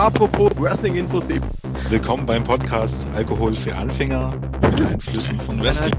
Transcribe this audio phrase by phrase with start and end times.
[0.00, 1.24] Apropos Wrestling-Infos.
[1.90, 5.92] Willkommen beim Podcast Alkohol für Anfänger und Einflüssen von Wrestling.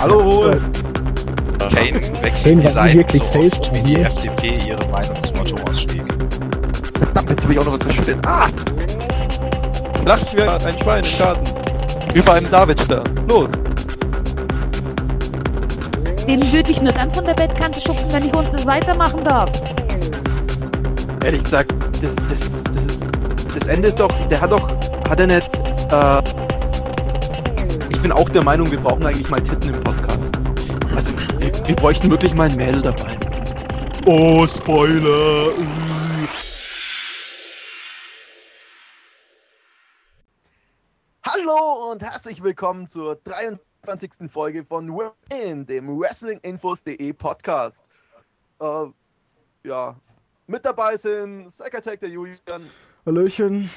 [0.00, 0.52] Hallo, Hol.
[1.58, 3.96] Kane wechselt Kane wirklich so oft, wie die.
[3.96, 6.06] FDP ihre Meinungsmotto-Ausschläge.
[6.96, 8.26] Verdammt, jetzt habe ich auch noch was verschüttet.
[8.26, 8.48] Ah!
[10.06, 12.14] Lacht wie ein Schwein im Garten.
[12.14, 13.04] Über einem Davidstern.
[13.28, 13.50] Los.
[16.26, 19.50] Den würde ich nur dann von der Bettkante schubsen, wenn ich unten weitermachen darf.
[21.22, 21.70] Ehrlich gesagt,
[22.02, 23.00] das, das, das,
[23.54, 24.66] das Ende ist doch, der hat doch,
[25.10, 25.54] hat er nicht,
[25.92, 26.22] äh,
[27.90, 30.32] ich bin auch der Meinung, wir brauchen eigentlich mal Titten im Podcast.
[30.96, 33.18] Also, wir, wir bräuchten wirklich mal ein Mädel dabei.
[34.06, 35.52] Oh, Spoiler.
[41.22, 44.30] Hallo und herzlich willkommen zur 23.
[44.32, 47.84] Folge von Win, dem WrestlingInfos.de Podcast.
[48.58, 48.86] Äh,
[49.64, 49.96] ja,
[50.50, 52.68] mit dabei sind Secretary der Julian,
[53.06, 53.70] Hallöchen.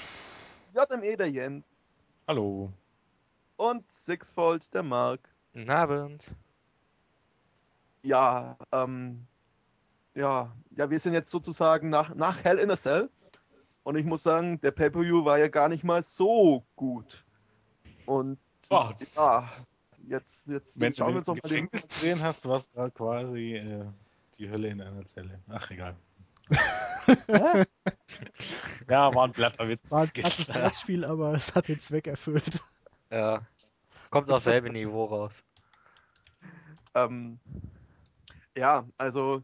[0.73, 1.67] JME der Jens
[2.27, 2.73] Hallo.
[3.57, 5.29] und Sixfold der Mark.
[5.53, 6.25] Guten Abend.
[8.01, 9.25] Ja, ähm,
[10.15, 13.09] ja, ja, wir sind jetzt sozusagen nach, nach Hell in a Cell.
[13.83, 17.23] Und ich muss sagen, der Pay-Per-View war ja gar nicht mal so gut.
[18.05, 18.89] Und Oh.
[19.15, 19.49] ja,
[20.07, 21.41] jetzt, jetzt, Wenn schauen wir uns mal den.
[21.69, 23.85] Gefängnis gesehen hast, war es gerade quasi äh,
[24.37, 25.39] die Hölle in einer Zelle.
[25.49, 25.95] Ach, egal.
[28.89, 29.91] Ja, war ein glatter Witz.
[29.91, 32.61] War ein krasses Wortspiel, aber es hat den Zweck erfüllt.
[33.09, 33.41] Ja.
[34.09, 35.33] Kommt auf selbe Niveau raus.
[36.95, 37.39] Ähm,
[38.55, 39.43] ja, also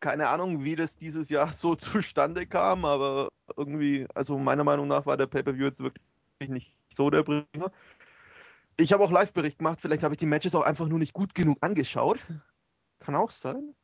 [0.00, 5.06] keine Ahnung, wie das dieses Jahr so zustande kam, aber irgendwie, also meiner Meinung nach
[5.06, 6.02] war der Pay-Per-View jetzt wirklich
[6.48, 7.72] nicht so der Bringer.
[8.76, 11.34] Ich habe auch Live-Bericht gemacht, vielleicht habe ich die Matches auch einfach nur nicht gut
[11.34, 12.18] genug angeschaut.
[12.98, 13.74] Kann auch sein.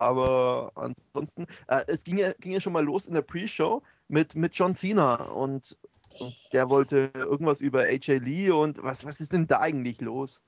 [0.00, 4.34] Aber ansonsten, äh, es ging ja, ging ja schon mal los in der Pre-Show mit,
[4.34, 5.76] mit John Cena und,
[6.18, 10.40] und der wollte irgendwas über AJ Lee und was, was ist denn da eigentlich los?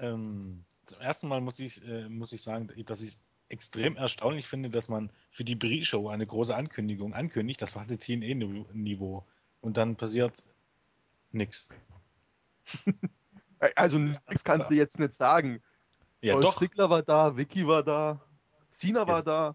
[0.00, 4.48] Ähm, zum ersten Mal muss ich, äh, muss ich sagen, dass ich es extrem erstaunlich
[4.48, 7.62] finde, dass man für die Pre-Show eine große Ankündigung ankündigt.
[7.62, 9.24] Das war das TNE-Niveau.
[9.60, 10.44] Und dann passiert
[11.30, 11.68] nichts.
[13.74, 15.60] Also nichts kannst du jetzt nicht sagen.
[16.20, 16.58] Ja, Dolph doch.
[16.58, 18.20] Ziggler war da, Vicky war da,
[18.70, 19.54] Cena war Jetzt- da.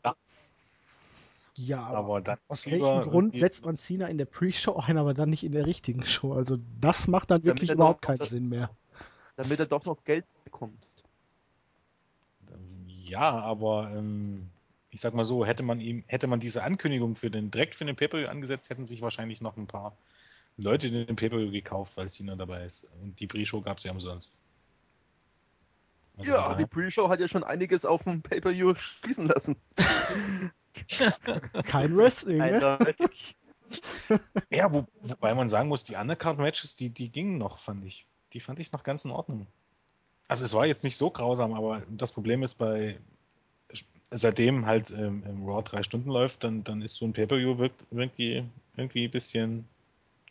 [1.55, 5.13] Ja, aber, Aber dann aus welchem Grund setzt man Cena in der Pre-Show ein, aber
[5.13, 6.33] dann nicht in der richtigen Show?
[6.33, 8.71] Also das macht dann wirklich er überhaupt keinen Sinn mehr.
[9.35, 10.87] Damit er doch noch Geld bekommt.
[12.87, 14.49] Ja, aber ähm,
[14.89, 17.85] ich sag mal so, hätte man ihm, hätte man diese Ankündigung für den direkt für
[17.85, 19.95] den Pay-Per-View angesetzt, hätten sich wahrscheinlich noch ein paar
[20.57, 22.87] Leute den Pay-Per-View gekauft, weil Cena dabei ist.
[23.03, 24.39] Und die Pre-Show gab es ja umsonst.
[26.17, 29.55] Also ja, von die Pre-Show hat ja schon einiges auf dem Pay-Per-View schließen lassen.
[31.65, 32.95] Kein Wrestling, ne?
[34.51, 38.05] Ja, wo, wobei man sagen muss, die Undercard-Matches, die, die gingen noch, fand ich.
[38.33, 39.47] Die fand ich noch ganz in Ordnung.
[40.27, 42.99] Also es war jetzt nicht so grausam, aber das Problem ist bei
[44.11, 48.43] seitdem halt ähm, im Raw drei Stunden läuft, dann, dann ist so ein Pay-Per-View irgendwie,
[48.77, 49.67] irgendwie ein bisschen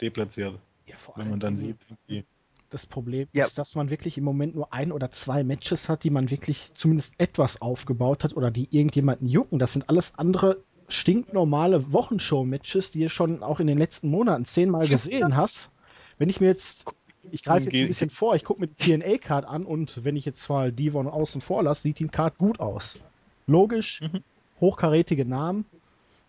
[0.00, 0.58] deplatziert.
[0.86, 2.24] Ja, vor Wenn allem man dann sieht, irgendwie,
[2.72, 3.46] das Problem Ja.
[3.46, 6.72] ist, dass man wirklich im Moment nur ein oder zwei Matches hat, die man wirklich
[6.74, 9.58] zumindest etwas aufgebaut hat oder die irgendjemanden jucken.
[9.58, 14.86] Das sind alles andere stinknormale Wochenshow-Matches, die du schon auch in den letzten Monaten zehnmal
[14.86, 15.70] gesehen hast.
[16.18, 16.84] Wenn ich mir jetzt,
[17.30, 20.24] ich greife jetzt ein bisschen vor, ich gucke mir die TNA-Card an und wenn ich
[20.24, 22.98] jetzt zwar Devon außen vor lasse, sieht die Card gut aus.
[23.46, 24.22] Logisch, Mhm.
[24.60, 25.64] hochkarätige Namen,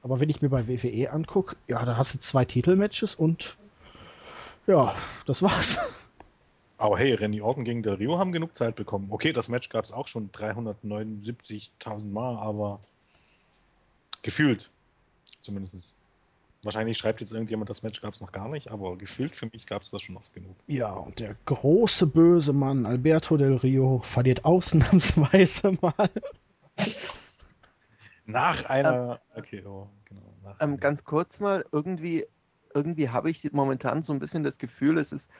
[0.02, 3.58] aber wenn ich mir bei WWE angucke, ja, da hast du zwei Titelmatches und
[4.66, 4.96] ja,
[5.26, 5.78] das war's.
[6.84, 9.08] Aber hey, Randy Orton gegen Del Rio haben genug Zeit bekommen.
[9.10, 12.82] Okay, das Match gab es auch schon 379.000 Mal, aber
[14.22, 14.70] gefühlt
[15.40, 15.96] zumindest.
[16.62, 19.66] Wahrscheinlich schreibt jetzt irgendjemand, das Match gab es noch gar nicht, aber gefühlt für mich
[19.66, 20.58] gab es das schon oft genug.
[20.68, 26.10] Ja, und der große böse Mann Alberto Del Rio verliert ausnahmsweise mal.
[28.26, 29.22] Nach einer.
[29.34, 30.22] Okay, oh, genau.
[30.44, 32.26] Nach Ähm, ganz kurz mal, irgendwie,
[32.74, 35.32] irgendwie habe ich momentan so ein bisschen das Gefühl, es ist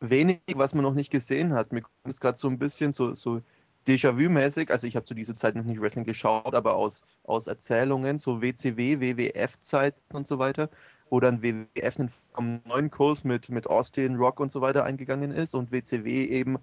[0.00, 1.72] wenig, was man noch nicht gesehen hat.
[1.72, 3.42] Mir kommt es gerade so ein bisschen so, so
[3.88, 8.18] Déjà-vu-mäßig, also ich habe zu dieser Zeit noch nicht Wrestling geschaut, aber aus, aus Erzählungen,
[8.18, 10.68] so WCW, WWF-Zeiten und so weiter,
[11.08, 11.96] wo dann WWF
[12.34, 16.58] einen neuen Kurs mit, mit Austin, Rock und so weiter eingegangen ist und WCW eben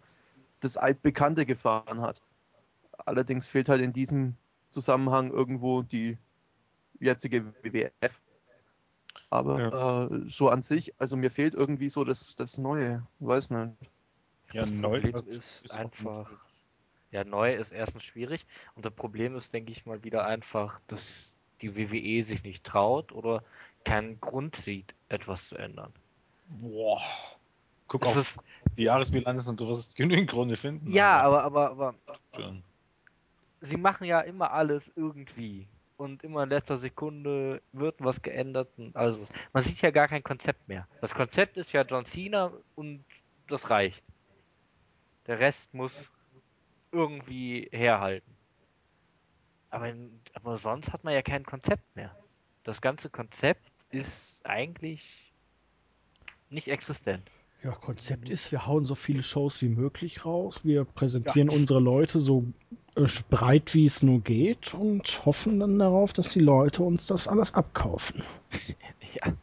[0.60, 2.22] das Altbekannte gefahren hat.
[3.00, 4.36] Allerdings fehlt halt in diesem
[4.70, 6.20] Zusammenhang irgendwo die
[7.00, 8.22] jetzige WWF.
[9.30, 13.72] Aber äh, so an sich, also mir fehlt irgendwie so das, das Neue, weiß nicht.
[14.54, 16.30] Ja, das neu das ist, ist einfach.
[17.12, 18.46] Ja, neu ist erstens schwierig
[18.76, 23.12] und das Problem ist, denke ich mal, wieder einfach, dass die WWE sich nicht traut
[23.12, 23.44] oder
[23.86, 25.94] keinen Grund sieht, etwas zu ändern.
[26.48, 27.02] Boah.
[27.88, 28.38] Guck Es auf ist-
[28.78, 30.92] die Jahresbilanz und du wirst genügend Gründe finden.
[30.92, 31.96] Ja, aber, aber, aber
[32.36, 32.64] schon.
[33.62, 35.68] sie machen ja immer alles irgendwie.
[35.98, 38.70] Und immer in letzter Sekunde wird was geändert.
[38.94, 40.88] Also, man sieht ja gar kein Konzept mehr.
[41.00, 43.06] Das Konzept ist ja John Cena und
[43.48, 44.04] das reicht.
[45.28, 46.12] Der Rest muss
[46.92, 48.36] irgendwie herhalten.
[49.70, 49.94] Aber,
[50.34, 52.16] aber sonst hat man ja kein Konzept mehr.
[52.64, 55.34] Das ganze Konzept ist eigentlich
[56.50, 57.30] nicht existent.
[57.66, 60.60] Ja, Konzept ist, wir hauen so viele Shows wie möglich raus.
[60.64, 62.44] Wir präsentieren unsere Leute so
[62.96, 67.28] äh, breit wie es nur geht und hoffen dann darauf, dass die Leute uns das
[67.28, 68.22] alles abkaufen.
[69.16, 69.34] Ja.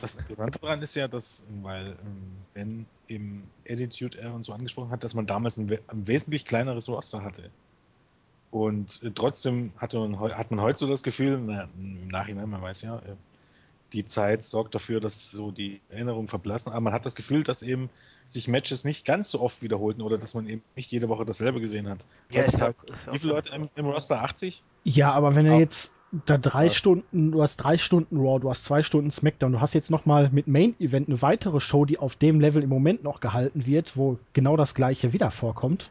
[0.00, 4.90] Das Interessante daran ist ja, dass, weil ähm, Ben im Attitude Era und so angesprochen
[4.90, 7.50] hat, dass man damals ein, we- ein wesentlich kleineres Roster hatte.
[8.50, 12.62] Und äh, trotzdem hatte man, hat man heute so das Gefühl, na, im Nachhinein, man
[12.62, 13.16] weiß ja, äh,
[13.92, 17.62] die Zeit sorgt dafür, dass so die Erinnerungen verblassen, aber man hat das Gefühl, dass
[17.62, 17.88] eben
[18.26, 21.60] sich Matches nicht ganz so oft wiederholten oder dass man eben nicht jede Woche dasselbe
[21.60, 22.04] gesehen hat.
[22.30, 24.20] Ja, Heutzutage- ja- ja Wie viele Leute im, im Roster?
[24.22, 24.62] 80?
[24.84, 25.58] Ja, aber wenn er Ah.
[25.60, 25.94] jetzt
[26.26, 26.70] da drei Ja.
[26.70, 30.04] Stunden, du hast drei Stunden Raw, du hast zwei Stunden SmackDown, du hast jetzt noch
[30.06, 33.64] mal mit Main Event eine weitere Show, die auf dem Level im Moment noch gehalten
[33.66, 35.90] wird, wo genau das gleiche wieder vorkommt.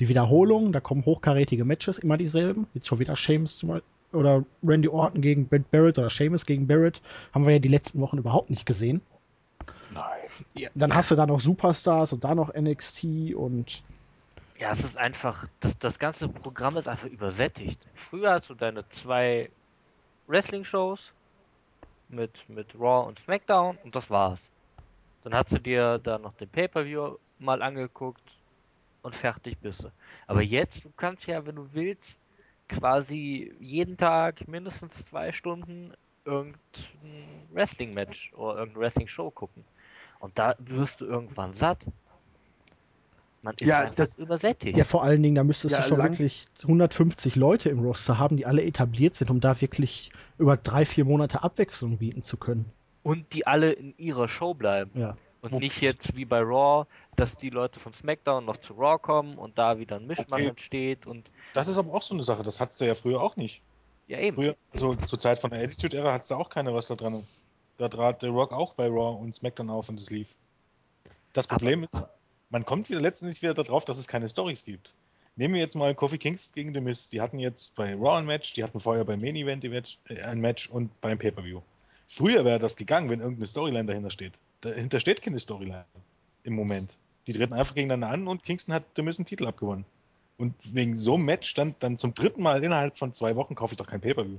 [0.00, 2.66] Die Wiederholung, da kommen hochkarätige Matches, immer dieselben.
[2.74, 6.66] Jetzt schon wieder Sheamus zum Beispiel, oder Randy Orton gegen Bret Barrett oder Sheamus gegen
[6.66, 7.00] Barrett.
[7.32, 9.00] Haben wir ja die letzten Wochen überhaupt nicht gesehen.
[9.92, 10.70] Nein.
[10.74, 13.82] Dann hast du da noch Superstars und da noch NXT und
[14.58, 17.80] Ja, es ist einfach, das, das ganze Programm ist einfach übersättigt.
[17.94, 19.50] Früher hast du deine zwei
[20.26, 21.12] Wrestling-Shows
[22.08, 24.50] mit, mit Raw und SmackDown und das war's.
[25.22, 28.22] Dann hast du dir da noch den Pay-Per-View mal angeguckt
[29.02, 29.90] und fertig bist du.
[30.26, 32.18] Aber jetzt, du kannst ja, wenn du willst,
[32.68, 35.92] quasi jeden Tag mindestens zwei Stunden
[36.24, 36.58] irgendein
[37.52, 39.64] Wrestling-Match oder irgendeine Wrestling-Show gucken.
[40.20, 41.84] Und da wirst du irgendwann satt.
[43.42, 44.76] Man ist Ja, das- übersättigt.
[44.78, 48.18] Ja, vor allen Dingen, da müsstest Ja, du schon lang- wirklich 150 Leute im Roster
[48.18, 52.38] haben, die alle etabliert sind, um da wirklich über drei, vier Monate Abwechslung bieten zu
[52.38, 52.64] können.
[53.02, 54.98] Und die alle in ihrer Show bleiben.
[54.98, 55.18] Ja.
[55.44, 56.86] Und Wo- nicht jetzt wie bei Raw,
[57.16, 60.48] dass die Leute von SmackDown noch zu Raw kommen und da wieder ein Mischmasch Okay.
[60.48, 63.36] entsteht und Das ist aber auch so eine Sache, das hattest du ja früher auch
[63.36, 63.60] nicht.
[64.08, 64.34] ja eben.
[64.36, 67.22] Früher, so zur Zeit von der Attitude-Ära, hattest du auch keine Wrestler dran.
[67.76, 70.28] Da trat der Rock auch bei Raw und SmackDown auf und es lief.
[71.34, 72.04] Das Problem ist,
[72.48, 74.94] man kommt wieder letztendlich wieder darauf, dass es keine Stories gibt.
[75.36, 77.08] Nehmen wir jetzt mal Kofi Kingston gegen The Miz.
[77.08, 79.98] Die hatten jetzt bei Raw ein Match, die hatten vorher beim Main Event ein Match,
[80.08, 81.60] äh, ein Match und beim Pay-Per-View.
[82.08, 84.34] Früher wäre das gegangen, wenn irgendeine Storyline dahinter steht.
[84.64, 85.84] Dahinter steht keine Storyline
[86.42, 86.96] im Moment.
[87.26, 89.84] Die treten einfach gegeneinander an und Kingston hat Miz einen Titel abgewonnen.
[90.38, 93.74] Und wegen so einem Match dann, dann zum dritten Mal innerhalb von zwei Wochen kaufe
[93.74, 94.38] ich doch kein Pay-Per-View.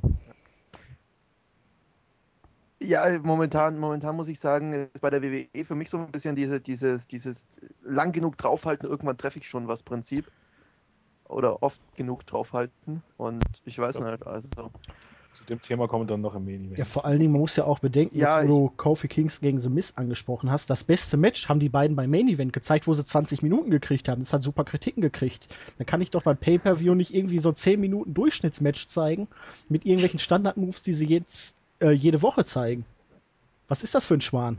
[2.82, 6.36] Ja, momentan, momentan muss ich sagen, ist bei der WWE für mich so ein bisschen
[6.36, 7.48] diese, dieses, dieses
[7.84, 10.30] lang genug draufhalten, irgendwann treffe ich schon was Prinzip.
[11.28, 13.02] Oder oft genug draufhalten.
[13.18, 14.12] Und ich weiß Ja.
[14.12, 14.50] nicht, also.
[15.36, 16.78] Zu dem Thema kommen wir dann noch im Main Event.
[16.78, 19.42] Ja, vor allen Dingen, man muss ja auch bedenken, Ja, jetzt wo du Kofi Kings
[19.42, 22.88] gegen The Miz angesprochen hast, das beste Match haben die beiden beim Main Event gezeigt,
[22.88, 24.22] wo sie 20 Minuten gekriegt haben.
[24.22, 25.50] Das hat super Kritiken gekriegt.
[25.78, 29.28] Da kann ich doch beim Pay-Per-View nicht irgendwie so 10 Minuten Durchschnittsmatch zeigen
[29.68, 32.86] mit irgendwelchen Standard-Moves, die sie jetzt äh, jede Woche zeigen.
[33.68, 34.58] Was ist das für ein Schwan?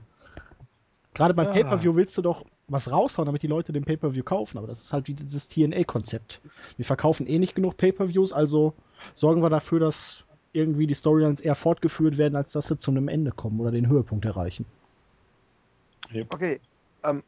[1.14, 1.52] Gerade beim Ja.
[1.52, 4.59] Pay-Per-View willst du doch was raushauen, damit die Leute den Pay-Per-View kaufen.
[4.59, 6.42] Aber das ist halt wie dieses TNA-Konzept.
[6.76, 8.75] Wir verkaufen eh nicht genug Pay-Per-Views, also
[9.14, 10.25] sorgen wir dafür, dass
[10.57, 13.89] irgendwie die Storylines eher fortgeführt werden, als dass sie zu einem Ende kommen oder den
[13.89, 14.65] Höhepunkt erreichen.
[16.31, 16.61] Okay,
[17.05, 17.23] ähm,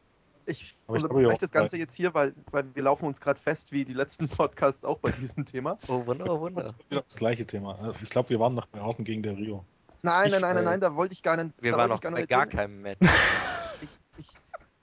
[0.45, 3.93] ich unterbreche das Ganze jetzt hier, weil, weil wir laufen uns gerade fest, wie die
[3.93, 5.77] letzten Podcasts auch bei diesem Thema.
[5.87, 6.65] Oh Wunder, oh Wunder.
[6.89, 7.93] Wieder das gleiche Thema.
[8.01, 9.63] Ich glaube, wir waren noch bei Orten gegen der Rio.
[10.01, 11.53] Nein, nein, nein, nein, äh, nein, da wollte ich gar nicht.
[11.61, 12.99] Wir waren noch ich gar bei gar keinem Match.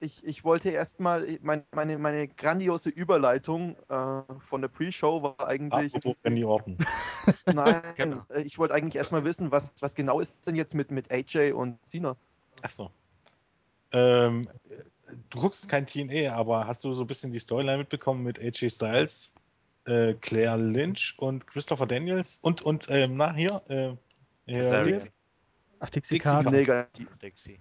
[0.00, 5.93] ich, ich, wollte erstmal, meine, meine, meine grandiose Überleitung äh, von der Pre-Show war eigentlich,
[6.25, 6.76] Randy Orton.
[7.47, 8.23] nein, Genau.
[8.29, 11.53] äh, ich wollte eigentlich erstmal wissen, was, was genau ist denn jetzt mit, mit AJ
[11.53, 12.17] und Cena?
[12.62, 12.91] Achso.
[13.93, 14.43] Ähm,
[15.31, 18.71] du guckst kein TNA, aber hast du so ein bisschen die Storyline mitbekommen mit AJ
[18.71, 19.35] Styles,
[19.87, 23.97] äh, Claire Lynch und Christopher Daniels und, und ähm, na, hier, äh.
[24.83, 25.11] Dixie.
[25.79, 26.50] Ach, Dixie Dixie Carter.
[26.50, 27.09] Negativ.
[27.19, 27.59] Dixie.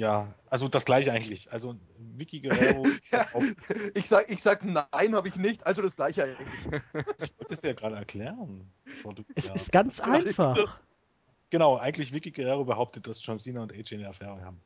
[0.00, 1.52] Ja, also das gleiche eigentlich.
[1.52, 3.26] Also Vicky Guerrero, Ja,
[3.92, 6.64] ich, sag, ich sag nein, habe ich nicht, also das gleiche eigentlich.
[7.18, 8.72] ich wollte es ja gerade erklären.
[8.82, 9.52] bevor du- Es ja.
[9.54, 10.80] ist ganz einfach.
[11.50, 14.62] Genau, eigentlich Vicky Guerrero behauptet, dass John Cena und AJ eine Affäre haben.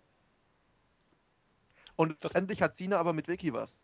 [1.97, 3.81] Und endlich hat Cena aber mit Vicky was.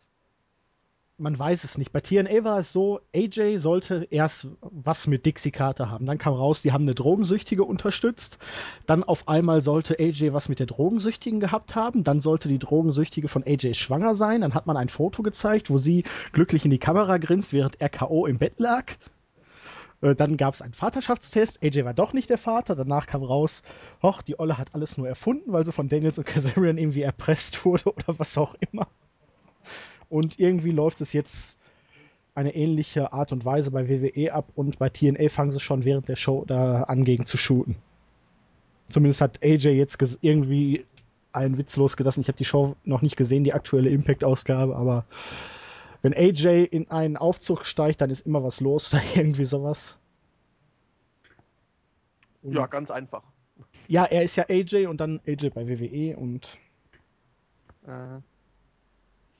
[1.21, 1.91] Man weiß es nicht.
[1.93, 6.05] Bei TNA war es so, AJ sollte erst was mit Dixie Carter haben.
[6.05, 8.39] Dann kam raus, die haben eine Drogensüchtige unterstützt.
[8.87, 12.03] Dann auf einmal sollte AJ was mit der Drogensüchtigen gehabt haben.
[12.03, 14.41] Dann sollte die Drogensüchtige von AJ schwanger sein.
[14.41, 17.89] Dann hat man ein Foto gezeigt, wo sie glücklich in die Kamera grinst, während er
[17.89, 18.25] K.O.
[18.25, 18.93] im Bett lag.
[20.01, 21.63] Äh, Dann gab es einen Vaterschaftstest.
[21.63, 22.75] AJ war doch nicht der Vater.
[22.75, 23.61] Danach kam raus,
[24.01, 27.63] hoch, die Olle hat alles nur erfunden, weil sie von Daniels und Kazarian irgendwie erpresst
[27.65, 28.87] wurde oder was auch immer.
[30.11, 31.57] Und irgendwie läuft es jetzt
[32.35, 36.09] eine ähnliche Art und Weise bei WWE ab und bei TNA fangen sie schon während
[36.09, 37.77] der Show da an, gegen zu shooten.
[38.87, 40.85] Zumindest hat AJ jetzt irgendwie
[41.31, 42.19] einen Witz losgelassen.
[42.19, 45.05] Ich habe die Show noch nicht gesehen, die aktuelle Impact-Ausgabe, aber
[46.01, 49.97] wenn AJ in einen Aufzug steigt, dann ist immer was los oder irgendwie sowas.
[52.41, 53.23] Und Ja, ganz einfach.
[53.87, 56.59] ja, er ist ja AJ und dann AJ bei WWE und
[57.87, 58.21] Äh, ah,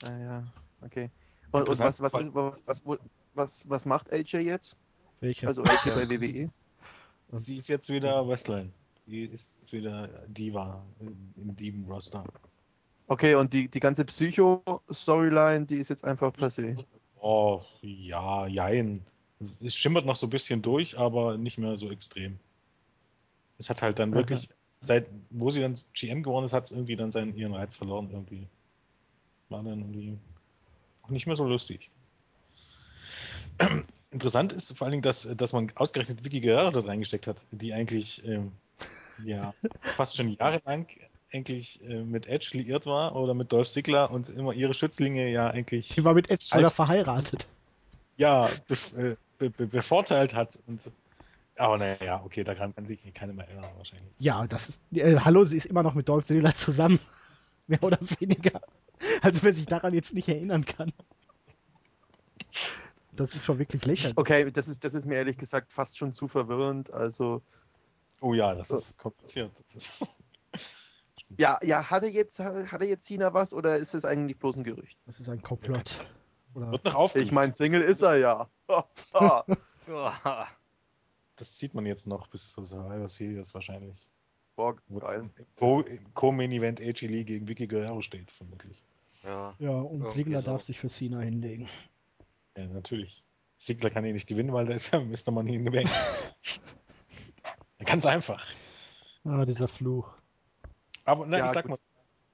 [0.04, 0.44] ja,
[0.81, 1.09] okay.
[1.51, 4.75] Und, und was, was, was, was, was, was macht AJ jetzt?
[5.21, 5.47] welche?
[5.47, 6.50] Also AJ bei WWE?
[7.33, 8.73] Sie ist jetzt wieder Wrestlerin.
[9.05, 12.23] Die ist jetzt wieder Diva im- Diven-Roster.
[13.07, 16.83] Okay, und die, die ganze Psycho-Storyline, die ist jetzt einfach passé.
[17.19, 19.05] Oh, ja, jein.
[19.61, 22.39] Es schimmert noch so ein bisschen durch, aber nicht mehr so extrem.
[23.57, 26.95] Es hat halt dann wirklich, seit wo sie dann GM geworden ist, hat es irgendwie
[26.95, 28.47] dann seinen, ihren Reiz verloren irgendwie.
[29.50, 30.17] War dann irgendwie
[31.10, 31.89] nicht mehr so lustig.
[34.12, 37.74] Interessant ist vor allen Dingen, dass, dass man ausgerechnet Vicky Guerrero dort reingesteckt hat, die
[37.74, 38.51] eigentlich ähm,
[39.24, 39.53] ja,
[39.96, 40.88] fast schon jahrelang
[41.34, 45.50] eigentlich äh, mit Edge liiert war oder mit Dolph Ziggler und immer ihre Schützlinge ja
[45.50, 47.48] eigentlich Die war mit Edge sogar verheiratet.
[48.17, 50.60] ja, bef äh, be be bevorteilt hat.
[50.67, 50.81] Und,
[51.55, 54.10] aber naja, okay, daran kann sich keiner mehr erinnern wahrscheinlich.
[54.20, 54.81] Ja, das ist.
[54.93, 57.00] Äh, hallo, sie ist immer noch mit Dolph Ziggler zusammen.
[57.67, 58.60] Mehr oder weniger.
[59.22, 60.91] Also wer sich daran jetzt nicht erinnern kann.
[63.13, 64.17] Das ist schon wirklich lächerlich.
[64.17, 66.91] Okay, das ist, das ist mir ehrlich gesagt fast schon zu verwirrend.
[66.91, 67.41] Also,
[68.22, 69.51] Oh ja, das ist kompliziert.
[69.60, 70.15] Das ist
[71.38, 74.98] ja, ja, hatte jetzt, hatte jetzt Cena was oder ist es eigentlich bloß ein Gerücht?
[75.08, 76.05] Das ist ein Komplott.
[76.53, 77.27] Oder wird noch aufgelöst.
[77.27, 78.50] Ich meine, Single ist er ja.
[79.13, 79.43] Ah.
[81.38, 84.08] Das sieht man jetzt noch bis zur Survivor Series wahrscheinlich.
[84.55, 85.27] Boah, geil.
[86.13, 88.84] Co-Main-Event AJ Lee gegen Vicky Guerrero steht, vermutlich.
[89.24, 89.56] Ja.
[89.60, 90.48] Ja, und Ziggler so.
[90.48, 91.68] darf sich für Cena hinlegen.
[92.58, 93.24] Ja, natürlich.
[93.58, 95.32] Sigler kann ihn nicht gewinnen, weil da ist ja Mr.
[95.32, 95.90] Money in the Bank.
[97.86, 98.46] Ganz einfach.
[99.24, 100.12] Ah, dieser Fluch.
[101.06, 101.72] Aber na, Ja, ich, sag gut.
[101.72, 101.80] mal,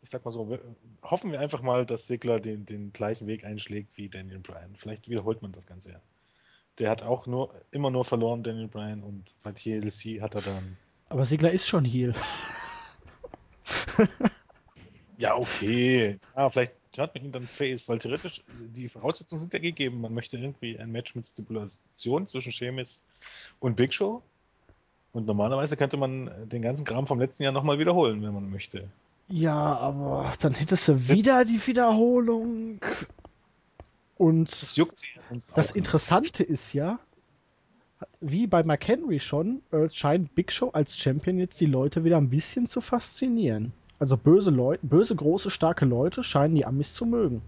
[0.01, 0.61] ich sag mal so, wir,
[1.01, 4.75] hoffen wir einfach mal, dass Sigler den, den gleichen Weg einschlägt wie Daniel Bryan.
[4.75, 6.01] Vielleicht wiederholt man das Ganze ja.
[6.79, 10.77] Der hat auch nur immer nur verloren, Daniel Bryan, und bei TLC hat er dann.
[11.09, 12.13] Aber Ziggler ist schon Heal.
[15.17, 16.19] Ja, okay.
[16.35, 18.41] Ja, vielleicht hat man ihn dann Face, weil theoretisch
[18.75, 20.01] die Voraussetzungen sind ja gegeben.
[20.01, 23.03] Man möchte irgendwie ein Match mit Stipulation zwischen Sheamus
[23.59, 24.21] und Big Show.
[25.13, 28.89] Und normalerweise könnte man den ganzen Kram vom letzten Jahr nochmal wiederholen, wenn man möchte.
[29.29, 32.79] Ja, aber dann hättest du wieder die Wiederholung.
[34.17, 36.99] Und Das juckt sie uns Das Interessante ist ja,
[38.19, 42.29] wie bei McHenry schon, äh, scheint Big Show als Champion jetzt die Leute wieder ein
[42.29, 43.73] bisschen zu faszinieren.
[43.99, 47.41] Also böse Leute, böse, große, starke Leute scheinen die Amis zu mögen.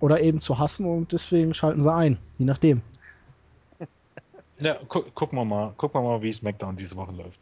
[0.00, 2.18] Oder eben zu hassen und deswegen schalten sie ein.
[2.38, 2.82] Je nachdem.
[4.58, 7.38] Ja, gu gucken wir mal, gucken wir mal, wie SmackDown diese Woche läuft.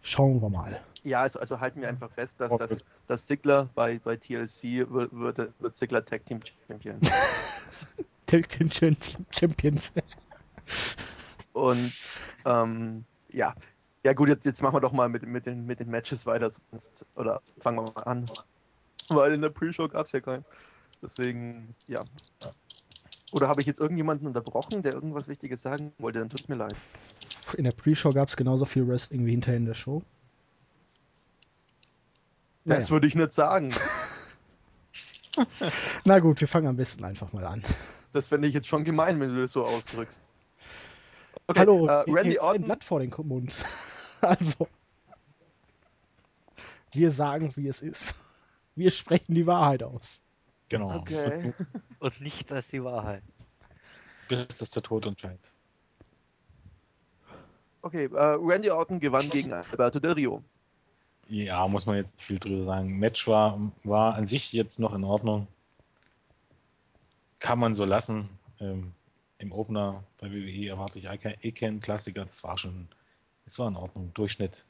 [0.00, 0.80] Schauen wir mal.
[1.02, 5.12] Ja, also, also halten wir einfach fest, dass, dass, dass Sigler bei, bei TLC wird,
[5.12, 7.00] wird, wird Sigler Tag Team Champion.
[8.26, 8.70] Tag Team
[9.30, 9.92] Champions.
[11.52, 11.92] Und
[12.44, 13.54] ähm, ja.
[14.02, 16.50] Ja gut, jetzt, jetzt machen wir doch mal mit, mit, den, mit den Matches weiter,
[16.50, 18.24] sonst, oder fangen wir mal an.
[19.08, 20.46] Weil in der Pre-Show gab es ja keins.
[21.02, 22.04] Deswegen, ja.
[23.32, 26.18] Oder habe ich jetzt irgendjemanden unterbrochen, der irgendwas Wichtiges sagen wollte?
[26.18, 26.76] Dann tut es mir leid.
[27.56, 30.02] In der Pre-Show gab es genauso viel Wrestling wie hinterher in der Show.
[32.64, 32.90] Das Naja.
[32.90, 33.74] würde ich nicht sagen.
[36.04, 37.62] Na gut, wir fangen am besten einfach mal an.
[38.12, 40.22] Das fände ich jetzt schon gemein, wenn du das so ausdrückst.
[41.50, 42.64] Okay, Hallo, äh, Randy ihr- ein Orton.
[42.64, 43.54] Blatt vor den Mund.
[44.22, 44.68] Also,
[46.92, 48.14] wir sagen, wie es ist.
[48.76, 50.20] Wir sprechen die Wahrheit aus.
[50.68, 50.94] Genau.
[50.94, 51.54] Okay.
[52.00, 53.22] Und nicht als die Wahrheit.
[54.28, 55.40] Bis dass der Tod entscheidet.
[57.80, 60.44] Okay, äh, Randy Orton gewann gegen Alberto Del Rio.
[61.28, 62.98] Ja, muss man jetzt nicht viel drüber sagen.
[62.98, 65.46] Match war, war an sich jetzt noch in Ordnung.
[67.38, 68.28] Kann man so lassen.
[68.60, 68.92] Ähm,
[69.40, 72.26] Im Opener bei WWE erwarte ich eh eh keinen Klassiker.
[72.26, 72.88] Das war schon,
[73.46, 74.12] es war in Ordnung.
[74.12, 74.66] Durchschnitt.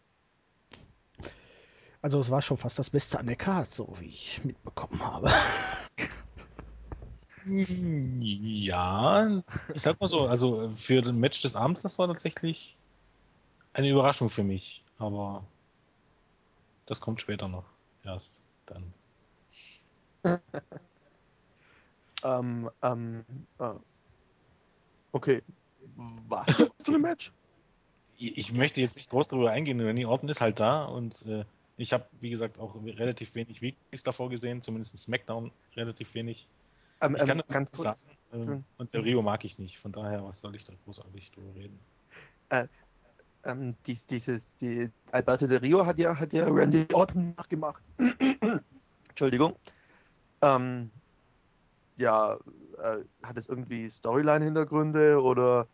[2.03, 5.31] Also, es war schon fast das Beste an der Karte, so wie ich mitbekommen habe.
[7.47, 9.43] Ja,
[9.75, 12.77] ich sag mal so, also für das Match des Abends, das war tatsächlich
[13.73, 15.43] eine Überraschung für mich, aber
[16.85, 17.65] das kommt später noch
[18.05, 18.93] erst dann.
[22.23, 23.25] Ähm, ähm,
[23.59, 23.71] äh,
[25.12, 25.43] okay.
[26.29, 27.33] Was jetzt zu dem Match?
[28.17, 31.45] Ich möchte jetzt nicht groß darüber eingehen, Randy Orton ist halt da und äh,
[31.79, 36.47] ich habe, wie gesagt, auch relativ wenig Weeklies davor gesehen, zumindest in SmackDown relativ wenig.
[37.00, 37.83] Ähm, Ich kann ähm, das ganz kurz.
[37.83, 37.99] sagen.
[38.33, 38.64] Ähm, Hm.
[38.79, 41.79] und der Rio mag ich nicht, von daher, was soll ich da großartig drüber reden?
[43.45, 47.83] Ähm, dies, dieses, die, Alberto Del Rio hat ja, hat ja Randy Orton nachgemacht.
[49.09, 49.57] Entschuldigung.
[50.43, 50.90] Ähm,
[51.97, 52.38] ja,
[52.81, 55.69] äh, hat es irgendwie Storyline-Hintergründe oder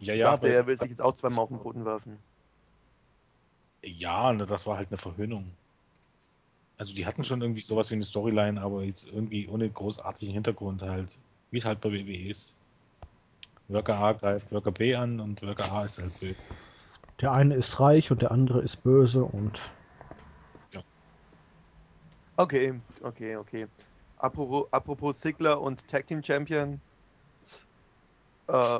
[0.00, 2.18] Ja, ja, dachte aber er, will sich jetzt auch zweimal auf den Boden werfen?
[3.84, 5.56] Ja, ne, das war halt eine Verhöhnung.
[6.78, 10.82] Also die hatten schon irgendwie sowas wie eine Storyline, aber jetzt irgendwie ohne großartigen Hintergrund
[10.82, 12.56] halt, wie es halt bei WWE ist.
[13.68, 16.36] Worker A greift Worker B an und Worker A ist halt böse.
[17.20, 19.60] Der eine ist reich und der andere ist böse und
[22.38, 23.66] Okay, okay, okay.
[24.20, 26.80] Apropos, apropos Sigler und Tag Team Champion.
[28.48, 28.78] Äh,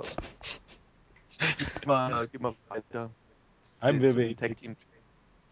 [1.38, 2.28] geh, mal,
[2.68, 3.10] weiter.
[3.62, 4.36] Zu WWE.
[4.36, 4.76] Tag Team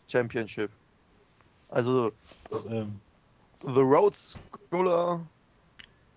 [0.07, 0.71] Championship.
[1.71, 3.01] Also, Das, ähm,
[3.63, 4.15] The Road
[4.71, 5.27] Scholar.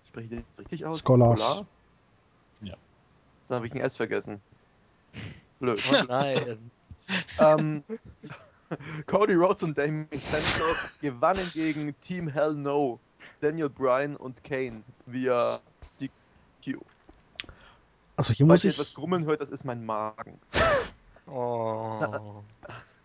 [0.07, 0.99] Spreche ich das richtig aus?
[0.99, 1.41] Scholars.
[1.41, 1.65] Scholar?
[2.61, 2.75] Ja.
[3.47, 4.41] Da habe ich ein S vergessen.
[5.59, 5.81] Blöd.
[5.91, 6.71] Oh nein.
[7.39, 7.83] ähm,
[9.05, 12.99] Cody Rhodes und Damien Sandow gewannen gegen Team Hell No,
[13.41, 15.59] Daniel Bryan und Kane via
[15.99, 16.77] DQ.
[18.15, 20.39] also hier Falls muss ich etwas grummeln hört, das ist mein Magen.
[21.27, 22.41] Oh.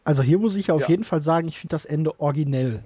[0.03, 0.89] also hier muss ich auf Ja.
[0.89, 2.83] jeden Fall sagen, ich finde das Ende originell.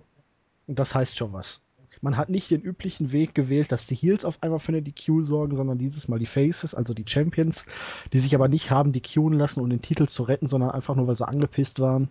[0.66, 1.62] Und das heißt schon was.
[2.02, 5.24] Man hat nicht den üblichen Weg gewählt, dass die Heels auf einmal für eine DQ
[5.24, 7.64] sorgen, sondern dieses Mal die Faces, also die Champions,
[8.12, 11.06] die sich aber nicht haben DQen lassen, um den Titel zu retten, sondern einfach nur,
[11.06, 12.10] weil sie angepisst waren.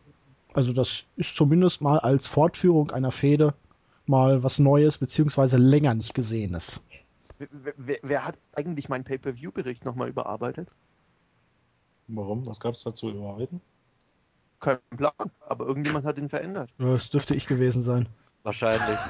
[0.54, 3.54] Also das ist zumindest mal als Fortführung einer Fehde
[4.10, 6.82] mal was Neues, beziehungsweise länger nicht Gesehenes.
[7.38, 10.68] Wer, wer, wer hat eigentlich meinen Pay-Per-View-Bericht nochmal überarbeitet?
[12.08, 12.46] warum?
[12.46, 13.62] Was gab es dazu überarbeiten?
[14.60, 15.14] Kein Plan,
[15.48, 16.70] aber irgendjemand hat ihn verändert.
[16.78, 18.10] Das dürfte ich gewesen sein.
[18.44, 19.00] Wahrscheinlich.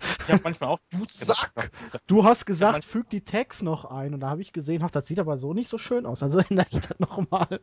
[0.00, 1.72] Ich habe manchmal auch Du Sack!
[2.06, 5.06] Du hast gesagt, füg die Tags noch ein und da habe ich gesehen, ach, das
[5.06, 6.22] sieht aber so nicht so schön aus.
[6.22, 7.60] Also ändere ich das nochmal.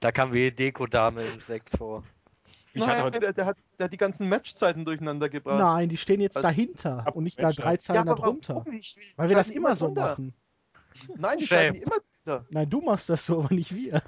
[0.00, 2.02] Da kam wie Deko-Dame im Sekt vor.
[2.76, 5.58] Ich Nein, hatte heute der, der, hat, der hat die ganzen Matchzeiten durcheinander gebracht.
[5.58, 8.64] Nein, die stehen jetzt Also- dahinter und nicht da drei Ja, Zeilen aber darunter.
[9.16, 10.02] Weil wir das immer so drunter.
[10.10, 10.34] machen.
[11.16, 12.46] Nein, die die immer drunter.
[12.50, 14.02] Nein, du machst das so, aber nicht wir.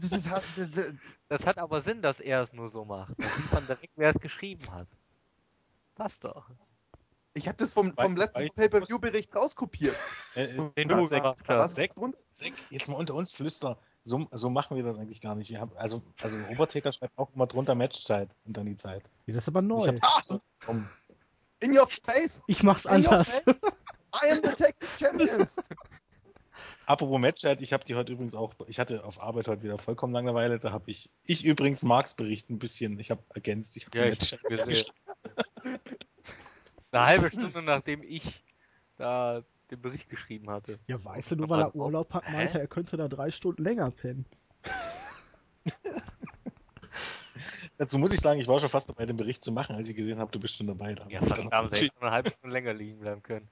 [0.00, 0.92] Das ist halt, das, das,
[1.28, 3.14] Das hat aber Sinn, dass er es nur so macht.
[3.18, 4.88] Dann sieht man direkt, wer es geschrieben hat.
[5.94, 6.50] Passt doch.
[7.34, 9.96] ich habe das vom, vom letzten Pay-Per-View-Bericht rauskopiert.
[10.34, 11.74] äh, äh, Den Da du gemacht da war's hast.
[11.76, 11.94] Sechs.
[11.94, 12.18] drunter.
[12.32, 13.78] Zack, jetzt mal unter uns flüster.
[14.04, 15.48] So, so machen wir das eigentlich gar nicht.
[15.50, 19.08] Wir haben, also, also Obertaker schreibt auch immer drunter Matchzeit und dann die Zeit.
[19.26, 19.86] Das ist aber Ich neu.
[19.86, 20.20] hab Ah!
[20.22, 20.88] so, um,
[21.60, 22.42] In your face!
[22.48, 23.38] Ich mach's In your anders.
[23.38, 23.56] face!
[24.14, 25.56] I am the Tag Team Champions!
[26.86, 30.12] apropos Matchzeit, ich habe die heute übrigens auch, ich hatte auf Arbeit heute wieder vollkommen
[30.12, 33.98] Langeweile, da habe ich, ich übrigens Marks Bericht ein bisschen, ich habe ergänzt, ich habe
[33.98, 34.84] Ja, ich hab's gesehen.
[36.90, 38.42] Eine halbe Stunde nachdem ich
[38.98, 40.78] da den Bericht geschrieben hatte.
[40.86, 43.64] Ja, weißt du, nur weil er Urlaub hat, meinte er, er könnte da drei Stunden
[43.64, 44.26] länger pennen.
[47.78, 49.96] Dazu muss ich sagen, ich war schon fast dabei, den Bericht zu machen, als ich
[49.96, 50.94] gesehen habe, du bist schon dabei.
[50.94, 53.48] Da Ja, dann verdammt, hätte eine halbe Stunde länger liegen bleiben können.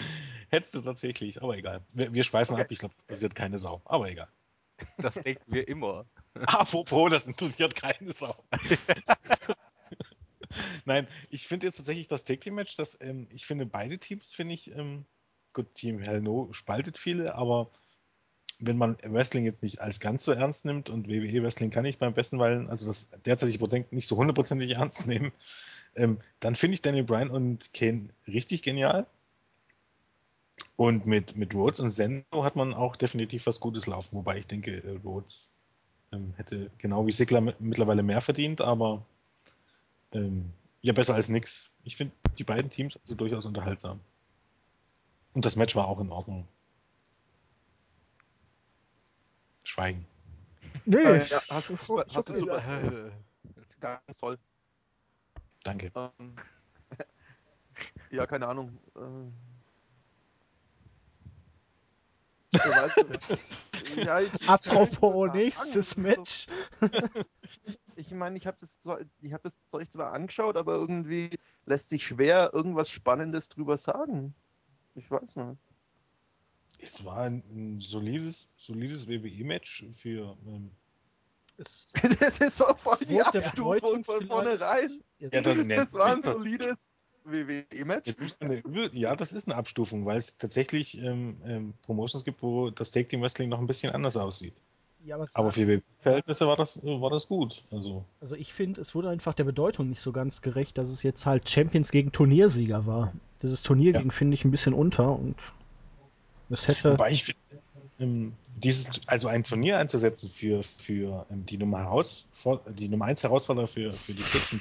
[0.50, 1.82] Hättest du tatsächlich, aber egal.
[1.92, 2.62] Wir, wir schweifen Okay.
[2.62, 4.28] ab, ich glaube, das interessiert keine Sau, aber egal.
[4.98, 6.06] Das denken wir immer.
[6.34, 8.34] Apropos, das interessiert keine Sau.
[10.84, 14.32] Nein, ich finde jetzt tatsächlich das Tag Team Match, das, ähm, ich finde beide Teams,
[14.32, 15.04] finde ich, ähm,
[15.52, 17.70] gut, Team Hell No spaltet viele, aber
[18.60, 21.98] wenn man Wrestling jetzt nicht als ganz so ernst nimmt und WWE Wrestling kann ich
[21.98, 25.32] beim besten Weil, also das derzeitige Produkt nicht so hundertprozentig ernst nehmen,
[25.96, 29.06] ähm, dann finde ich Daniel Bryan und Kane richtig genial.
[30.76, 34.46] Und mit, mit Rhodes und Sendo hat man auch definitiv was Gutes laufen, wobei ich
[34.46, 35.52] denke, äh, Rhodes
[36.12, 39.04] ähm, hätte genau wie Sigler mit- mittlerweile mehr verdient, aber
[40.12, 41.70] ähm, ja, besser als nix.
[41.84, 44.00] Ich finde die beiden Teams also durchaus unterhaltsam.
[45.38, 46.48] Und das Match war auch in Ordnung.
[49.62, 50.04] Schweigen.
[50.84, 52.40] Nee, Äh, ja, hast du super, hast du okay.
[52.40, 53.12] super
[53.78, 54.36] ganz toll.
[55.62, 55.92] Danke.
[55.94, 56.34] Ähm,
[58.10, 58.80] ja, keine Ahnung.
[58.96, 59.32] Ähm,
[62.54, 66.46] ja, weißt du, ja, ich, Apropos ich- nächstes Match.
[67.94, 68.76] Ich meine, ich habe das,
[69.20, 74.34] ich hab das Zeug zwar angeschaut, aber irgendwie, lässt sich schwer irgendwas Spannendes drüber sagen.
[74.98, 75.58] Ich weiß nicht.
[76.80, 80.36] Es war ein, ein solides, solides WWE-Match für.
[80.46, 80.70] Ähm,
[81.56, 81.88] Es,
[82.20, 85.02] Das ist so voll die Abstufung von vornherein.
[85.18, 86.76] Ja, dann- Das war ein das- solides
[87.24, 88.14] WWE-Match.
[88.92, 93.08] ja, das ist eine Abstufung, weil es tatsächlich ähm, ähm, Promotions gibt, wo das Take
[93.08, 94.54] Team Wrestling noch ein bisschen anders aussieht.
[95.04, 97.62] Ja, aber, Aber für WWE-Verhältnisse war das, war das gut.
[97.70, 101.02] Also, also ich finde, es wurde einfach der Bedeutung nicht so ganz gerecht, dass es
[101.02, 103.12] jetzt halt Champions gegen Turniersieger war.
[103.42, 104.00] Dieses Turnier Ja.
[104.00, 105.36] ging, finde ich, ein bisschen unter und
[106.50, 106.92] es hätte.
[106.92, 107.40] wobei ich finde,
[108.00, 112.26] ähm, dieses, also ein Turnier einzusetzen für, für ähm, die Nummer heraus,
[112.78, 114.60] die Nummer 1 Herausforderer für, für die Take Team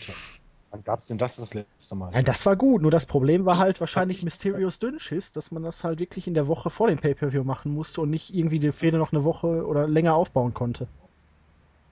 [0.78, 2.12] Wann gab es denn das das letzte Mal?
[2.12, 5.84] Nein, das war gut, nur das Problem war halt wahrscheinlich Mysterious Dünnschiss, dass man das
[5.84, 9.00] halt wirklich in der Woche vor dem Pay-Per-View machen musste und nicht irgendwie die Fehde
[9.00, 10.88] noch eine Woche oder länger aufbauen konnte.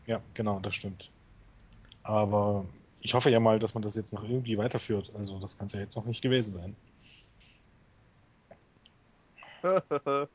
[0.05, 1.09] Ja, genau, das stimmt.
[2.03, 2.63] Aber
[3.01, 5.11] ich hoffe ja mal, dass man das jetzt noch irgendwie weiterführt.
[5.17, 6.75] Also das kann es ja jetzt noch nicht gewesen sein.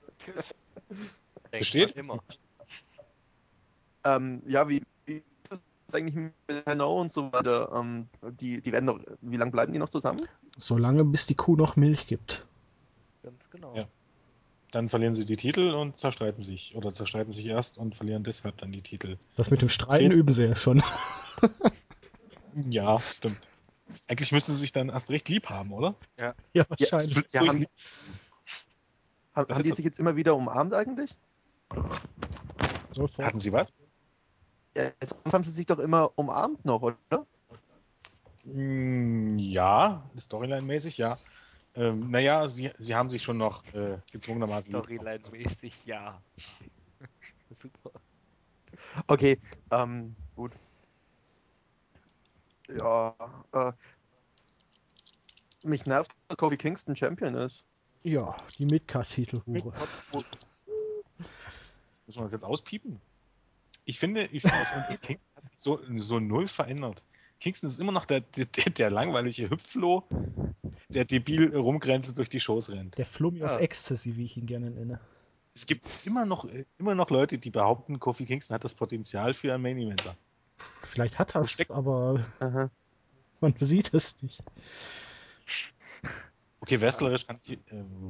[1.53, 1.93] Besteht?
[1.93, 2.19] immer.
[4.05, 4.83] ähm, ja, wie
[5.91, 7.71] ist eigentlich mit Hanau und so weiter?
[7.75, 8.09] Ähm,
[8.41, 10.27] die, die werden doch, wie lange bleiben die noch zusammen?
[10.57, 12.47] Solange bis die Kuh noch Milch gibt.
[13.23, 13.75] Ganz genau.
[13.77, 13.87] Ja.
[14.73, 16.75] Dann verlieren sie die Titel und zerstreiten sich.
[16.77, 19.17] Oder zerstreiten sich erst und verlieren deshalb dann die Titel.
[19.37, 20.83] Das mit dem Streiten üben sie ja schon.
[22.69, 23.39] Ja, stimmt.
[24.09, 25.95] Eigentlich müssten sie sich dann erst recht lieb haben, oder?
[26.19, 27.25] Ja, Ja, wahrscheinlich.
[27.33, 27.67] ja, haben, haben,
[29.49, 31.11] Das haben die hat- sich jetzt immer wieder umarmt eigentlich?
[31.69, 33.77] Vor- Hatten sie was?
[34.75, 37.27] Sonst haben sie sich doch immer umarmt noch, oder?
[38.45, 41.19] Mm, Ja, Storyline-mäßig, ja.
[41.75, 44.73] Ähm, naja, sie, sie haben sich schon noch äh, gezwungenermaßen.
[44.73, 44.83] lieb.
[44.83, 46.21] Storyline-mäßig, ja.
[47.51, 47.91] Super.
[49.07, 49.39] Okay,
[49.71, 50.53] ähm, gut.
[52.69, 53.15] Ja,
[53.53, 53.73] äh,
[55.63, 57.65] mich nervt, dass Kofi Kingston Champion ist.
[58.03, 59.73] Ja, die Midcard-Titelhure.
[62.07, 63.01] Müssen wir das jetzt auspiepen?
[63.91, 67.03] Ich finde, ich finde Kingston hat sich so, so null verändert.
[67.41, 70.05] Kingston ist immer noch der, der, der langweilige Hüpfloh,
[70.91, 72.97] der debil rumgrenzt durch die Shows rennt.
[72.99, 73.59] Der Flummi of Ja.
[73.59, 75.01] Ecstasy, wie ich ihn gerne nenne.
[75.57, 76.47] Es gibt immer noch,
[76.79, 80.15] immer noch Leute, die behaupten, Kofi Kingston hat das Potenzial für einen Main Eventer.
[80.85, 82.71] Vielleicht hat er es, aber Aha.
[83.41, 84.41] man sieht es nicht.
[86.61, 87.59] Okay, wrestlerisch kann ich, äh,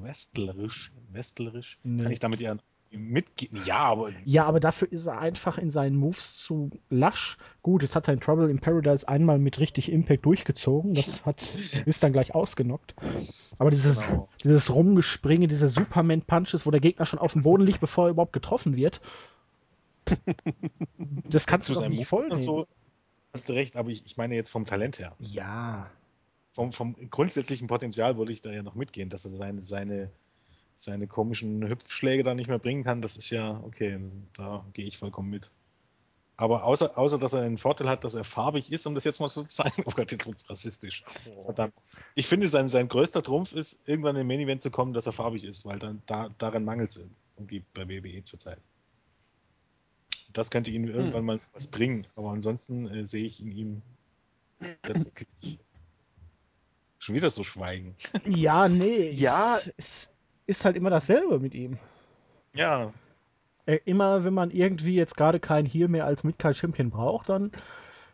[0.02, 2.02] wrestlerisch, wrestlerisch Nee.
[2.02, 2.54] kann ich damit ja
[2.90, 3.62] mitgehen.
[3.64, 7.38] Ja, aber Ja, aber dafür ist er einfach in seinen Moves zu lasch.
[7.62, 10.94] Gut, jetzt hat er in Trouble in Paradise einmal mit richtig Impact durchgezogen.
[10.94, 11.42] Das hat,
[11.86, 12.94] ist dann gleich ausgenockt.
[13.58, 14.28] Aber dieses, Genau.
[14.42, 18.32] dieses Rumgespringe, diese Superman-Punches, wo der Gegner schon auf dem Boden liegt, bevor er überhaupt
[18.32, 19.00] getroffen wird,
[21.28, 22.66] das kannst du doch nicht voll so,
[23.32, 25.14] hast du recht, aber ich, ich meine jetzt vom Talent her.
[25.18, 25.90] Ja.
[26.52, 30.10] Vom, vom grundsätzlichen Potenzial würde ich da ja noch mitgehen, dass er seine, seine,
[30.82, 33.02] seine komischen Hüpfschläge da nicht mehr bringen kann.
[33.02, 34.00] Das ist ja, okay,
[34.34, 35.50] da gehe ich vollkommen mit.
[36.36, 39.20] Aber außer, außer, dass er einen Vorteil hat, dass er farbig ist, um das jetzt
[39.20, 39.82] mal so zu sagen.
[39.86, 41.04] Oh Gott, jetzt wird es rassistisch.
[41.44, 41.74] Verdammt.
[42.14, 45.04] Ich finde, sein, sein größter Trumpf ist, irgendwann in den Main Event zu kommen, dass
[45.04, 48.58] er farbig ist, weil dann da, daran mangelt es irgendwie bei WWE zurzeit.
[50.32, 53.82] Das könnte ihm irgendwann mal was bringen, aber ansonsten äh, sehe ich in ihm
[54.82, 55.58] tatsächlich
[56.98, 57.96] schon wieder so schweigen.
[58.24, 59.10] Ja, nee.
[59.10, 59.58] Ja.
[59.76, 60.09] Es
[60.50, 61.78] ist halt immer dasselbe mit ihm.
[62.54, 62.92] Ja,
[63.66, 67.52] Äh, immer, wenn man irgendwie jetzt gerade keinen Heal mehr als Midcard Champion braucht, dann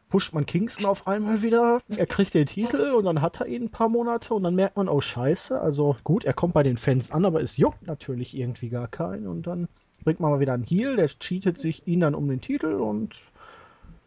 [0.09, 1.79] pusht man Kingston auf einmal wieder.
[1.97, 4.77] Er kriegt den Titel und dann hat er ihn ein paar Monate und dann merkt
[4.77, 5.61] man, oh Scheiße.
[5.61, 9.27] Also gut, er kommt bei den Fans an, aber es juckt natürlich irgendwie gar keinen.
[9.27, 9.69] Und dann
[10.05, 13.17] bringt man mal wieder einen Heal, der cheatet sich ihn dann um den Titel und,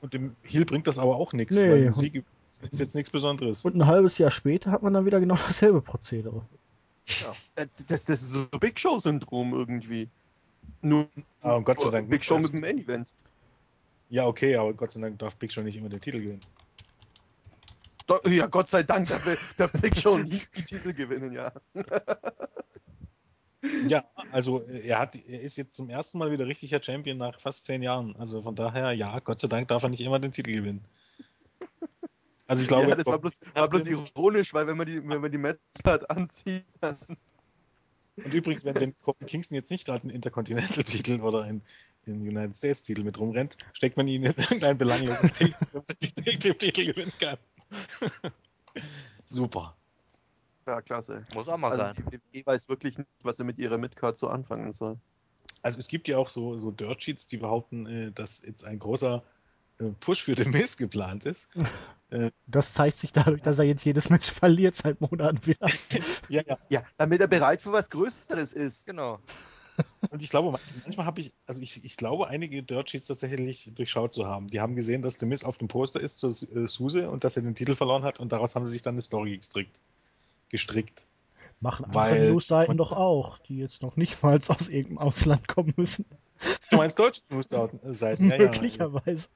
[0.02, 1.70] und dem Heal bringt das aber auch nichts, Nee.
[1.70, 3.66] weil Sieg ist jetzt nichts Besonderes.
[3.66, 6.42] und ein halbes Jahr später hat man dann wieder genau dasselbe Prozedere.
[7.56, 10.10] Äh, Das, das ist so Big Show-Syndrom irgendwie.
[10.82, 11.10] Nur
[11.42, 12.26] und Gott sei Dank Big nicht.
[12.28, 13.08] Show mit dem Main Event.
[14.10, 16.42] Ja, okay, aber Gott sei Dank darf Big Show nicht immer den Titel gewinnen.
[18.26, 21.52] Ja, Gott sei Dank, will- der Big Show nie die Titel gewinnen, ja.
[23.88, 27.40] Ja, also äh, er, hat, er ist jetzt zum ersten Mal wieder richtiger Champion nach
[27.40, 28.16] fast zehn Jahren.
[28.16, 30.84] Also von daher, ja, Gott sei Dank darf er nicht immer den Titel gewinnen.
[32.50, 35.22] Also ich glaube, ja, das war bloß, war bloß ironisch, weil wenn man die, wenn
[35.22, 36.98] man die Matches halt anzieht, dann
[38.26, 41.62] Und übrigens, wenn, wenn Kofi Kingston jetzt nicht gerade einen Intercontinental-Titel oder einen,
[42.08, 45.88] einen United States-Titel mit rumrennt, steckt man ihn in irgendein belangloses Titel, damit
[46.26, 47.38] er den Titel gewinnen kann.
[49.26, 49.78] Super.
[50.66, 51.28] ja, klasse.
[51.36, 52.10] Muss auch mal Also sein.
[52.12, 54.98] die WWE weiß wirklich nicht, was sie mit ihrer Midcard so anfangen soll.
[55.62, 58.80] Also es gibt ja auch so, so Dirt Sheets, die behaupten, äh, dass jetzt ein
[58.80, 59.24] großer
[60.00, 61.50] Push für den Miss geplant ist.
[62.48, 65.68] Das zeigt sich dadurch, dass er jetzt jedes Match verliert seit Monaten wieder.
[66.28, 66.58] Ja, ja.
[66.68, 68.88] Ja, damit er bereit für was Größeres ist.
[68.88, 69.20] Genau.
[70.10, 74.12] Und ich glaube, manchmal habe ich, also ich, ich glaube, einige Dirt Sheets tatsächlich durchschaut
[74.12, 74.48] zu haben.
[74.48, 77.38] Die haben gesehen, dass The Miz auf dem Poster ist zur äh, Suse und dass
[77.38, 79.80] er den Titel verloren hat und daraus haben sie sich dann eine Story gestrickt.
[80.50, 81.04] Gestrickt.
[81.62, 86.06] Machen andere Newsseiten doch auch, die jetzt noch nicht mal aus irgendeinem Ausland kommen müssen.
[86.72, 88.30] Du meinst deutsche News-Seiten?
[88.30, 88.38] Ja, ja.
[88.38, 89.28] Möglicherweise.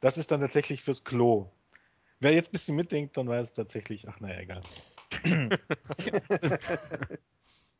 [0.00, 1.50] Das ist dann tatsächlich fürs Klo.
[2.20, 4.62] Wer jetzt ein bisschen mitdenkt, dann weiß es tatsächlich, ach naja, egal.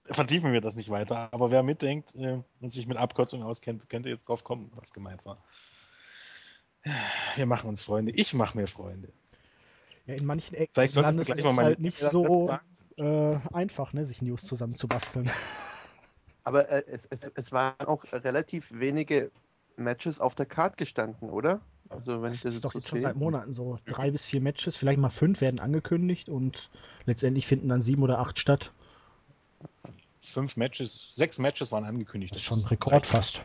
[0.04, 1.28] Vertiefen wir das nicht weiter.
[1.32, 5.24] Aber wer mitdenkt äh, und sich mit Abkürzungen auskennt, könnte jetzt drauf kommen, was gemeint
[5.24, 5.36] war.
[7.34, 8.12] Wir machen uns Freunde.
[8.12, 9.12] Ich mache mir Freunde.
[10.06, 12.56] Ja, in manchen Ecken Vielleicht Landes ist es halt nicht so
[12.96, 15.30] äh, einfach, ne, sich News zusammenzubasteln.
[16.44, 19.32] Aber äh, es, es, es waren auch relativ wenige
[19.76, 21.60] Matches auf der Card gestanden, oder?
[21.88, 23.78] Also wenn Das ich das ist jetzt doch so jetzt schon seit Monaten so.
[23.86, 26.70] Drei bis vier Matches, vielleicht mal fünf werden angekündigt und
[27.04, 28.72] letztendlich finden dann sieben oder acht statt.
[30.20, 32.34] Fünf Matches, sechs Matches waren angekündigt.
[32.34, 33.44] Das ist schon ein Rekord fast.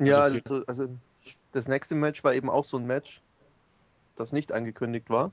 [0.00, 0.98] Ja, Also also, also
[1.52, 3.20] das nächste Match war eben auch so ein Match,
[4.16, 5.32] das nicht angekündigt war.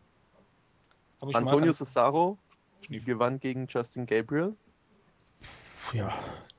[1.22, 2.38] Antonio an- Cesaro
[2.82, 3.06] Schnief.
[3.06, 4.56] gewann gegen Justin Gabriel.
[5.94, 6.12] Ja,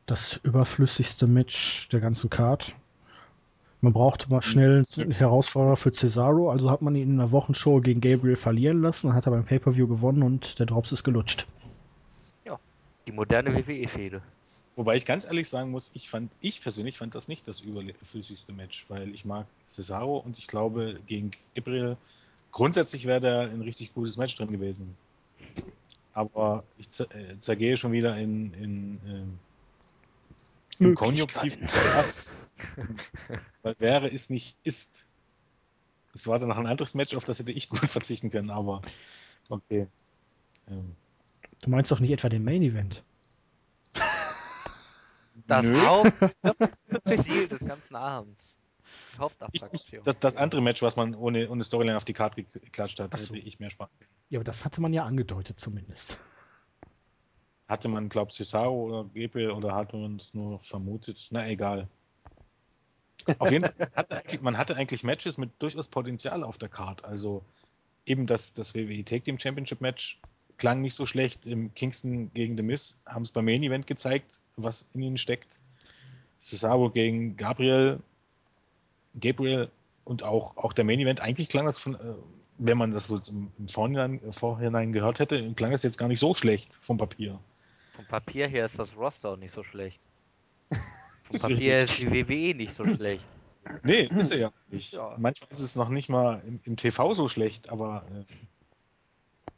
[0.07, 2.73] das überflüssigste Match der ganzen Card.
[3.81, 7.81] Man brauchte mal schnell einen Herausforderer für Cesaro, also hat man ihn in einer Wochenshow
[7.81, 11.47] gegen Gabriel verlieren lassen, hat er beim Pay-Per-View gewonnen und der Drops ist gelutscht.
[13.07, 14.21] Die moderne WWE-Fehde.
[14.75, 18.53] Wobei ich ganz ehrlich sagen muss, ich fand, ich persönlich fand das nicht das überflüssigste
[18.53, 21.97] Match, weil ich mag Cesaro und ich glaube, gegen Gabriel
[22.51, 24.97] grundsätzlich wäre da ein richtig gutes Match drin gewesen.
[26.13, 29.39] Aber ich äh, zergehe schon wieder in, in, ähm,
[30.79, 31.59] im Konjunktiv.
[33.63, 35.09] Weil wäre es nicht ist.
[36.15, 38.83] Es war dann noch ein anderes Match, auf das hätte ich gut verzichten können, aber
[39.51, 39.87] okay.
[40.69, 40.97] Ähm,
[41.63, 43.05] Du meinst doch nicht etwa den Main Event?
[45.47, 45.79] Das Nö.
[45.87, 48.55] Hauptziel des ganzen Abends.
[49.13, 49.17] Die
[49.53, 50.05] Ich, ich, Hauptattraktion.
[50.05, 53.35] das, das andere Match, was man ohne, ohne Storyline auf die Karte geklatscht hat, so.
[53.35, 53.89] hätte ich mehr Spaß.
[54.31, 56.19] Ja, aber das hatte man ja angedeutet zumindest.
[57.69, 61.29] Hatte man, glaube ich, Cesaro oder Gabriel oder hat man das nur vermutet?
[61.31, 61.89] Na, egal.
[63.39, 67.05] Auf jeden Fall, hatte man hatte eigentlich Matches mit durchaus Potenzial auf der Karte.
[67.05, 67.43] Also
[68.05, 70.21] eben das, das WWE Tag Team Championship Match
[70.57, 71.47] klang nicht so schlecht.
[71.47, 75.59] Im Kingston gegen The Miz haben es beim Main Event gezeigt, was in ihnen steckt.
[76.39, 78.01] Cesaro gegen Gabriel,
[79.21, 79.71] Gabriel
[80.05, 81.21] und auch, auch der Main Event.
[81.21, 81.99] Eigentlich klang das von, äh,
[82.59, 86.21] wenn man das so im, im Vorhinein, Vorhinein gehört hätte, klang das jetzt gar nicht
[86.21, 87.39] so schlecht vom Papier.
[87.95, 90.01] Vom Papier her ist das Roster auch nicht so schlecht.
[91.31, 93.25] Vom Papier ist die WWE nicht so schlecht.
[93.83, 94.93] Nee, ist er ja nicht.
[94.93, 95.17] Ja.
[95.19, 99.51] Manchmal ist es noch nicht mal im, im TV so schlecht, aber äh,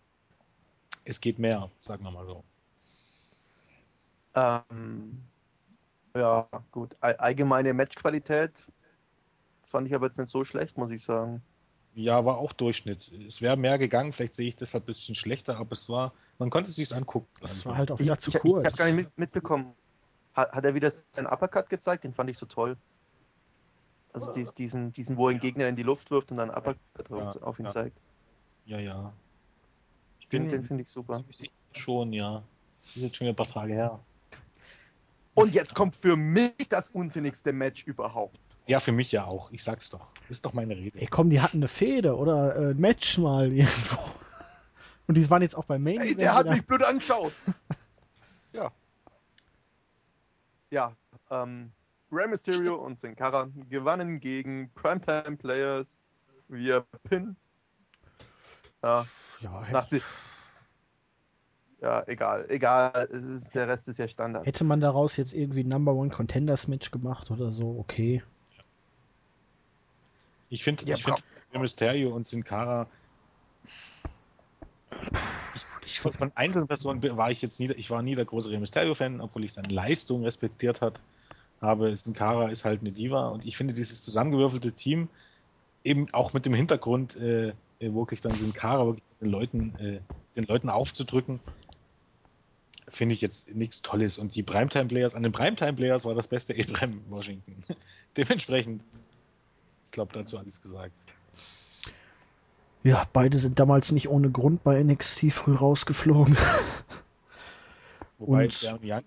[1.04, 2.42] es geht mehr, sagen wir mal so.
[4.34, 5.20] Ähm,
[6.16, 6.96] ja, gut.
[7.00, 8.52] All- Allgemeine Matchqualität
[9.66, 11.42] fand ich aber jetzt nicht so schlecht, muss ich sagen.
[11.94, 13.10] Ja, war auch Durchschnitt.
[13.26, 16.48] Es wäre mehr gegangen, vielleicht sehe ich deshalb ein bisschen schlechter, aber es war, man
[16.48, 17.28] konnte es sich angucken.
[17.40, 18.64] Das war halt auch Ich, wieder ich, zu ich, ich kurz.
[18.66, 19.74] habe gar nicht mit, mitbekommen.
[20.38, 22.04] Hat, hat er wieder seinen Uppercut gezeigt?
[22.04, 22.76] Den fand ich so toll.
[24.12, 26.78] Also dies, diesen, diesen, wo er den Gegner in die Luft wirft und dann Uppercut
[27.10, 27.72] Ja, auf, auf ihn ja.
[27.72, 27.98] zeigt.
[28.66, 29.12] Ja, ja.
[30.20, 31.24] Ich Den, bin den finde ich super.
[31.72, 32.42] schon, ja.
[32.82, 33.98] Das ist jetzt schon wieder ein paar Tage her.
[35.34, 38.38] Und jetzt kommt für mich das unsinnigste Match überhaupt.
[38.66, 39.50] Ja, für mich ja auch.
[39.50, 40.12] Ich sag's doch.
[40.28, 41.00] Das ist doch meine Rede.
[41.00, 43.98] Ey, komm, die hatten eine Fehde oder äh, ein Match mal irgendwo.
[45.08, 46.54] Und die waren jetzt auch beim Main Ey, Event der hat wieder.
[46.56, 47.32] mich blöd angeschaut.
[48.52, 48.70] Ja.
[50.70, 50.94] Ja,
[51.30, 51.72] ähm,
[52.10, 56.02] Rey Mysterio und Sin Cara gewannen gegen Primetime Players
[56.48, 57.36] via Pin.
[58.82, 59.06] Ja,
[59.40, 59.88] Ja, nach
[61.80, 63.08] ja, egal, egal.
[63.12, 64.44] Es ist, der Rest ist ja Standard.
[64.46, 68.22] hätte man daraus jetzt irgendwie ein Number One Contenders Match gemacht oder so, okay.
[70.48, 72.88] Ich finde, Ja, ich finde Rey Mysterio und Sin Cara.
[75.90, 78.58] Ich, von, von einzelnen Personen war ich jetzt nie, ich war nie der große Rey
[78.58, 81.00] Mysterio-Fan, obwohl ich seine Leistung respektiert hat.
[81.62, 81.96] habe.
[81.96, 85.08] Sin Cara ist halt eine Diva und ich finde dieses zusammengewürfelte Team
[85.84, 90.00] eben auch mit dem Hintergrund, äh, äh, wirklich dann Sin Cara wirklich den Leuten, äh,
[90.36, 91.40] den Leuten aufzudrücken,
[92.86, 94.18] finde ich jetzt nichts Tolles.
[94.18, 97.64] Und die Primetime-Players, an den Primetime-Players war das beste Abraham Washington.
[98.16, 98.84] Dementsprechend,
[99.86, 100.92] ich glaube, dazu alles gesagt.
[102.84, 106.36] Ja, beide sind damals nicht ohne Grund bei NXT früh rausgeflogen.
[108.18, 109.02] Wobei Und- Young,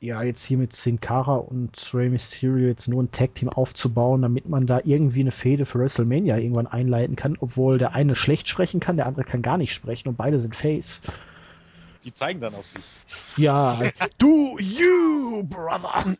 [0.00, 4.48] Ja, jetzt hier mit Sin Cara und Rey Mysterio jetzt nur ein Tag-Team aufzubauen, damit
[4.48, 8.80] man da irgendwie eine Fehde für WrestleMania irgendwann einleiten kann, obwohl der eine schlecht sprechen
[8.80, 11.00] kann, der andere kann gar nicht sprechen und beide sind Face.
[12.04, 12.82] Die zeigen dann auf sich.
[13.36, 13.80] Ja,
[14.18, 16.16] do you, brother!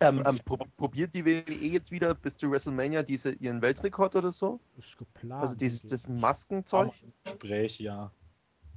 [0.00, 4.32] Ähm, ähm, pro probiert die WWE jetzt wieder bis zu WrestleMania diese, ihren Weltrekord oder
[4.32, 4.60] so?
[4.76, 5.42] Ist geplant.
[5.42, 6.92] Also dieses das Maskenzeug?
[7.24, 8.10] Gespräch, ja.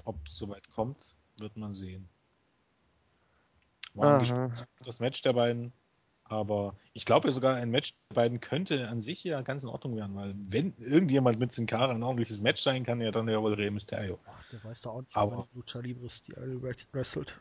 [0.05, 2.09] Ob es soweit kommt, wird man sehen.
[3.93, 4.23] War
[4.83, 5.73] das Match der beiden.
[6.23, 9.97] Aber ich glaube sogar, ein Match der beiden könnte an sich ja ganz in Ordnung
[9.97, 13.41] werden, weil wenn irgendjemand mit Sin Cara ein ordentliches Match sein kann, ja dann ja
[13.41, 14.17] wohl Rey Mysterio.
[14.25, 17.37] Ach, der weiß doch auch nicht, Aber- Lucha Libre Style wrestelt.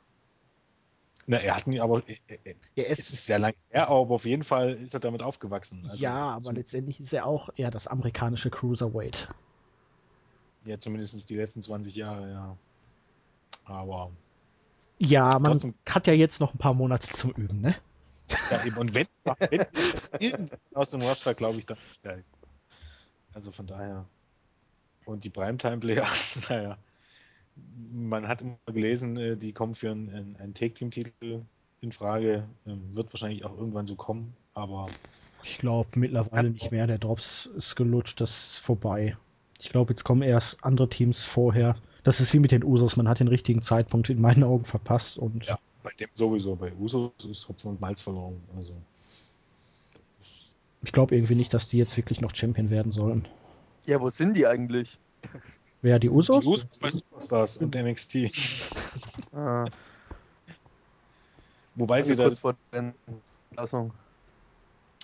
[1.30, 4.24] Na, er hat nie, aber äh, äh, Er es ist sehr lang her, aber auf
[4.24, 5.80] jeden Fall ist er damit aufgewachsen.
[5.84, 9.28] Also ja, aber letztendlich ist er auch eher das amerikanische Cruiserweight.
[10.64, 12.56] Ja, zumindest die letzten 20 Jahre, ja.
[13.64, 14.10] Aber
[14.98, 17.76] Ja, man Trotzdem- hat ja jetzt noch ein paar Monate zum Üben, ne?
[18.50, 18.76] Ja, eben.
[18.76, 19.06] Und wenn,
[19.48, 19.66] wenn
[20.74, 22.24] aus dem Roster, glaube ich, dann ist geil.
[23.34, 24.04] Also von daher.
[25.04, 26.76] Und die Primetime-Players, naja.
[27.92, 31.42] Man hat immer gelesen, äh, die kommen für einen, einen- Take-Team-Titel
[31.80, 32.44] in Frage.
[32.66, 34.88] Ähm, Wird wahrscheinlich auch irgendwann so kommen, aber
[35.42, 36.86] Ich glaube mittlerweile nicht mehr.
[36.86, 39.16] Der Drops ist gelutscht, das ist vorbei.
[39.58, 41.76] Ich glaube, jetzt kommen erst andere Teams vorher.
[42.04, 42.96] Das ist wie mit den Usos.
[42.96, 45.58] Man hat den richtigen Zeitpunkt in meinen Augen verpasst und Ja.
[45.82, 46.56] bei dem sowieso.
[46.56, 48.40] Bei Usos ist Hopfen und Malz verloren.
[48.56, 48.72] Also,
[50.82, 53.28] ich glaube irgendwie nicht, dass die jetzt wirklich noch Champion werden sollen.
[53.86, 54.98] Ja, wo sind die eigentlich?
[55.82, 56.40] Wer die Usos?
[56.42, 58.14] die Usos bei Superstars und NXT.
[59.32, 59.64] Ah,
[61.76, 62.94] Wobei also sie da kurz vor der
[63.50, 63.92] Entlassung.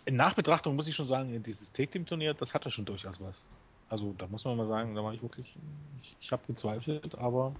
[0.05, 3.49] In Nachbetrachtung muss ich schon sagen, dieses Take-Team-Turnier, das hatte schon durchaus was.
[3.89, 5.57] Also da muss man mal sagen, da war ich wirklich,
[6.03, 7.55] ich, ich habe gezweifelt, aber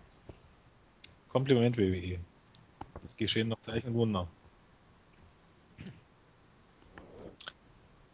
[1.29, 2.19] Kompliment WWE.
[3.03, 4.29] Das geschehen noch Zeichen und Wunder.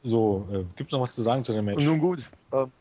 [0.02, 1.84] So, äh, gibt es noch was zu sagen zu dem Match?
[1.84, 2.28] Nun gut.
[2.52, 2.72] Ähm,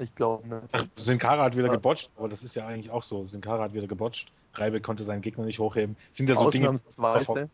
[0.00, 0.62] ich glaube, ne?
[0.72, 1.72] Ach, Sin Cara hat wieder Ja.
[1.74, 3.24] gebotcht, aber das ist ja eigentlich auch so.
[3.24, 4.32] Sin Cara hat wieder gebotcht.
[4.54, 5.96] Reibe konnte seinen Gegner nicht hochheben.
[6.10, 6.70] Sind ja so Dinge.
[6.70, 7.50] Ausnahmsweise.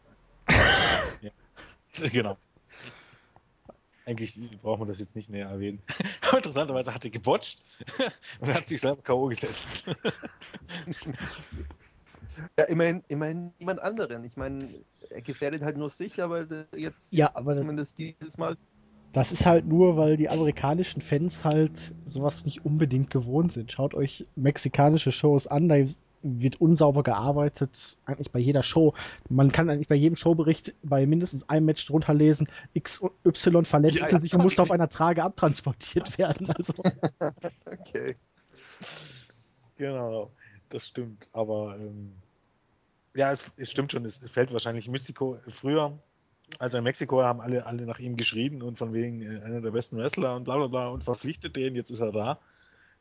[2.13, 2.37] genau.
[4.07, 5.81] Eigentlich braucht man das jetzt nicht näher erwähnen.
[6.29, 7.59] Aber interessanterweise hat er gebotcht
[8.41, 9.27] und hat sich selber K.O.
[9.29, 9.85] gesetzt.
[12.57, 14.25] Ja, immerhin, immerhin niemand anderen.
[14.25, 14.69] Ich meine,
[15.11, 18.57] er gefährdet halt nur sich, aber jetzt, Ja, jetzt aber- zumindest dieses Mal.
[19.15, 23.71] Das ist halt nur, weil die amerikanischen Fans halt sowas nicht unbedingt gewohnt sind.
[23.71, 25.77] Schaut euch mexikanische Shows an, da
[26.23, 28.93] wird unsauber gearbeitet, eigentlich bei jeder Show.
[29.29, 34.09] Man kann eigentlich bei jedem Showbericht bei mindestens einem Match drunter lesen, XY verletzte Ja,
[34.11, 36.51] ja, sich und musste auf einer Trage abtransportiert werden.
[36.51, 36.75] Also,
[37.67, 38.17] Okay.
[39.77, 40.33] Genau,
[40.71, 41.29] das stimmt.
[41.33, 42.15] Aber ähm,
[43.15, 44.05] ja, es, es stimmt schon.
[44.05, 46.01] Es fällt wahrscheinlich Mystico früher.
[46.59, 49.71] Also in Mexiko haben alle, alle nach ihm geschrien und von wegen äh, einer der
[49.71, 51.75] besten Wrestler und bla bla bla und verpflichtet den.
[51.75, 52.39] Jetzt ist er da,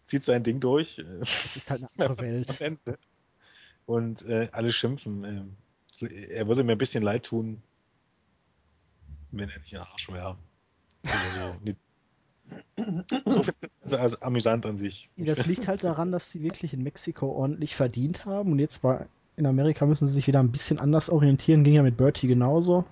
[0.06, 0.99] zieht sein Ding durch.
[0.99, 2.99] äh, das ist halt eine andere Welt.
[3.86, 5.23] Und äh, alle schimpfen.
[5.23, 5.58] ähm,
[6.29, 7.62] er würde mir ein bisschen leid tun,
[9.32, 10.38] wenn er nicht ein Arsch wäre.
[11.03, 11.73] Also, so.
[13.25, 15.10] so viel also, also amüsant an sich.
[15.17, 19.08] Das liegt halt daran, dass sie wirklich in Mexiko ordentlich verdient haben und jetzt bei,
[19.36, 21.63] in Amerika müssen sie sich wieder ein bisschen anders orientieren.
[21.63, 22.86] Ging ja mit Bertie genauso.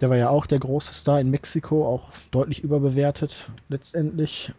[0.00, 4.52] Der war ja auch der große Star in Mexiko, auch deutlich überbewertet letztendlich.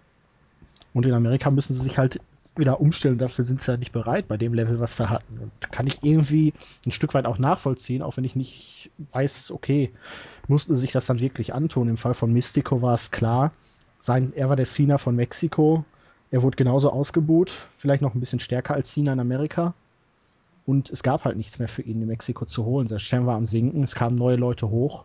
[0.93, 2.21] Und in Amerika müssen sie sich halt
[2.55, 3.17] wieder umstellen.
[3.17, 5.39] Dafür sind sie ja nicht bereit bei dem Level, was sie hatten.
[5.39, 6.53] Und kann ich irgendwie
[6.85, 9.91] ein Stück weit auch nachvollziehen, auch wenn ich nicht weiß, okay,
[10.47, 11.89] mussten sie sich das dann wirklich antun.
[11.89, 13.51] Im Fall von Mystico war es klar,
[13.99, 15.83] sein, er war der Cena von Mexiko.
[16.31, 19.73] Er wurde genauso ausgebuht, vielleicht noch ein bisschen stärker als Cena in Amerika.
[20.65, 22.87] Und es gab halt nichts mehr für ihn in Mexiko zu holen.
[22.87, 25.03] Der Stern war am Sinken, es kamen neue Leute hoch.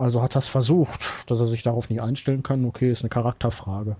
[0.00, 2.64] Also hat er es versucht, dass er sich darauf nicht einstellen kann.
[2.64, 3.96] Okay, ist eine Charakterfrage.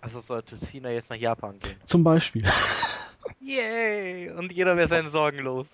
[0.00, 1.74] Also sollte Cena jetzt nach Japan gehen.
[1.84, 2.44] Zum Beispiel.
[3.40, 4.30] Yay!
[4.30, 5.66] Und jeder wäre seinen Sorgen los.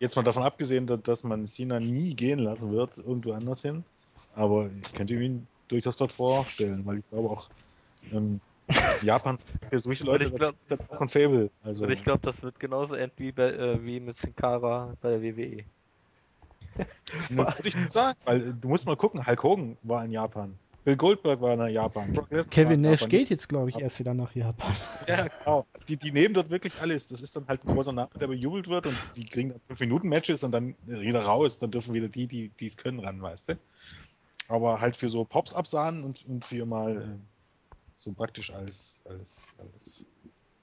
[0.00, 3.84] Jetzt mal davon abgesehen, dass- man Cena nie gehen lassen wird, irgendwo anders hin.
[4.34, 7.48] Aber ich könnte mir ihn durchaus dort vorstellen, weil ich glaube auch,
[8.12, 8.38] ähm,
[9.00, 9.38] Japan
[9.70, 11.50] für solche Leute ich glaub- das ist auch ein Fable.
[11.64, 14.94] Also, Und ich glaube, das wird genauso enden wie, bei, äh, wie mit Sin Cara
[15.00, 15.22] bei der.
[15.22, 15.64] WWE.
[17.30, 20.58] Würde ich nicht sagen, weil äh, du musst mal gucken, Hulk Hogan war in Japan.
[20.86, 22.12] Bill Goldberg war in Japan.
[22.48, 23.10] Kevin in Nash Japan.
[23.10, 24.72] geht jetzt, glaube ich, erst wieder nach Japan.
[25.08, 25.66] Ja, genau.
[25.88, 27.08] Die, die nehmen dort wirklich alles.
[27.08, 30.44] Das ist dann halt ein großer Name, der bejubelt wird und die kriegen dann 5-Minuten-Matches
[30.44, 31.58] und dann wieder raus.
[31.58, 33.58] Dann dürfen wieder die, die die es können, ran, weißt du?
[34.46, 37.04] Aber halt für so Pops absahnen und, und für mal äh,
[37.96, 40.06] so praktisch als, als, als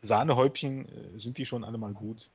[0.01, 2.30] Sahnehäubchen äh, sind die schon alle mal gut.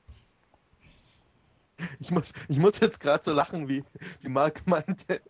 [2.01, 3.85] Ich muss, ich muss jetzt gerade so lachen, wie,
[4.21, 5.21] wie Mark meinte.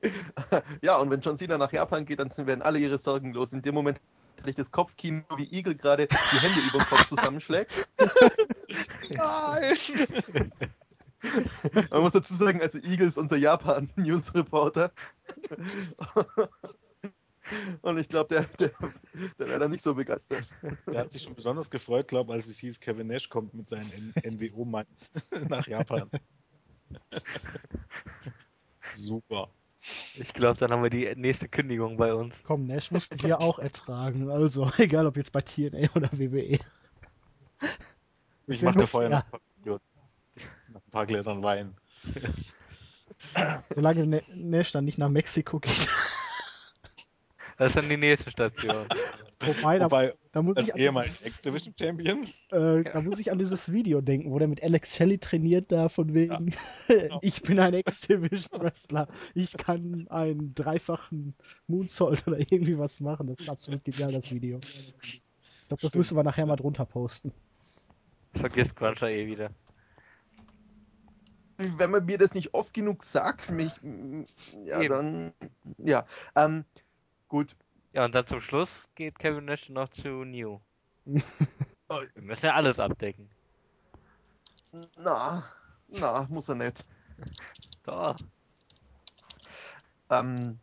[0.83, 3.53] Ja, und wenn John Cena nach Japan geht, dann werden alle ihre Sorgen los.
[3.53, 4.01] In dem Moment
[4.39, 7.89] hatte ich das Kopfkino, wie Eagle gerade die Hände über den Kopf zusammenschlägt.
[9.11, 10.53] Nein!
[11.91, 14.93] Man muss dazu sagen, also Eagle ist unser Japan-News-Reporter.
[17.83, 18.71] Und ich glaube, der, der,
[19.39, 20.47] der wäre da nicht so begeistert.
[20.87, 23.69] Der hat sich schon besonders gefreut, glaube ich, als es hieß, Kevin Nash kommt mit
[23.69, 24.87] seinem NWO-Mann
[25.49, 26.11] nach Japan.
[28.95, 29.49] Super.
[30.17, 32.35] Ich glaube, dann haben wir die nächste Kündigung bei uns.
[32.43, 34.29] Komm, Nash mussten wir auch ertragen.
[34.29, 36.59] Also, egal ob jetzt bei TNA oder WWE.
[38.47, 39.89] Ich mache nur vorher noch ein paar Videos.
[40.69, 41.75] Nach ein paar Gläsern Wein.
[43.75, 45.89] Solange Na- Nash dann nicht nach Mexiko geht.
[47.59, 48.87] Das ist dann die nächste Station.
[49.41, 53.31] Wobei, da, Wobei, da, muss als ich an ehemaliger dieses, X-Division-Champion, äh, da muss ich
[53.31, 56.55] an dieses Video denken, wo der mit Alex Shelley trainiert, da von wegen,
[57.21, 61.35] ich bin ein X-Division-Wrestler, ich kann einen dreifachen
[61.67, 63.27] Moonsault oder irgendwie was machen.
[63.27, 64.59] Das ist absolut genial, das Video.
[65.03, 65.23] Ich
[65.69, 65.95] glaube, das Stimmt.
[65.97, 67.33] müssen wir nachher mal drunter posten.
[68.35, 69.51] Vergisst Cruncher eh wieder.
[71.57, 73.73] Wenn man mir das nicht oft genug sagt, mich,
[74.65, 74.89] ja, Eben.
[74.89, 75.33] dann,
[75.79, 76.07] ja.
[76.37, 76.65] Ähm,
[77.29, 77.57] gut,
[77.93, 80.61] Ja, und dann zum Schluss geht Kevin Nash noch zu New.
[81.91, 82.03] Oh.
[82.15, 83.31] Wir müssen ja alles abdecken.
[84.99, 85.43] na,
[85.89, 86.85] na, muss er nicht.
[87.85, 88.15] Doch.
[90.11, 90.59] Ähm,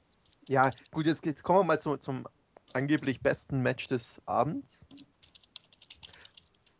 [0.47, 2.27] ja, gut, jetzt, jetzt kommen wir mal zu, zum
[2.73, 4.85] angeblich besten Match des Abends.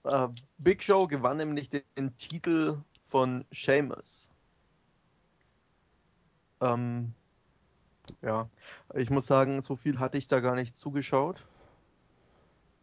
[0.03, 0.27] Äh,
[0.59, 2.77] Big Show gewann nämlich den, den Titel
[3.07, 4.29] von Sheamus.
[6.61, 7.15] Ähm,
[8.21, 8.49] ja,
[8.93, 11.45] ich muss sagen, so viel hatte ich da gar nicht zugeschaut.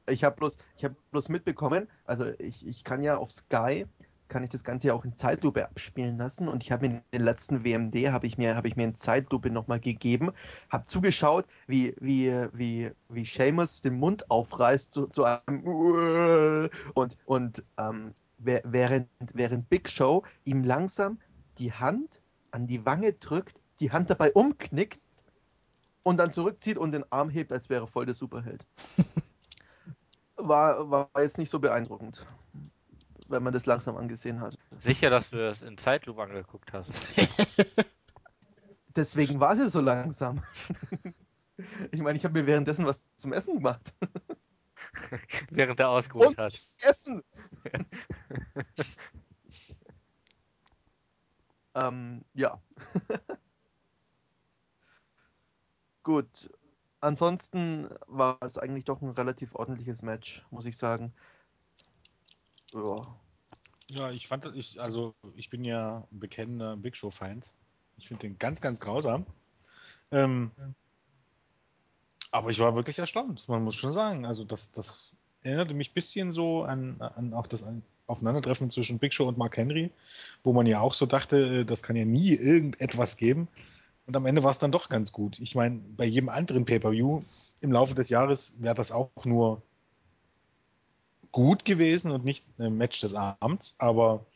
[0.08, 3.86] Ich habe bloß, hab bloß mitbekommen, also ich, ich kann ja auf Sky,
[4.32, 7.22] kann ich das Ganze ja auch in Zeitlupe abspielen lassen und ich habe in den
[7.22, 10.32] letzten WMD, habe ich mir, ich mir in Zeitlupe nochmal gegeben,
[10.70, 17.62] habe zugeschaut, wie, wie, wie, wie Seamus den Mund aufreißt zu, zu einem und, und
[17.78, 21.18] ähm, während, während Big Show ihm langsam
[21.58, 24.98] die Hand an die Wange drückt, die Hand dabei umknickt
[26.03, 28.64] und dann zurückzieht und den Arm hebt, als wäre er voll der Superheld.
[30.36, 32.26] War, war jetzt nicht so beeindruckend,
[33.28, 34.59] wenn man das langsam angesehen hat.
[34.80, 36.90] Sicher, dass du das in Zeitlupe angeguckt hast.
[38.96, 40.42] Deswegen war sie so langsam.
[41.92, 43.92] Ich meine, ich habe mir währenddessen was zum Essen gemacht.
[45.50, 46.61] Während er ausgeholt Und hat.
[46.80, 47.22] Essen!
[51.74, 52.61] ähm, ja.
[56.03, 56.50] Gut.
[57.00, 61.12] Ansonsten war es eigentlich doch ein relativ ordentliches Match, muss ich sagen.
[62.72, 63.07] Ja.
[63.88, 67.53] ja, ich fand das, ich, also ich bin ja ein bekennender Big Show-Feind.
[67.98, 69.26] Ich finde den ganz, ganz grausam.
[70.11, 70.53] Ähm,
[72.30, 74.24] aber ich war wirklich erstaunt, man muss schon sagen.
[74.24, 77.64] Also das, das erinnerte mich ein bisschen so an, an auch das
[78.07, 79.90] Aufeinandertreffen zwischen Big Show und Mark Henry,
[80.42, 83.48] wo man ja auch so dachte, äh, das kann ja nie irgendetwas geben.
[84.07, 85.38] Und am Ende war es dann doch ganz gut.
[85.38, 87.22] Ich meine, bei jedem anderen Pay-Per-View
[87.61, 89.62] im Laufe des Jahres wäre das auch nur
[91.30, 93.76] gut gewesen und nicht ein Match des Abends.
[93.78, 94.26] Aber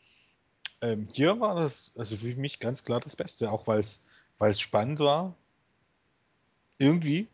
[0.80, 5.00] ähm, hier war das also für mich ganz klar das Beste, auch weil es spannend
[5.00, 5.34] war.
[6.78, 7.26] Irgendwie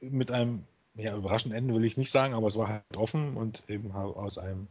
[0.00, 0.64] mit einem
[0.94, 4.38] ja, überraschenden Ende will ich nicht sagen, aber es war halt offen und eben aus
[4.38, 4.66] einem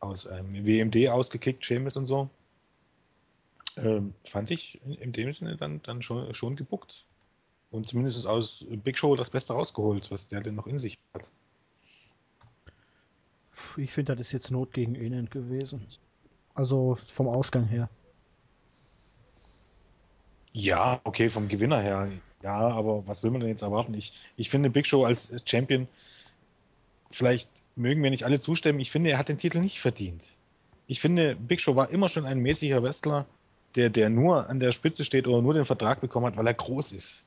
[0.00, 2.30] aus einem WMD ausgekickt, Seamus und so.
[3.84, 7.06] Ähm, fand ich in, dem Sinne dann, dann schon, schon gebuckt.
[7.70, 10.98] Und zumindest ist aus Big Show das Beste rausgeholt, was der denn noch in sich
[11.14, 11.30] hat.
[13.76, 15.86] Ich finde, das ist jetzt Not gegen Elend gewesen.
[16.54, 17.88] Also vom Ausgang her.
[20.52, 22.10] Ja, okay, vom Gewinner her.
[22.42, 23.94] Ja, aber was will man denn jetzt erwarten?
[23.94, 25.86] Ich, ich finde Big Show als Champion,
[27.10, 30.24] vielleicht mögen mir nicht alle zustimmen, ich finde, er hat den Titel nicht verdient.
[30.86, 33.26] Ich finde, Big Show war immer schon ein mäßiger Wrestler,
[33.76, 36.54] der, der nur an der Spitze steht oder nur den Vertrag bekommen hat, weil er
[36.54, 37.26] groß ist.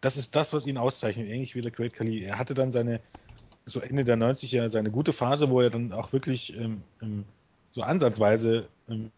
[0.00, 2.22] Das ist das, was ihn auszeichnet, ähnlich wie der Great Khali.
[2.24, 3.00] Er hatte dann seine,
[3.66, 7.24] so Ende der 90er, seine gute Phase, wo er dann auch wirklich ähm, ähm,
[7.72, 9.10] so ansatzweise ähm,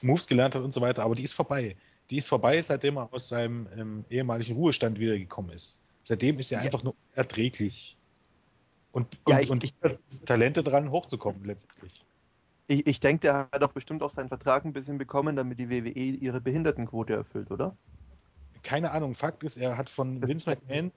[0.00, 1.76] Moves gelernt hat und so weiter, aber die ist vorbei.
[2.08, 5.78] Die ist vorbei, seitdem er aus seinem ähm, ehemaligen Ruhestand wiedergekommen ist.
[6.02, 6.64] Seitdem ist er Ja.
[6.64, 7.96] einfach nur erträglich.
[8.92, 9.74] Und, Ja, und, ich- und ich-
[10.24, 12.02] Talente dran, hochzukommen letztendlich.
[12.70, 15.70] Ich, ich denke, der hat doch bestimmt auch seinen Vertrag ein bisschen bekommen, damit die
[15.70, 17.74] WWE ihre Behindertenquote erfüllt, oder?
[18.62, 20.92] Keine Ahnung, Fakt ist, er hat von Vince McMahon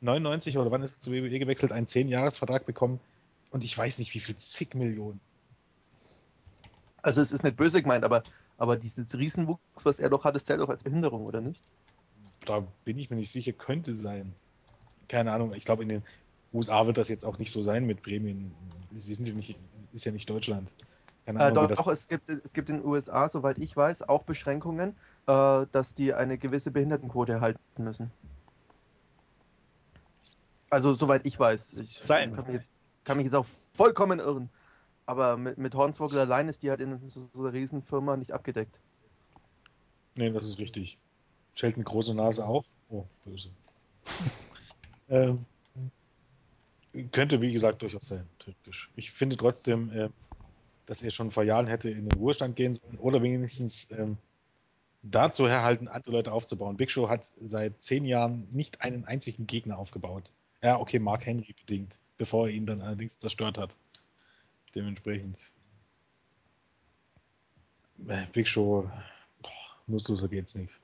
[0.00, 2.98] 99 oder wann ist er zu WWE gewechselt, einen 10-Jahres-Vertrag bekommen
[3.50, 5.20] und ich weiß nicht, wie viel zig Millionen.
[7.02, 8.22] Also es ist nicht böse gemeint, aber
[8.58, 11.60] Aber dieses Riesenwuchs, was er doch hat, das zählt doch als Behinderung, oder nicht?
[12.46, 14.32] Da bin ich mir nicht sicher, könnte sein.
[15.08, 16.02] Keine Ahnung, ich glaube, in den
[16.52, 18.54] USA wird das jetzt auch nicht so sein mit Prämien.
[18.90, 19.58] Wir sind ja nicht,
[19.92, 20.72] ist ja nicht Deutschland.
[21.24, 23.58] Keine Äh, Ahnung, wie doch, das doch, es gibt, es gibt in den USA, soweit
[23.58, 28.12] ich weiß, auch Beschränkungen, äh, dass die eine gewisse Behindertenquote erhalten müssen.
[30.70, 31.78] Also, soweit ich weiß.
[31.78, 32.34] Ich Sein.
[32.34, 32.70] Kann, mich jetzt,
[33.04, 34.50] kann mich jetzt auch vollkommen irren.
[35.06, 38.80] Aber mit, mit Hornswoggle allein ist die halt in so, so einer Riesenfirma nicht abgedeckt.
[40.16, 40.98] Nee, das ist richtig.
[41.52, 42.64] Zählt eine große Nase auch?
[42.88, 43.50] Oh, böse.
[45.08, 45.44] ähm,
[47.04, 48.26] könnte, wie gesagt, durchaus sein.
[48.38, 48.90] Typisch.
[48.96, 50.08] Ich finde trotzdem, äh,
[50.86, 54.16] dass er schon vor Jahren hätte in den Ruhestand gehen sollen oder wenigstens ähm,
[55.02, 56.76] dazu herhalten, andere Leute aufzubauen.
[56.76, 60.30] Big Show hat seit zehn Jahren nicht einen einzigen Gegner aufgebaut.
[60.62, 63.76] Ja, okay, Mark Henry bedingt, bevor er ihn dann allerdings zerstört hat.
[64.74, 65.38] Dementsprechend.
[68.08, 68.90] Äh, Big Show,
[69.42, 69.50] boah,
[69.86, 70.78] nutzloser geht's nicht.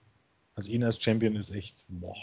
[0.55, 2.17] Also ihn als Champion ist echt, boah.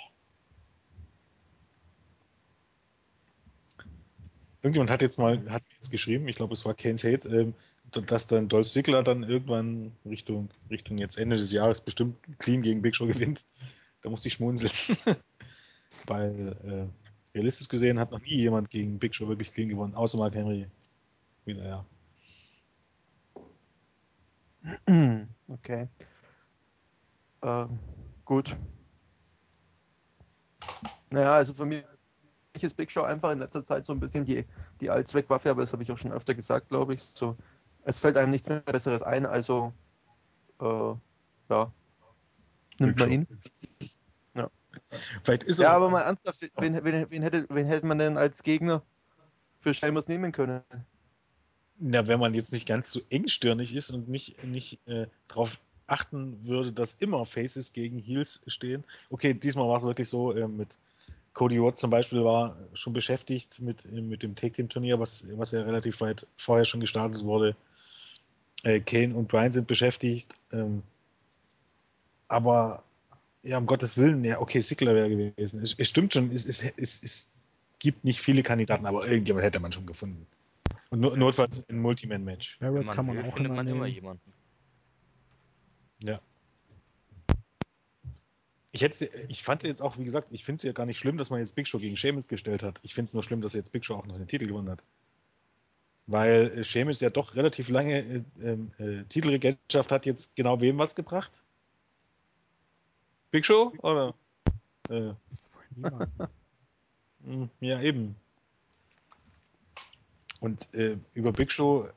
[4.62, 7.54] Irgendjemand hat jetzt mal, hat jetzt geschrieben, ich glaube es war Kane's Hate, ähm,
[7.92, 12.82] dass dann Dolph Ziggler dann irgendwann Richtung, Richtung jetzt Ende des Jahres bestimmt clean gegen
[12.82, 13.46] Big Show gewinnt.
[14.02, 14.72] Da musste ich schmunzeln.
[16.06, 20.18] Weil äh, realistisch gesehen hat noch nie jemand gegen Big Show wirklich clean gewonnen, außer
[20.18, 20.68] Mark Henry.
[21.46, 21.86] Wieder, ja.
[25.48, 25.88] Okay.
[27.42, 27.80] Ähm,
[28.24, 28.56] gut.
[31.10, 31.66] Naja, also für
[32.60, 34.46] mich ist Big Show einfach in letzter Zeit so ein bisschen die,
[34.82, 37.02] die Allzweckwaffe, aber das habe ich auch schon öfter gesagt, glaube ich.
[37.02, 37.38] So,
[37.86, 39.74] es fällt einem nichts mehr Besseres ein, also
[40.60, 40.94] äh,
[41.50, 41.72] ja.
[42.80, 43.28] Nimmt man ihn.
[45.24, 45.76] Vielleicht ist Ja, er.
[45.76, 48.84] aber mal ernsthaft, wen, wen, wen, hätte, wen hätte man denn als Gegner
[49.60, 50.62] für Sheamus nehmen können?
[51.78, 56.46] Na, wenn man jetzt nicht ganz so engstirnig ist und nicht, nicht äh, darauf achten
[56.46, 58.84] würde, dass immer Faces gegen Heels stehen.
[59.10, 60.70] Okay, diesmal war es wirklich so, äh, mit
[61.34, 66.02] Cody Rhodes zum Beispiel war schon beschäftigt mit, mit dem Take-Team-Turnier, was, was ja relativ
[66.02, 67.56] weit vorher schon gestartet wurde.
[68.64, 70.34] Äh, Kane und Bryan sind beschäftigt.
[70.52, 70.84] Ähm,
[72.28, 72.84] aber
[73.44, 75.62] ja, um Gottes Willen, ja, okay, Sickler wäre gewesen.
[75.62, 77.34] Es, es stimmt schon, es, es, es, es
[77.80, 80.28] gibt nicht viele Kandidaten, aber irgendjemand hätte man schon gefunden.
[80.90, 82.58] Und no, notfalls ein Multiman-Match.
[82.60, 84.34] Barrett man kann man will, auch findet immer man immer jemanden.
[86.04, 86.20] Ja.
[88.72, 91.18] Ich, hätte, ich fand jetzt auch, wie gesagt, ich finde es ja gar nicht schlimm,
[91.18, 92.80] dass man jetzt Big Show gegen Sheamus gestellt hat.
[92.84, 94.84] Ich finde es nur schlimm, dass jetzt Big Show auch noch den Titel gewonnen hat.
[96.06, 100.78] Weil äh, Sheamus ja doch relativ lange äh, ähm, äh, Titelregentschaft hat jetzt genau wem
[100.78, 101.32] was gebracht?
[103.32, 103.74] Big Show?
[103.80, 104.14] Oder?
[104.90, 105.14] Äh.
[107.26, 108.16] Hm, Ja, eben.
[110.40, 111.88] Und äh, über Big Show,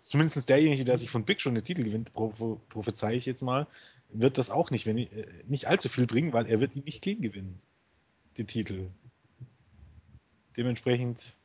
[0.00, 3.66] zumindest derjenige, der sich von Big Show einen Titel gewinnt, pro, prophezei ich jetzt mal,
[4.12, 7.02] wird das auch nicht, wenn, äh, nicht allzu viel bringen, weil er wird ihn nicht
[7.02, 7.60] clean gewinnen,
[8.38, 8.90] den Titel.
[10.56, 11.36] Dementsprechend,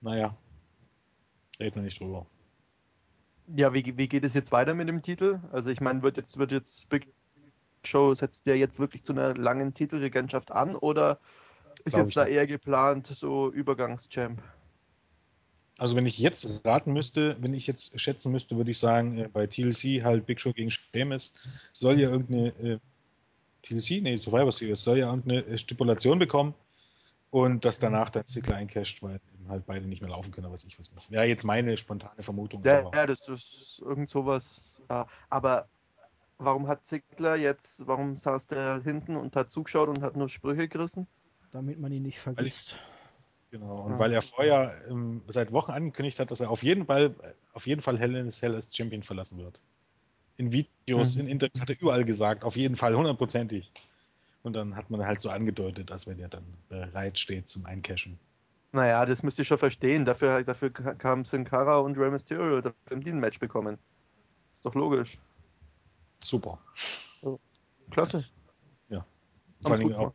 [0.00, 0.36] naja,
[1.58, 2.26] reden wir nicht drüber.
[3.56, 5.40] Ja, wie, wie geht es jetzt weiter mit dem Titel?
[5.52, 7.08] Also ich meine, wird jetzt, wird jetzt Big
[7.82, 11.20] Show, setzt der jetzt wirklich zu einer langen Titelregentschaft an oder
[11.84, 14.42] ist Glaub jetzt da eher geplant, so Übergangschamp?
[15.76, 19.28] Also wenn ich jetzt raten müsste, wenn ich jetzt schätzen müsste, würde ich sagen, äh,
[19.28, 21.34] bei TLC halt Big Show gegen Sheamus
[21.72, 22.78] soll ja irgendeine äh,
[23.62, 26.54] TLC, nee, Survivor Series soll ja irgendeine äh, Stipulation bekommen
[27.30, 30.54] und dass danach dann Ziggler eincasht, weil eben halt beide nicht mehr laufen können, aber
[30.54, 31.10] was ich was nicht.
[31.10, 32.62] Wäre jetzt meine spontane Vermutung.
[32.64, 34.80] Ja, ja, das ist irgend sowas.
[34.88, 35.08] Ja.
[35.28, 35.68] Aber
[36.38, 40.68] warum hat Ziggler jetzt, warum saß der hinten und hat zugeschaut und hat nur Sprüche
[40.68, 41.08] gerissen?
[41.50, 42.78] Damit man ihn nicht vergisst.
[43.54, 43.82] Genau.
[43.82, 43.98] Und Ja.
[44.00, 47.14] weil er vorher ähm, seit Wochen angekündigt hat, dass er auf jeden Fall,
[47.52, 49.60] auf jeden Fall Hell in a Cell als Champion verlassen wird.
[50.38, 51.20] In Videos, Mhm.
[51.20, 53.70] in Interviews hat er überall gesagt, auf jeden Fall, hundertprozentig.
[54.42, 58.18] Und dann hat man halt so angedeutet, dass wenn er dann bereit steht zum Eincashen.
[58.72, 60.04] Naja, das müsst ihr schon verstehen.
[60.04, 63.78] Dafür, dafür ka- kam Sin Cara und Rey Mysterio, dafür haben die ein Match bekommen.
[64.52, 65.16] Ist doch logisch.
[66.24, 66.58] Super.
[67.92, 68.24] Klasse.
[68.88, 69.06] Ja.
[69.64, 70.12] Vor Dingen auch,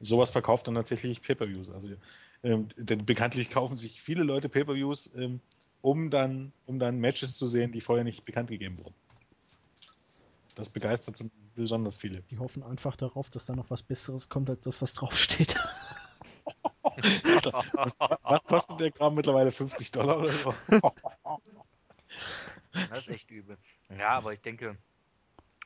[0.00, 1.70] sowas verkauft dann tatsächlich Pay-Per-Views.
[1.70, 1.94] Also,
[2.42, 5.40] ähm, denn bekanntlich kaufen sich viele Leute Pay-Per-Views, ähm,
[5.80, 8.94] um, dann, um dann Matches zu sehen, die vorher nicht bekannt gegeben wurden.
[10.54, 11.16] Das begeistert
[11.54, 12.22] besonders viele.
[12.30, 15.56] Die hoffen einfach darauf, dass da noch was Besseres kommt, als das, was draufsteht.
[18.22, 19.52] Was kostet der Kram mittlerweile?
[19.52, 20.54] 50 Dollar oder so?
[22.72, 23.56] Das ist echt übel.
[23.96, 24.76] Ja, aber ich denke,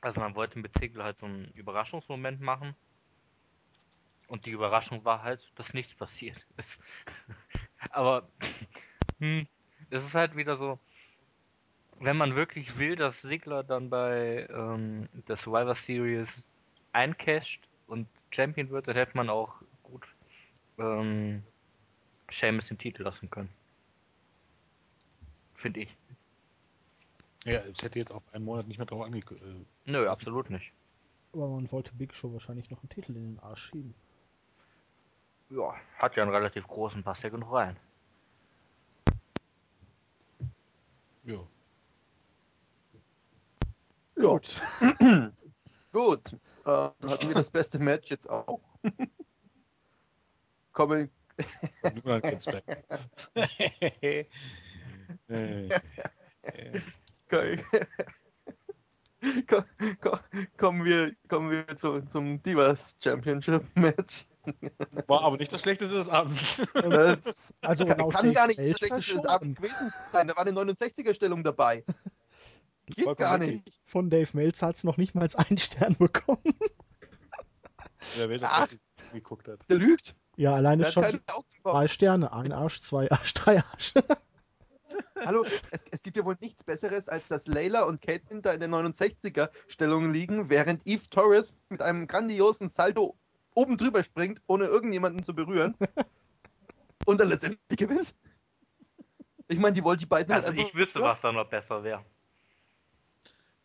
[0.01, 2.75] also man wollte mit Ziggler halt so einen Überraschungsmoment machen.
[4.33, 6.81] Und die Überraschung war halt, dass nichts passiert ist.
[7.91, 8.27] aber
[9.19, 9.47] hm,
[9.91, 10.79] es ist halt wieder so.
[12.01, 16.47] wenn man wirklich will, dass Sigler dann bei ähm, der Survivor Series
[16.93, 20.07] eincasht und Champion wird, dann hätte man auch gut
[20.79, 21.43] ähm,
[22.31, 23.51] Sheamus den Titel lassen können.
[25.57, 25.97] Finde ich.
[27.45, 29.67] Ja, es hätte jetzt auf einen Monat nicht mehr drauf angekommen.
[29.87, 30.73] Äh, Nö, absolut nicht.
[31.35, 33.95] Aber man wollte Big Show wahrscheinlich noch einen Titel in den Arsch schieben.
[35.55, 37.77] Ja, hat ja einen relativ großen, passt ja genug rein.
[41.25, 41.39] ja.
[44.15, 44.63] Gut.
[45.93, 46.33] Gut.
[46.65, 48.61] Äh, hatten wir das beste Match jetzt auch.
[50.73, 51.11] Kommen,
[51.83, 52.03] Nur
[59.47, 59.65] Ko-
[60.01, 60.19] ko-
[60.57, 64.27] kommen wir, kommen wir zu, zum Divas Championship Match.
[65.07, 66.61] War aber nicht das Schlechteste des Abends.
[66.75, 67.17] Äh,
[67.61, 69.25] Also kann kann gar nicht das schlechteste des.
[69.27, 70.29] Abends gewesen sein.
[70.29, 71.85] Da war eine 69er-Stellung dabei.
[72.87, 73.65] Geht Vollkommen gar richtig.
[73.65, 73.81] nicht.
[73.85, 76.43] Von Dave Meltzer hat es noch nicht mal einen Stern bekommen.
[78.17, 78.61] Wer weiß, ob Ah.
[78.61, 79.61] das geguckt hat.
[79.69, 80.15] Der lügt.
[80.37, 81.21] Ja, alleine schon
[81.63, 82.33] drei Sterne.
[82.33, 83.95] Ein Arsch, zwei Arsch, drei Arsch.
[85.25, 88.61] Hallo, es, es gibt ja wohl nichts Besseres, als dass Layla und Caitlin da in
[88.61, 93.17] der 69er-Stellung liegen, während Eve Torres mit einem grandiosen Salto
[93.55, 95.77] oben drüber springt, ohne irgendjemanden zu berühren.
[97.07, 98.15] und dann letztendlich gewinnt.
[99.49, 102.05] Ich meine, die wollte die beiden Also halt ich wüsste, was da noch besser wäre.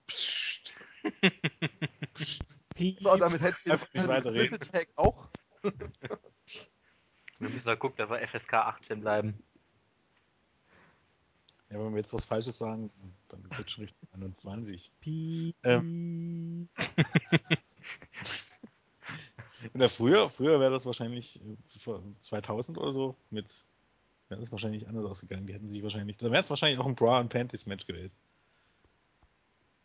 [0.06, 0.74] Psst.
[3.00, 3.74] So, damit hätten wir.
[3.74, 5.30] Explicit Tag auch.
[7.40, 9.44] Wir müssen da gucken, dass wir FSK 18 bleiben.
[11.70, 12.92] Ja, wenn wir jetzt was Falsches sagen,
[13.28, 14.92] dann geht schon Richtung 21.
[15.00, 15.56] Piep.
[15.64, 16.70] In
[19.74, 23.48] der früher, früher wäre das wahrscheinlich äh, vor 2000 oder so mit,
[24.30, 25.46] wäre das wahrscheinlich anders ausgegangen.
[25.48, 28.18] Die hätten sich wahrscheinlich, dann wäre es wahrscheinlich auch ein Bra and Panties Match gewesen.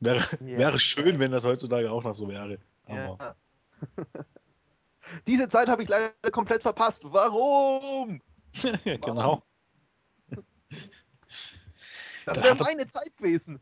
[0.01, 0.59] Wäre, Ja.
[0.59, 2.59] wäre schön, wenn das heutzutage auch noch so wäre.
[2.87, 3.37] Aber Ja.
[5.27, 7.03] Diese Zeit habe ich leider komplett verpasst.
[7.05, 8.21] Warum?
[8.85, 9.43] genau.
[12.25, 13.61] Das Da wäre meine Zeit gewesen.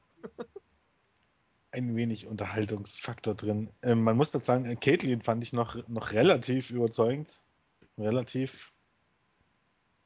[1.72, 3.70] Ein wenig Unterhaltungsfaktor drin.
[3.82, 7.40] Ähm, man muss dazu sagen, äh, Caitlyn fand ich noch, noch relativ überzeugend.
[7.96, 8.72] Relativ.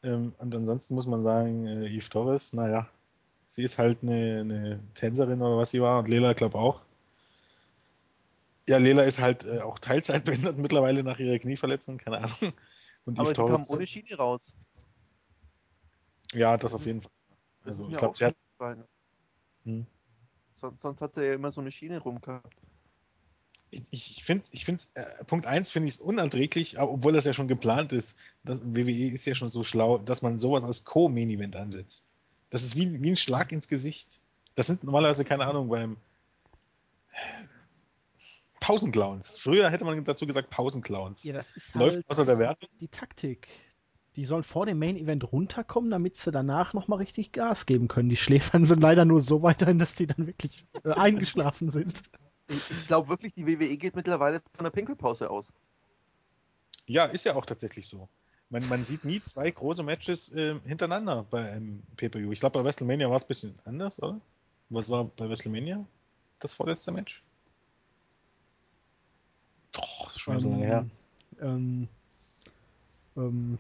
[0.02, 2.86] Ähm, und ansonsten muss man sagen, äh, Eve Torres, naja,
[3.46, 6.82] sie ist halt eine, eine Tänzerin oder was sie war und Lela, glaube auch.
[8.68, 12.52] Ja, Lela ist halt äh, auch Teilzeitbehindert mittlerweile nach ihrer Knieverletzung, keine Ahnung.
[13.06, 14.54] Und Aber Eve sie kam Torres, ohne Schiene raus.
[16.32, 17.10] ja, das das auf ist- jeden Fall.
[17.64, 18.36] Das Also ist ich glaube, sie hat.
[19.64, 19.86] Hm.
[20.64, 22.56] Sonst, sonst hat sie ja immer so eine Schiene rumgehabt.
[23.70, 27.34] Ich, ich finde, ich find's, äh, Punkt 1 finde ich es unerträglich, obwohl das ja
[27.34, 28.16] schon geplant ist.
[28.44, 32.14] Das, WWE ist ja schon so schlau, dass man sowas als Co-Main-Event ansetzt.
[32.48, 34.20] Das ist wie, wie ein Schlag ins Gesicht.
[34.54, 35.98] Das sind normalerweise, keine Ahnung, beim
[38.60, 39.36] Pausenclowns.
[39.36, 41.24] Früher hätte man dazu gesagt Pausenclowns.
[41.24, 42.70] Ja, das ist Läuft halt außer der Wertung.
[42.80, 43.48] die Taktik.
[44.16, 48.08] Die sollen vor dem Main Event runterkommen, damit sie danach nochmal richtig Gas geben können.
[48.08, 52.02] Die Schläfern sind leider nur so weit ein, dass die dann wirklich äh, eingeschlafen sind.
[52.48, 55.52] Ich, ich glaube wirklich, die WWE geht mittlerweile von der Pinkelpause aus.
[56.86, 58.08] Ja, ist ja auch tatsächlich so.
[58.50, 62.32] Man, man sieht nie zwei große Matches äh, hintereinander bei einem Pay-Per-View.
[62.32, 64.20] Ich glaube, bei WrestleMania war es ein bisschen anders, oder?
[64.68, 65.84] Was war bei WrestleMania
[66.38, 67.22] das vorletzte Match?
[69.72, 70.86] Doch, das ist schon so lange her.
[71.40, 71.88] Ähm,
[73.16, 73.58] ähm,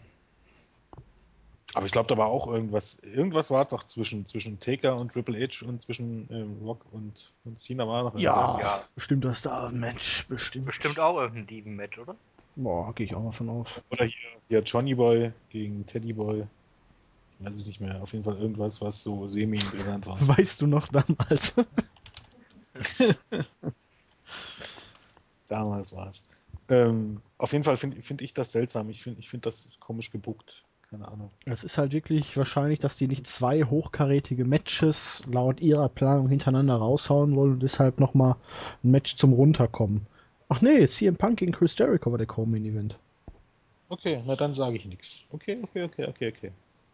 [1.74, 2.98] Aber ich glaube, da war auch irgendwas.
[3.00, 7.32] Irgendwas war es doch zwischen, zwischen Taker und Triple H und zwischen ähm, Rock und,
[7.44, 8.60] und Cena war noch ja, irgendwas.
[8.60, 8.84] Ja.
[8.94, 10.66] bestimmt das da ein Match, bestimmt.
[10.66, 12.16] Bestimmt auch irgendein Dieven-Match, oder?
[12.56, 13.80] Boah, gehe ich auch mal von aus.
[13.90, 16.46] Oder hier, hier Johnny Boy gegen Teddy Boy.
[17.38, 18.00] Ich weiß es nicht mehr.
[18.00, 20.16] Auf jeden Fall irgendwas, was so semi-interessant war.
[20.38, 21.54] Weißt du noch damals?
[25.48, 26.30] Damals war es.
[26.68, 28.88] Ähm, auf jeden Fall finde find ich das seltsam.
[28.88, 30.64] Ich finde ich find das komisch gebuckt.
[30.94, 31.30] Keine Ahnung.
[31.44, 36.76] Es ist halt wirklich wahrscheinlich, dass die nicht zwei hochkarätige Matches laut ihrer Planung hintereinander
[36.76, 38.36] raushauen wollen und deshalb nochmal
[38.84, 40.06] ein Match zum Runterkommen.
[40.48, 42.96] Ach nee, CM Punk gegen Chris Jericho war der Co-Main-Event.
[43.88, 45.24] Okay, na dann sage ich nichts.
[45.32, 46.52] Okay, okay, okay, okay, okay.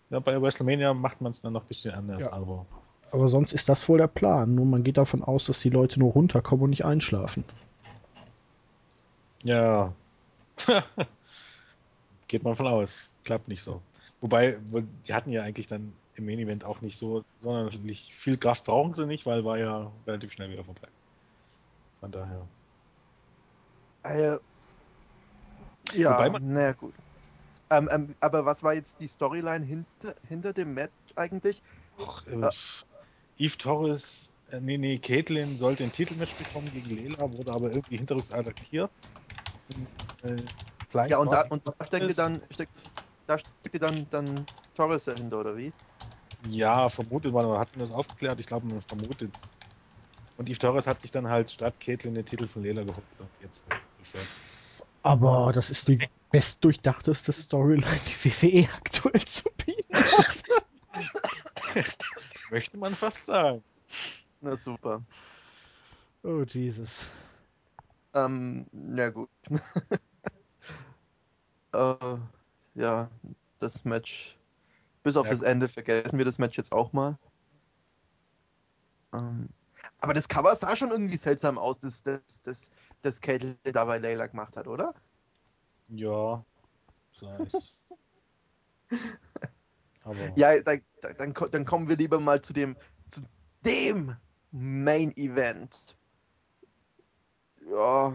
[0.09, 2.33] Ja, bei WrestleMania macht man es dann noch ein bisschen anders, Ja.
[2.33, 2.65] aber
[3.13, 4.55] Aber sonst ist das wohl der Plan.
[4.55, 7.45] Nur man geht davon aus, dass die Leute nur runterkommen und nicht einschlafen.
[9.45, 9.93] ja.
[12.29, 13.11] Geht man von aus.
[13.25, 13.83] Klappt nicht so.
[14.21, 18.37] Wobei, wo- die hatten ja eigentlich dann im Main Event auch nicht so sonderlich viel
[18.39, 20.89] Kraft brauchen sie nicht, weil war ja relativ schnell wieder vorbei.
[22.01, 22.49] Von daher.
[24.03, 24.39] Äh,
[25.95, 26.95] ja, Wobei man- na gut.
[27.71, 31.63] Ähm, ähm, aber was war jetzt die Storyline hinter, hinter dem Match eigentlich?
[31.99, 32.51] Och, äh, Ja.
[33.37, 37.97] Eve Torres, äh, nee, nee, Caitlin sollte ein Titelmatch bekommen gegen Lela, wurde aber irgendwie
[37.97, 38.93] hinterrücks attackiert.
[39.69, 39.89] Und,
[40.23, 40.49] äh,
[41.09, 42.93] Ja, und da, und da steckte dann, steckt,
[43.31, 45.73] da steckte dann, dann Torres dahinter, oder wie?
[46.43, 48.41] Ja, vermutet man, hat man das aufgeklärt?
[48.41, 49.55] Ich glaube, man vermutet es.
[50.37, 53.31] Und Eve Torres hat sich dann halt statt Caitlin den Titel von Lela geholt und
[53.41, 53.67] jetzt.
[55.03, 55.99] Aber das ist die
[56.33, 60.43] bestdurchdachteste Storyline, die WWE aktuell zu bieten hat.
[62.51, 63.63] Möchte man fast sagen.
[64.41, 65.05] Na super.
[66.25, 67.05] Oh, Jesus.
[68.15, 69.31] Ähm, na gut.
[71.73, 72.17] äh,
[72.75, 73.11] ja,
[73.59, 74.37] das Match.
[75.03, 77.19] Bis auf Ja, das Ende vergessen wir das Match jetzt auch mal.
[79.13, 79.49] Ähm,
[79.99, 82.71] aber das Cover sah schon irgendwie seltsam aus, das, das, das,
[83.03, 84.95] das Kate da bei Layla gemacht hat, oder?
[85.89, 86.45] Ja,
[87.39, 87.75] es.
[90.05, 92.77] Aber Ja, da, da, dann, ko- dann kommen wir lieber mal zu dem,
[93.11, 93.21] zu
[93.65, 94.17] dem
[94.51, 95.97] Main Event.
[97.71, 98.13] Ja,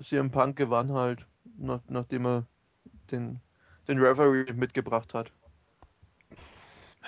[0.00, 1.26] CM Punk gewann halt,
[1.56, 2.46] nach, nachdem er
[3.12, 3.40] den,
[3.86, 5.30] den Referee mitgebracht hat.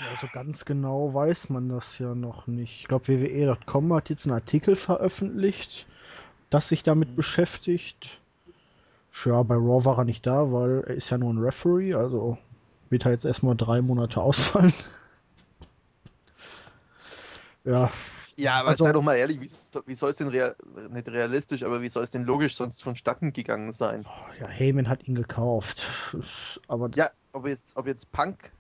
[0.01, 2.81] Ja, so ganz genau weiß man das ja noch nicht.
[2.81, 5.87] Ich glaube, WWE.com hat jetzt einen Artikel veröffentlicht,
[6.49, 8.19] das sich damit beschäftigt.
[9.25, 12.39] Ja, bei Raw war er nicht da, weil er ist ja nur ein Referee, also
[12.89, 14.73] wird er jetzt erstmal drei Monate ausfallen.
[17.65, 17.91] ja,
[18.41, 19.51] Ja, aber Also- sei doch mal ehrlich, wie,
[19.87, 20.57] wie soll es denn real,
[20.91, 24.05] nicht realistisch, aber wie soll es denn logisch sonst vonstatten gegangen sein?
[24.41, 25.87] ja, Heyman hat ihn gekauft.
[26.69, 28.51] Aber Ja, ob jetzt, ob jetzt Punk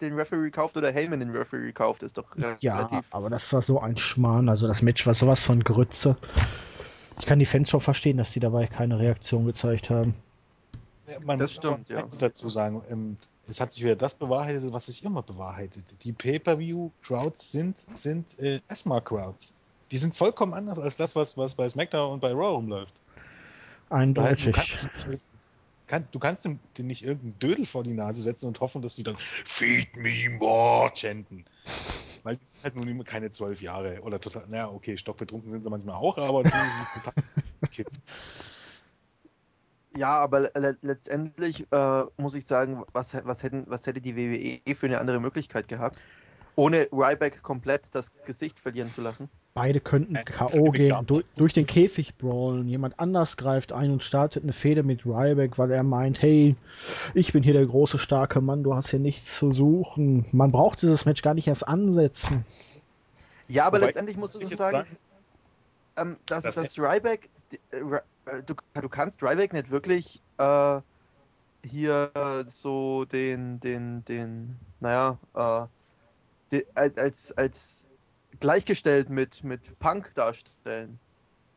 [0.00, 3.04] den Referee kauft oder Heyman den Referee kauft, ist doch re- Ja, relativ.
[3.10, 4.48] aber das war so ein Schmarrn.
[4.48, 6.16] Also das Match war sowas von Grütze.
[7.18, 10.14] Ich kann die Fans schon verstehen, dass die dabei keine Reaktion gezeigt haben.
[11.06, 12.04] Ja, man Das stimmt, ja.
[12.20, 12.82] dazu sagen.
[12.90, 13.16] Ähm,
[13.48, 15.84] es hat sich wieder das bewahrheitet, was sich immer bewahrheitet.
[16.02, 19.54] Die Pay-Per-View-Crowds sind, sind äh, ESMA-Crowds.
[19.90, 22.94] Die sind vollkommen anders als das, was, was bei SmackDown und bei Raw rumläuft.
[23.88, 24.52] Das heißt, du Eindeutig.
[24.52, 25.20] kannst, nicht
[25.86, 28.96] kann, du kannst dem, dem nicht irgendeinen Dödel vor die Nase setzen und hoffen, dass
[28.96, 31.44] die dann Feed me more chanten.
[32.24, 35.70] Weil die halt nun immer keine zwölf Jahre oder total, naja, okay, stockbetrunken sind sie
[35.70, 37.24] manchmal auch, aber zumindest nicht total
[37.60, 37.96] gekippt.
[39.96, 44.16] Ja, aber le le letztendlich äh, muss ich sagen, was, was, hätten, was hätte die
[44.16, 45.98] WWE für eine andere Möglichkeit gehabt,
[46.54, 49.28] ohne Ryback komplett das Gesicht verlieren zu lassen?
[49.54, 50.70] Beide könnten Äh, K.O.
[50.70, 52.68] gehen, durch, durch den Käfig brawlen.
[52.68, 56.56] Jemand anders greift ein und startet eine Fehde mit Ryback, weil er meint, hey,
[57.14, 60.26] ich bin hier der große, starke Mann, du hast hier nichts zu suchen.
[60.32, 62.44] Man braucht dieses Match gar nicht erst ansetzen.
[63.48, 64.96] Ja, aber Wobei, letztendlich musst du sagen, sagen,
[65.96, 70.80] ähm, dass, Das- dass Ryback, äh, Ry- äh, du, du kannst Ryback nicht wirklich äh,
[71.64, 72.10] hier
[72.46, 75.66] so den, den, den, naja, äh,
[76.52, 77.90] die, als, als
[78.38, 80.98] gleichgestellt mit, mit Punk darstellen.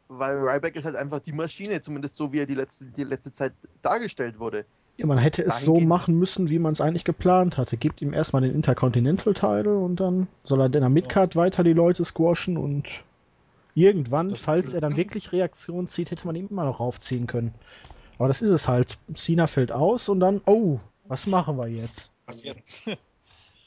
[0.07, 3.31] Weil Ryback ist halt einfach die Maschine, zumindest so wie er die letzte, die letzte
[3.31, 4.65] Zeit dargestellt wurde.
[4.97, 7.77] Ja, man hätte es so machen müssen, wie man es eigentlich geplant hatte.
[7.77, 12.03] Gibt ihm erstmal den Intercontinental-Title und dann soll er in der Midcard weiter die Leute
[12.03, 13.03] squashen und
[13.79, 17.53] irgendwann, Das- falls er dann wirklich Reaktion zieht, hätte man ihn immer noch raufziehen können.
[18.17, 18.97] Aber das ist es halt.
[19.13, 22.11] Cena fällt aus und dann, oh, was machen wir jetzt?
[22.25, 22.85] was jetzt?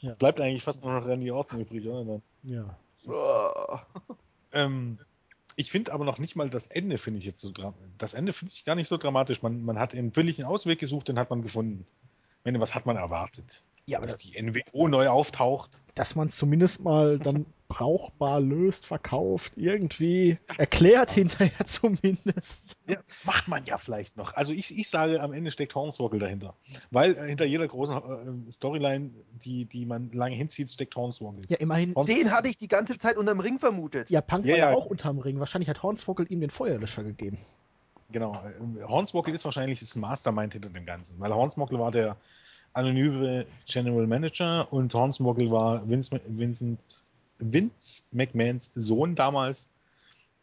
[0.01, 0.15] Ja.
[0.15, 2.03] Bleibt eigentlich fast nur noch Randy Orton übrig, oder?
[2.03, 2.21] Dann.
[2.43, 2.77] Ja.
[3.07, 3.77] Oh.
[4.51, 4.99] Ähm,
[5.55, 7.87] ich finde aber noch nicht mal das Ende, finde ich jetzt so dramatisch.
[7.97, 9.41] Das Ende finde ich gar nicht so dramatisch.
[9.41, 11.87] Man, man hat einen billigen Ausweg gesucht, den hat man gefunden.
[12.43, 13.63] Was hat man erwartet?
[13.85, 15.71] Ja, aber Dass das, die NWO neu auftaucht.
[15.95, 22.75] dass man es zumindest mal dann brauchbar löst, verkauft, irgendwie erklärt hinterher zumindest.
[22.87, 24.35] Ja, macht man ja vielleicht noch.
[24.35, 26.53] Also ich, ich sage, am Ende steckt Hornswoggle dahinter.
[26.91, 27.97] Weil äh, hinter jeder großen
[28.47, 29.09] äh, Storyline,
[29.43, 31.41] die, die man lange hinzieht, steckt Hornswoggle.
[31.49, 31.95] Ja, immerhin.
[31.95, 34.07] Horns- Den hatte ich die ganze Zeit unterm Ring vermutet.
[34.11, 35.39] Ja, Punk Ja, war ja, auch unterm Ring.
[35.39, 37.39] Wahrscheinlich hat Hornswoggle ihm den Feuerlöscher gegeben.
[38.11, 38.33] Genau.
[38.35, 41.19] äh, Hornswoggle ist wahrscheinlich das Mastermind hinter dem Ganzen.
[41.19, 42.17] Weil Hornswoggle war der
[42.73, 46.79] anonyme General Manager und Hornswoggle war Vince, Vincent,
[47.51, 49.69] Vince McMahons Sohn damals.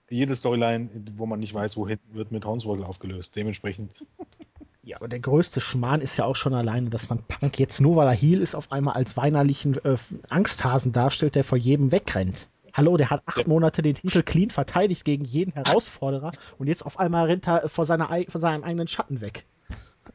[0.09, 3.37] Jede Storyline, wo man nicht weiß, wohin, wird mit Hornswoggle aufgelöst.
[3.37, 4.05] Dementsprechend
[4.83, 7.97] Ja, aber der größte Schmarrn ist ja auch schon alleine, dass man Punk jetzt nur
[7.97, 9.99] weil er Heel ist, auf einmal als weinerlichen äh,
[10.31, 12.49] Angsthasen darstellt, der vor jedem wegrennt.
[12.73, 16.87] Hallo, der hat acht Der- Monate den Titel clean verteidigt gegen jeden Herausforderer und jetzt
[16.87, 19.45] auf einmal rennt er vor, seiner, ei- vor seinem eigenen Schatten weg.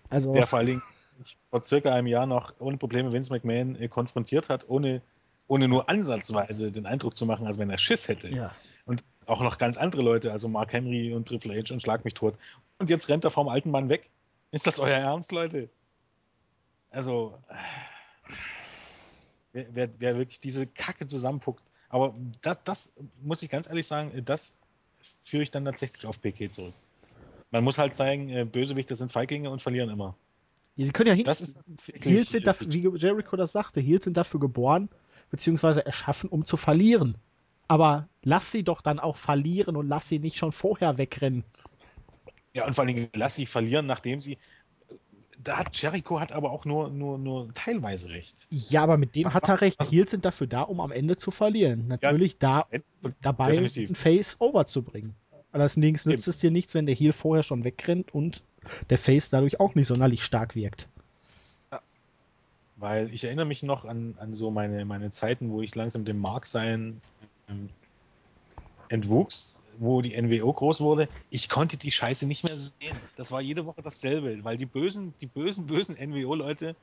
[0.10, 0.82] Also, der vor allen Dingen
[1.52, 5.04] vor circa einem Jahr noch ohne Probleme Vince McMahon äh, konfrontiert hat, ohne,
[5.48, 8.30] ohne nur ansatzweise den Eindruck zu machen, als wenn er Schiss hätte.
[8.30, 8.52] ja.
[8.86, 12.14] Und auch noch ganz andere Leute, also Mark Henry und Triple H und Schlag mich
[12.14, 12.36] tot.
[12.78, 14.10] Und jetzt rennt er vom alten Mann weg.
[14.52, 15.70] Ist das euer Ernst, Leute?
[16.92, 17.38] Also,
[19.54, 21.64] wer, wer, wer wirklich diese Kacke zusammenpuckt.
[21.90, 24.58] Aber das, das muss ich ganz ehrlich sagen, das
[25.20, 26.74] führe ich dann tatsächlich auf PK zurück.
[27.52, 30.16] Man muss halt zeigen, äh, Bösewichte sind Feiglinge und verlieren immer.
[30.76, 31.24] Ja, Sie können ja hin.
[31.24, 31.60] Das ist
[32.02, 34.90] Heels sind dafür, wie Jericho das sagte, Heels sind dafür geboren,
[35.36, 37.18] beziehungsweise erschaffen, um zu verlieren.
[37.68, 41.44] Aber lass sie doch dann auch verlieren und lass sie nicht schon vorher wegrennen.
[42.54, 44.38] Ja, und vor allen Dingen lass sie verlieren, nachdem sie.
[45.38, 48.48] Da hat Jericho hat aber auch nur, nur, nur teilweise recht.
[48.50, 49.78] Ja, aber mit dem hat er recht.
[49.80, 51.88] was- Heels sind dafür da, um am Ende zu verlieren.
[51.88, 52.66] Natürlich da
[53.22, 53.90] dabei Definitiv.
[53.92, 55.16] ein Face over zu bringen.
[55.52, 58.44] Allerdings nützt es dir nichts, wenn der Heel vorher schon wegrennt und
[58.90, 60.88] der Face dadurch auch nicht sonderlich stark wirkt.
[62.86, 66.20] Weil ich erinnere mich noch an, an so meine, meine Zeiten, wo ich langsam dem
[66.20, 67.02] Mark-Sein
[67.50, 67.68] ähm,
[68.90, 71.10] entwuchs, wo die NWO groß wurde.
[71.32, 72.96] Ich konnte die Scheiße nicht mehr sehen.
[73.18, 76.76] Das war jede Woche dasselbe, weil die bösen, die bösen, bösen NWO-Leute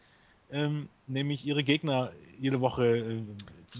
[0.50, 3.22] ähm, nämlich ihre Gegner jede Woche äh,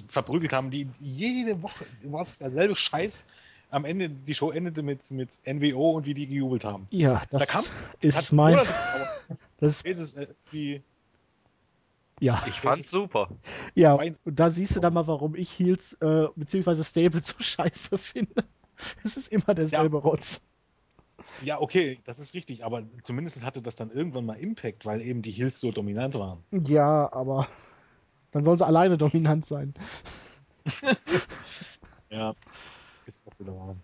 [0.07, 0.71] verprügelt haben.
[0.71, 3.27] Die jede Woche war es derselbe Scheiß.
[3.71, 6.87] Am Ende, die Show endete mit, mit NWO und wie die gejubelt haben.
[6.91, 7.65] Ja, das Da kam-
[8.01, 8.59] ist mein.
[8.59, 8.69] Gedauert.
[9.59, 10.83] Das ist, äh, wie
[12.23, 13.29] ja, Ich fand's super.
[13.75, 13.95] ja.
[13.95, 18.45] Und da siehst du dann mal, warum ich Heels äh, beziehungsweise Stable so scheiße finde.
[19.05, 20.47] Es ist immer derselbe Rotz.
[21.43, 25.23] Ja, okay, das ist richtig, aber zumindest hatte das dann irgendwann mal Impact, weil eben
[25.23, 26.45] die Hills so dominant waren.
[26.51, 27.49] Ja, aber
[28.31, 29.75] dann sollen sie alleine dominant sein.
[32.11, 32.35] Ja,
[33.07, 33.77] ist auch wieder wahr.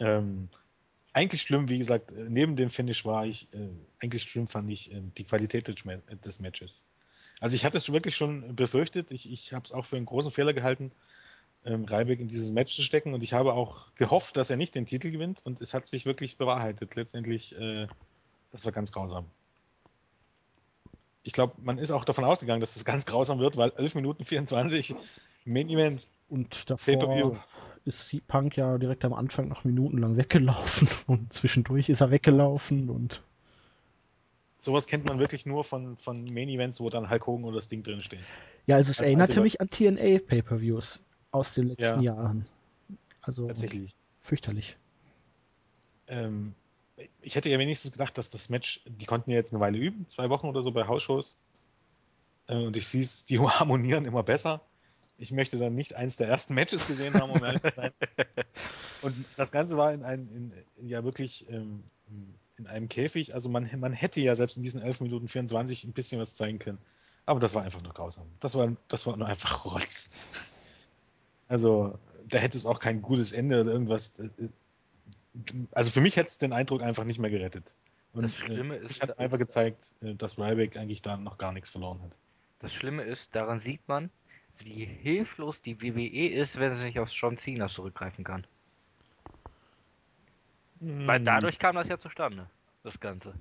[0.00, 0.48] Ähm,
[1.14, 4.92] eigentlich schlimm, wie gesagt, äh, neben dem Finish war ich, äh, eigentlich schlimm fand ich
[4.92, 6.82] äh, die Qualität des, Ma- des Matches.
[7.40, 10.32] Also ich hatte es wirklich schon befürchtet, ich, ich habe es auch für einen großen
[10.32, 10.92] Fehler gehalten,
[11.64, 14.74] ähm, Reibeck in dieses Match zu stecken und ich habe auch gehofft, dass er nicht
[14.74, 16.94] den Titel gewinnt und es hat sich wirklich bewahrheitet.
[16.94, 17.86] Letztendlich, äh,
[18.52, 19.26] das war ganz grausam.
[21.22, 24.24] Ich glaube, man ist auch davon ausgegangen, dass das ganz grausam wird, weil 11 Minuten
[24.24, 24.94] 24
[25.46, 27.40] Main Event Und davor
[27.84, 33.22] ist Punk ja direkt am Anfang noch minutenlang weggelaufen und zwischendurch ist er weggelaufen und
[34.58, 37.68] Sowas kennt man wirklich nur von, von Main Events, wo dann Hulk Hogan oder das
[37.68, 38.20] Ding drin steht.
[38.66, 41.00] ja, also es Also erinnerte mich an TNA Pay-per-Views
[41.32, 42.14] aus den letzten Ja.
[42.14, 42.46] Jahren.
[43.20, 43.94] Also Tatsächlich.
[44.22, 44.76] fürchterlich.
[46.06, 46.54] Ähm,
[47.20, 50.06] ich hätte ja wenigstens gedacht, dass das Match, die konnten ja jetzt eine Weile üben,
[50.08, 51.36] zwei Wochen oder so bei Hausshows.
[52.46, 54.62] Äh, und ich sehe es, die harmonieren immer besser.
[55.16, 57.92] Ich möchte dann nicht eins der ersten Matches gesehen haben, um ehrlich zu sein.
[59.00, 60.52] Und das Ganze war in einem, in,
[60.88, 61.84] ja wirklich ähm,
[62.58, 63.34] in einem Käfig.
[63.34, 66.58] Also man, man hätte ja selbst in diesen 11 Minuten 24 ein bisschen was zeigen
[66.58, 66.78] können.
[67.26, 68.26] Aber das war einfach nur grausam.
[68.40, 70.10] Das war, das war nur einfach Rotz.
[71.48, 74.18] Also da hätte es auch kein gutes Ende oder irgendwas.
[74.18, 74.28] äh,
[75.72, 77.74] Also für mich hätte es den Eindruck einfach nicht mehr gerettet.
[78.12, 81.38] Und Das Schlimme äh, ist- ich hat einfach gezeigt, äh, dass Ryback eigentlich da noch
[81.38, 82.16] gar nichts verloren hat.
[82.60, 84.10] Das Schlimme ist, daran sieht man,
[84.58, 88.46] wie hilflos die WWE ist, wenn sie nicht auf John Cena zurückgreifen kann.
[90.80, 91.24] Weil Hm.
[91.24, 92.48] dadurch kam das ja zustande,
[92.82, 93.34] das Ganze.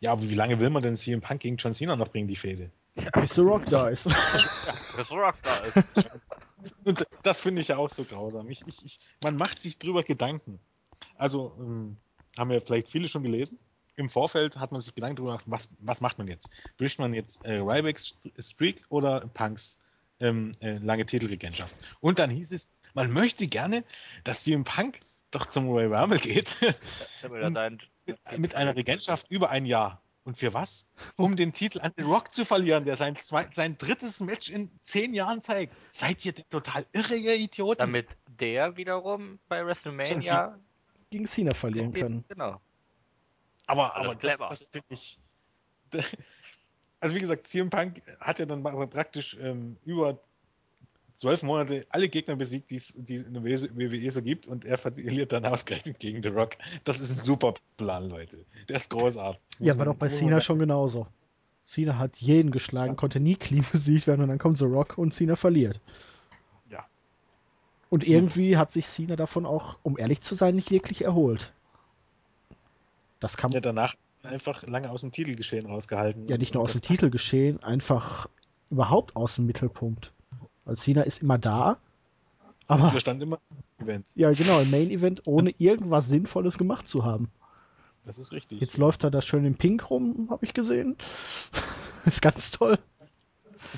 [0.00, 2.36] Ja, aber wie lange will man denn CM Punk gegen John Cena noch bringen, die
[2.36, 2.70] Fehde?
[3.14, 4.08] Bis The Rock da ist.
[4.94, 6.10] Chris Rock da ist.
[6.84, 8.48] Und das finde ich ja auch so grausam.
[8.48, 10.58] Ich, ich, ich, man macht sich drüber Gedanken.
[11.16, 11.96] Also, ähm,
[12.36, 13.58] haben ja vielleicht viele schon gelesen.
[13.96, 16.50] Im Vorfeld hat man sich Gedanken drüber gemacht, was, was macht man jetzt?
[16.76, 19.80] Bricht man jetzt äh, Rybacks Streak oder Punks
[20.20, 21.74] ähm, äh, lange Titelregentschaft?
[22.00, 23.84] Und dann hieß es, man möchte gerne,
[24.24, 25.00] dass CM Punk
[25.30, 26.56] doch zum Royal Rumble geht
[27.22, 30.02] mit, mit einer Regentschaft über ein Jahr.
[30.24, 30.92] Und für was?
[31.16, 34.70] Um den Titel an den Rock zu verlieren, der sein, zwei, sein drittes Match in
[34.82, 35.74] zehn Jahren zeigt.
[35.90, 37.78] Seid ihr denn total irre, ihr Idioten?
[37.78, 40.58] Damit der wiederum bei WrestleMania.
[41.08, 42.24] Gegen Cena verlieren können.
[42.28, 42.60] Genau.
[43.66, 44.48] aber aber das, clever.
[44.50, 45.18] das finde ich.
[47.00, 50.18] Also wie gesagt, CM Punk hat ja dann praktisch ähm, über
[51.14, 55.32] zwölf Monate alle Gegner besiegt, die es in der WWE so gibt, und er verliert
[55.32, 56.52] dann ausgerechnet gegen The Rock.
[56.84, 58.44] Das ist ein super Plan, Leute.
[58.68, 59.40] Der ist großartig.
[59.58, 61.06] Ja, war man- doch bei man Cena schon genauso.
[61.64, 65.12] Cena hat jeden geschlagen, konnte nie clean besiegt werden und dann kommt The Rock und
[65.12, 65.80] Cena verliert.
[66.70, 66.86] Ja.
[67.90, 68.16] Und Super.
[68.16, 71.52] irgendwie hat sich Cena davon auch, um ehrlich zu sein, nicht wirklich erholt.
[73.20, 73.96] Das kann Ja, danach
[74.28, 76.28] einfach lange aus dem Titelgeschehen rausgehalten.
[76.28, 77.00] ja nicht nur aus dem das passt.
[77.00, 78.28] Titel geschehen, einfach
[78.70, 80.12] überhaupt aus dem Mittelpunkt.
[80.64, 81.78] Weil Cena ist immer da,
[82.68, 83.40] aber Der stand immer
[83.78, 84.06] im Event.
[84.14, 87.30] ja genau, im Main Event ohne irgendwas Sinnvolles gemacht zu haben.
[88.04, 88.60] Das ist richtig.
[88.60, 90.96] Jetzt läuft er da schön im Pink rum, habe ich gesehen.
[92.04, 92.78] ist ganz toll.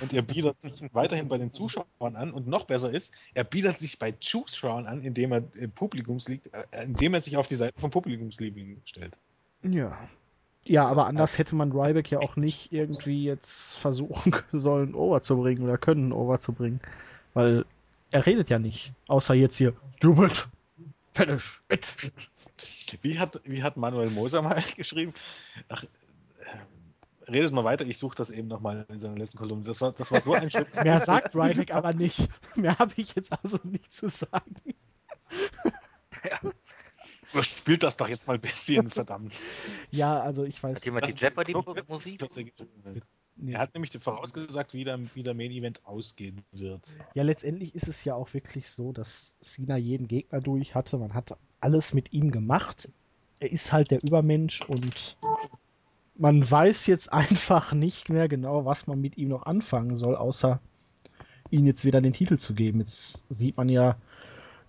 [0.00, 3.78] Und er bietet sich weiterhin bei den Zuschauern an und noch besser ist, er bietet
[3.78, 5.40] sich bei Zuschauern an, indem er
[5.74, 9.18] Publikumslieb, äh, indem er sich auf die Seite von Publikumsliebling stellt.
[9.62, 9.96] Ja.
[10.64, 15.78] Ja, aber anders hätte man Ryback ja auch nicht irgendwie jetzt versuchen sollen, overzubringen oder
[15.78, 16.80] können, overzubringen.
[17.34, 17.64] Weil
[18.10, 18.92] er redet ja nicht.
[19.08, 20.48] Außer jetzt hier, Stupid,
[21.12, 22.12] Finish, it.
[23.02, 25.12] Wie hat, wie hat Manuel Moser mal geschrieben?
[25.68, 29.64] Ach, äh, redet mal weiter, ich suche das eben nochmal in seiner letzten Kolumne.
[29.64, 30.82] Das war, das war so ein schönes.
[30.82, 32.28] Mehr sagt Ryback aber nicht.
[32.56, 34.54] Mehr habe ich jetzt also nicht zu sagen.
[37.42, 39.34] Spielt das doch jetzt mal ein bisschen, verdammt.
[39.90, 40.76] Ja, also ich weiß.
[40.76, 42.22] Hat jemand die so Jeopardy-Musik?
[42.22, 42.28] er
[42.94, 43.04] wird.
[43.36, 43.52] Nee.
[43.52, 46.86] Er hat nämlich vorausgesagt, wie der, wie der Main Event ausgehen wird.
[47.14, 50.98] Ja, letztendlich ist es ja auch wirklich so, dass Cena jeden Gegner durch hatte.
[50.98, 52.90] Man hat alles mit ihm gemacht.
[53.38, 55.16] Er ist halt der Übermensch und
[56.16, 60.60] man weiß jetzt einfach nicht mehr genau, was man mit ihm noch anfangen soll, außer
[61.50, 62.80] ihn jetzt wieder den Titel zu geben.
[62.80, 63.96] Jetzt sieht man ja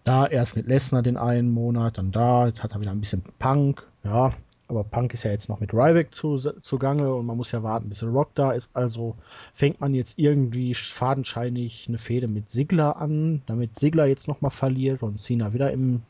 [0.04, 3.24] da erst mit Lesnar den einen Monat, dann da, jetzt hat er wieder ein bisschen
[3.40, 4.34] Punk, ja.
[4.68, 7.90] Aber Punk ist ja jetzt noch mit Ryback zu, zugange und man muss ja warten,
[7.90, 8.70] bis Rock da ist.
[8.74, 9.14] Also
[9.54, 15.04] fängt man jetzt irgendwie fadenscheinig eine Fehde mit Sigler an, damit Sigler jetzt nochmal verliert
[15.04, 16.04] und Cena wieder im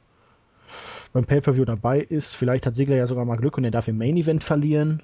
[1.12, 2.36] beim Pay-Per-View dabei ist.
[2.36, 5.02] Vielleicht hat Sigler ja sogar mal Glück und er darf im Main Event verlieren.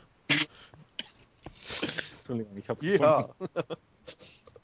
[2.19, 3.23] Entschuldigung, ich hab's Ja.
[3.23, 3.49] gefunden.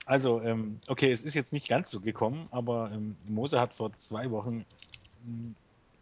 [0.06, 3.94] Also, ähm, okay, es ist jetzt nicht ganz so gekommen, aber ähm, Moser hat vor
[3.96, 4.66] zwei Wochen
[5.26, 5.56] ähm,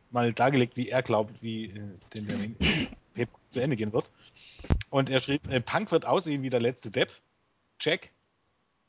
[0.10, 2.56] mal dargelegt, wie er glaubt, wie äh, Main
[3.16, 4.10] Event zu Ende gehen wird.
[4.89, 7.12] Und er schrieb, äh, Punk wird aussehen wie der letzte Depp.
[7.80, 8.12] Check.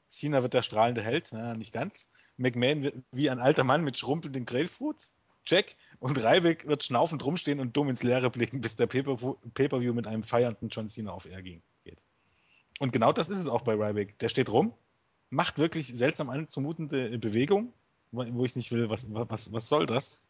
[0.09, 1.29] Cena wird der strahlende Held.
[1.33, 2.11] Na, nicht ganz.
[2.37, 5.15] McMahon wird wie ein alter Mann mit schrumpelnden Grapefruits.
[5.45, 5.77] Check.
[5.99, 10.07] Und Ryback wird schnaufend rumstehen und dumm ins Leere blicken, bis der Pay-Per- Pay-Per-View mit
[10.07, 11.99] einem feiernden John Cena auf Air ging, geht.
[12.79, 14.19] Und genau das ist es auch bei Ryback.
[14.19, 14.73] Der steht rum,
[15.33, 17.73] macht wirklich seltsam anzumutende Bewegung,
[18.11, 20.23] wo ich nicht will, was, was, was soll das?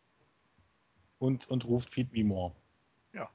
[1.18, 2.52] Und, und ruft Feed Me More.
[3.12, 3.28] Ja.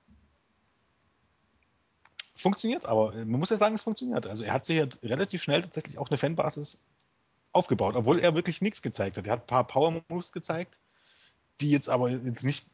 [2.36, 3.13] Funktioniert aber.
[3.13, 4.26] Man muss ja sagen, es funktioniert.
[4.28, 6.86] Also er hat sich ja relativ schnell tatsächlich auch eine Fanbasis
[7.51, 9.28] aufgebaut, obwohl er wirklich nichts gezeigt hat.
[9.28, 10.80] Er hat ein paar Power-Moves gezeigt,
[11.59, 12.70] die jetzt aber jetzt nicht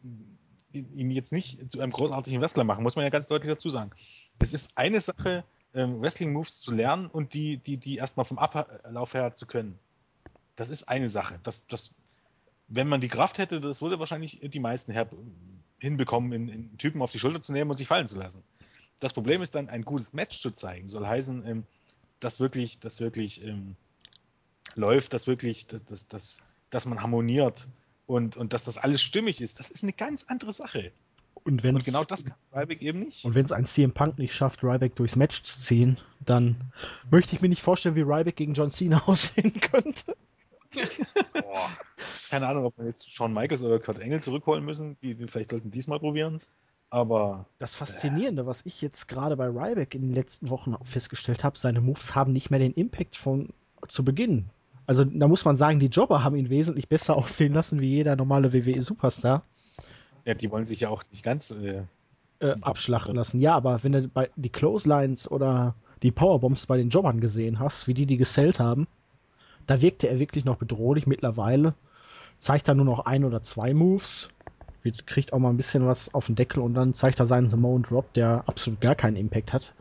[0.71, 3.91] ihn jetzt nicht zu einem großartigen Wrestler machen, muss man ja ganz deutlich dazu sagen.
[4.39, 5.43] Es ist eine Sache,
[5.73, 9.79] ähm, Wrestling-Moves zu lernen und die, die, die erstmal vom Ablauf her zu können.
[10.55, 11.39] Das ist eine Sache.
[11.43, 11.95] Das, das,
[12.67, 15.09] wenn man die Kraft hätte, das würde wahrscheinlich die meisten her
[15.79, 18.43] hinbekommen, in, in Typen auf die Schulter zu nehmen und sich fallen zu lassen.
[18.99, 21.63] Das Problem ist dann, ein gutes Match zu zeigen, soll heißen, ähm,
[22.19, 23.75] dass wirklich, dass wirklich ähm,
[24.75, 27.67] läuft, dass wirklich, dass, dass, dass, dass man harmoniert
[28.05, 29.59] und, und dass das alles stimmig ist.
[29.59, 30.91] Das ist eine ganz andere Sache.
[31.45, 33.25] Und wenn Und es genau das kann Ryback eben nicht.
[33.25, 36.55] und wenn es ein CM Punk nicht schafft, Ryback durchs Match zu ziehen, dann
[37.11, 40.15] möchte ich mir nicht vorstellen, wie Ryback gegen John Cena aussehen könnte.
[41.33, 41.69] Boah.
[42.29, 44.97] Keine Ahnung, ob wir jetzt Shawn Michaels oder Kurt Engel zurückholen müssen.
[45.01, 46.39] Die, die vielleicht sollten diesmal probieren.
[46.89, 51.57] Aber Das Faszinierende, was ich jetzt gerade bei Ryback in den letzten Wochen festgestellt habe,
[51.57, 53.49] seine Moves haben nicht mehr den Impact von
[53.87, 54.45] zu Beginn.
[54.85, 58.15] Also da muss man sagen, die Jobber haben ihn wesentlich besser aussehen lassen wie jeder
[58.15, 59.43] normale WWE-Superstar
[60.25, 61.51] ja, die wollen sich ja auch nicht ganz.
[61.51, 61.83] Äh,
[62.39, 63.39] äh, abschlachten lassen.
[63.39, 67.87] Ja, aber wenn du bei die Clotheslines oder die Powerbombs bei den Jobbern gesehen hast,
[67.87, 68.87] wie die die gesellt haben,
[69.65, 71.07] da wirkte er wirklich noch bedrohlich.
[71.07, 71.73] Mittlerweile
[72.39, 74.29] zeigt er nur noch ein oder zwei Moves,
[75.05, 77.83] kriegt auch mal ein bisschen was auf den Deckel und dann zeigt er seinen Samoan
[77.83, 79.73] Drop, der absolut gar keinen Impact hat.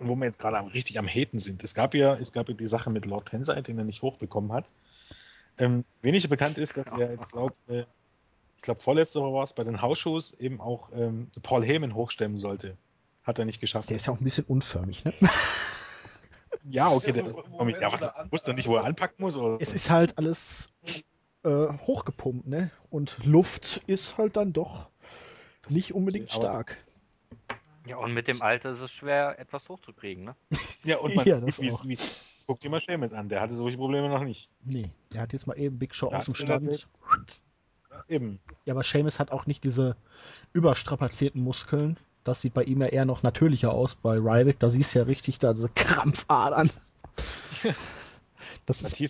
[0.00, 1.62] wo wir jetzt gerade am, richtig am Haten sind.
[1.62, 4.52] Es gab ja, es gab ja die Sache mit Lord Tensei, den er nicht hochbekommen
[4.52, 4.72] hat.
[5.58, 7.84] Ähm, weniger bekannt ist, dass er jetzt glaubt, äh,
[8.58, 12.38] ich glaube vorletzte Woche war es, bei den Hausshows eben auch ähm, Paul Heyman hochstemmen
[12.38, 12.76] sollte.
[13.22, 13.90] Hat er nicht geschafft.
[13.90, 15.14] Der ist ja auch ein bisschen unförmig, ne?
[16.68, 19.36] ja, okay, der ja, was, wusste er nicht, wo er anpacken muss?
[19.36, 19.58] Oder?
[19.60, 20.72] Es ist halt alles
[21.44, 22.70] äh, hochgepumpt, ne?
[22.90, 24.88] Und Luft ist halt dann doch
[25.68, 26.78] nicht unbedingt stark.
[27.86, 30.34] Ja, und mit dem Alter ist es schwer, etwas hochzukriegen, ne?
[30.82, 33.76] Ja, und man Ja, das wie es guckt dir mal Sheamus an, der hatte solche
[33.76, 34.50] Probleme noch nicht.
[34.64, 36.88] Nee, der hat jetzt mal eben Big Show aus dem ist Stand.
[38.08, 38.40] Eben.
[38.64, 39.96] Ja, aber Seamus hat auch nicht diese
[40.52, 41.98] überstrapazierten Muskeln.
[42.24, 43.94] Das sieht bei ihm ja eher noch natürlicher aus.
[43.94, 46.70] Bei Ryback, da siehst du ja richtig da diese Krampfadern.
[48.66, 49.00] Das ist,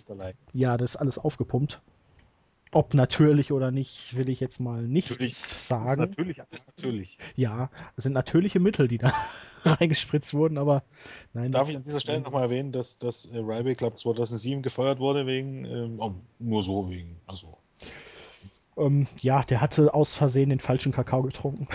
[0.53, 1.81] ja, das ist alles aufgepumpt.
[2.71, 5.33] Ob natürlich oder nicht, will ich jetzt mal nicht Natürlich.
[5.33, 6.01] Das ist sagen.
[6.01, 7.17] natürlich, alles natürlich.
[7.35, 9.11] Ja, das sind natürliche Mittel, die da
[9.65, 10.83] reingespritzt wurden, aber
[11.33, 11.51] nein.
[11.51, 15.25] Darf ich an dieser Stelle nochmal erwähnen, dass, dass äh, Ryback, glaube 2007 gefeuert wurde
[15.25, 17.57] wegen, ähm, oh, nur so wegen, also
[18.79, 21.67] Ähm, ja, der hatte aus Versehen den falschen Kakao getrunken.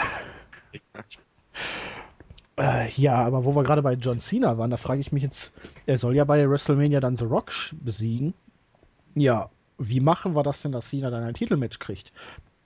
[2.58, 5.52] äh, ja, aber wo wir gerade bei John Cena waren, da frage ich mich jetzt,
[5.86, 8.34] er soll ja bei WrestleMania dann The Rock besiegen.
[9.14, 12.10] Ja, wie machen wir das denn, dass Cena dann ein Titelmatch kriegt?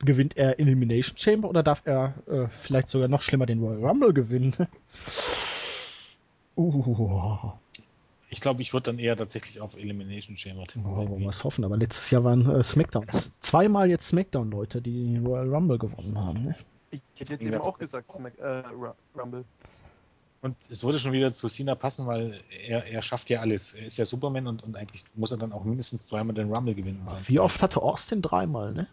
[0.00, 4.12] Gewinnt er Elimination Chamber oder darf er äh, vielleicht sogar noch schlimmer den Royal Rumble
[4.12, 4.54] gewinnen?
[6.56, 7.52] uh,
[8.30, 10.84] Ich glaube, ich würde dann eher tatsächlich auf Elimination Chamber tippen.
[10.94, 13.32] Wollen wir es hoffen, aber letztes Jahr waren äh, Smackdowns.
[13.40, 16.42] Zweimal jetzt Smackdown-Leute, die den Royal Rumble gewonnen haben.
[16.42, 16.54] Ne?
[16.90, 19.44] Ich hätte jetzt eben auch gesagt, Smack, äh, Ru- Rumble.
[20.40, 23.74] Und es würde schon wieder zu Cena passen, weil er, er schafft ja alles.
[23.74, 26.74] Er ist ja Superman und, und eigentlich muss er dann auch mindestens zweimal den Rumble
[26.74, 27.02] gewinnen.
[27.08, 27.20] sein.
[27.26, 28.22] Wie oft hatte Austin?
[28.22, 28.86] Dreimal, ne?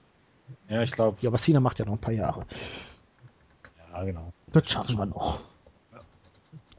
[0.70, 2.46] Ja, ich glaube, Ja, aber Cena macht ja noch ein paar Jahre.
[3.94, 4.32] ja, genau.
[4.54, 5.40] Das schaffen wir noch.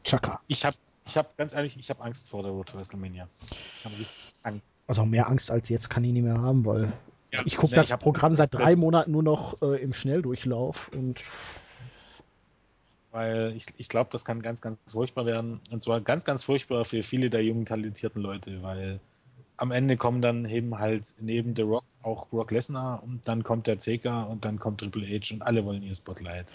[0.04, 0.40] Chaka.
[0.46, 0.76] Ich habe,
[1.06, 3.28] ich hab, ganz ehrlich, ich habe Angst vor der Road to WrestleMania.
[3.78, 3.94] Ich habe
[4.42, 4.88] Angst.
[4.88, 6.92] Also mehr Angst als jetzt kann ich nicht mehr haben, weil
[7.32, 11.22] Ja, ich gucke nee, das Programm seit drei Monaten nur noch äh, im Schnelldurchlauf und
[13.10, 15.60] Weil ich, ich glaube, das kann ganz, ganz furchtbar werden.
[15.70, 19.00] Und zwar ganz, ganz furchtbar für viele der jungen, talentierten Leute, weil
[19.56, 23.66] am Ende kommen dann eben halt neben The Rock auch Brock Lesnar und dann kommt
[23.66, 26.52] der Taker und dann kommt Triple H und alle wollen ihr Spotlight.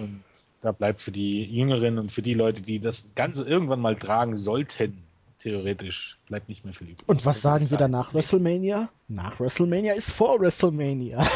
[0.00, 0.22] Und
[0.60, 4.36] da bleibt für die Jüngeren und für die Leute, die das Ganze irgendwann mal tragen
[4.36, 5.02] sollten,
[5.40, 7.08] theoretisch, bleibt nicht mehr viel übrig.
[7.08, 8.90] Und was sagen wir dann nach WrestleMania?
[9.08, 11.26] Nach WrestleMania ist vor WrestleMania.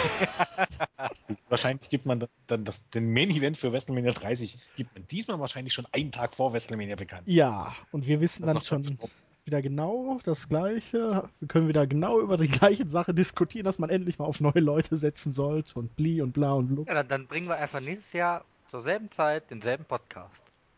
[1.49, 5.73] Wahrscheinlich gibt man dann das, den Main Event für WrestleMania 30, gibt man diesmal wahrscheinlich
[5.73, 7.23] schon einen Tag vor WrestleMania bekannt.
[7.27, 8.99] Ja, und wir wissen Das dann schon
[9.45, 11.29] wieder genau das Gleiche.
[11.39, 14.61] Wir können wieder genau über die gleiche Sache diskutieren, dass man endlich mal auf neue
[14.61, 16.89] Leute setzen sollte und bli und bla und blub.
[16.89, 18.45] Ja, dann, dann bringen wir einfach nächstes Jahr
[18.75, 20.35] zur selben Zeit denselben Podcast.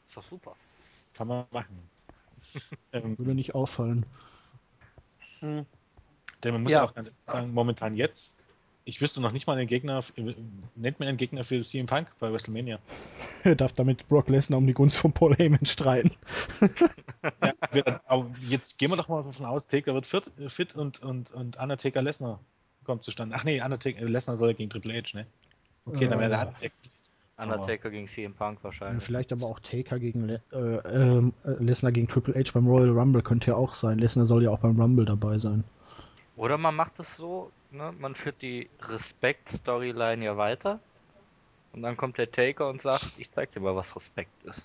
[0.06, 0.54] Ist doch super.
[1.14, 1.88] Kann man machen.
[2.92, 4.04] ähm, Würde nicht auffallen.
[5.40, 5.64] Hm.
[6.44, 6.80] denn man muss Ja.
[6.80, 8.36] ja auch ganz ehrlich sagen, momentan jetzt,
[8.84, 10.04] ich wüsste noch nicht mal einen Gegner,
[10.74, 12.80] nennt mir einen Gegner für CM Punk bei WrestleMania.
[13.44, 16.12] Er darf damit Brock Lesnar um die Gunst von Paul Heyman streiten.
[17.42, 21.02] Ja, wir, aber jetzt gehen wir doch mal davon aus, Taker wird fit, fit und,
[21.02, 22.40] und, und Undertaker Lesnar
[22.84, 23.34] kommt zustande.
[23.36, 25.26] Ach nee, Undertaker Lesnar soll ja gegen Triple H, ne?
[25.86, 26.70] Okay, dann wäre der Äh,
[27.38, 27.60] Undertaker.
[27.62, 29.02] Undertaker gegen CM Punk wahrscheinlich.
[29.02, 32.90] vielleicht aber auch Taker gegen Le äh, ähm, äh, Lesnar gegen Triple H beim Royal
[32.90, 33.98] Rumble könnte ja auch sein.
[33.98, 35.64] Lesnar soll ja auch beim Rumble dabei sein.
[36.36, 40.80] Oder man macht es so, ne, man führt die Respekt-Storyline ja weiter.
[41.72, 44.62] Und dann kommt der Taker und sagt, ich zeig dir mal, was Respekt ist.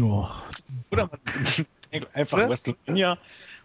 [0.00, 0.46] Och,
[0.90, 1.20] Oder man
[2.14, 2.48] einfach Ne?
[2.48, 3.18] WrestleMania,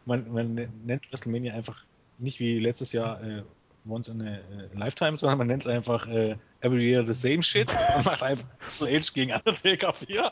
[0.05, 0.55] man, man
[0.85, 1.85] nennt WrestleMania einfach
[2.17, 3.43] nicht wie letztes Jahr äh,
[3.87, 4.39] Once in a äh,
[4.73, 8.47] Lifetime, sondern man nennt es einfach äh, Every Year the Same Shit und macht einfach
[8.77, 10.31] Triple H gegen Undertaker 4.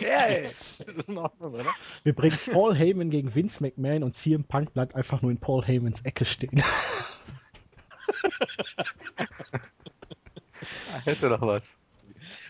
[0.00, 0.48] Yay!
[0.78, 1.74] Das ist in Ordnung, oder?
[2.04, 5.66] wir bringen Paul Heyman gegen Vince McMahon und CM Punk bleibt einfach nur in Paul
[5.66, 6.62] Heymans Ecke stehen.
[11.04, 11.62] Hätte doch was.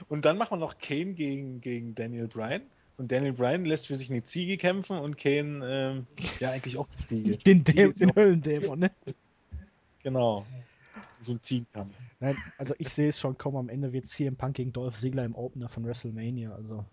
[0.08, 2.62] Und dann machen wir noch Kane gegen, gegen Daniel Bryan.
[2.96, 6.06] Und Daniel Bryan lässt für sich eine Ziege kämpfen und Kane, ähm,
[6.40, 7.36] ja, eigentlich auch eine Ziege.
[7.38, 8.90] Den, Ziege Dä ist den Höllendämon, ne?
[10.02, 10.44] Genau.
[11.22, 11.96] So ein Ziegenkampf.
[12.20, 15.24] Nein, also ich sehe es schon kaum am Ende wird CM Punk gegen Dolph Ziggler
[15.24, 16.52] im Opener von WrestleMania.
[16.52, 16.84] Also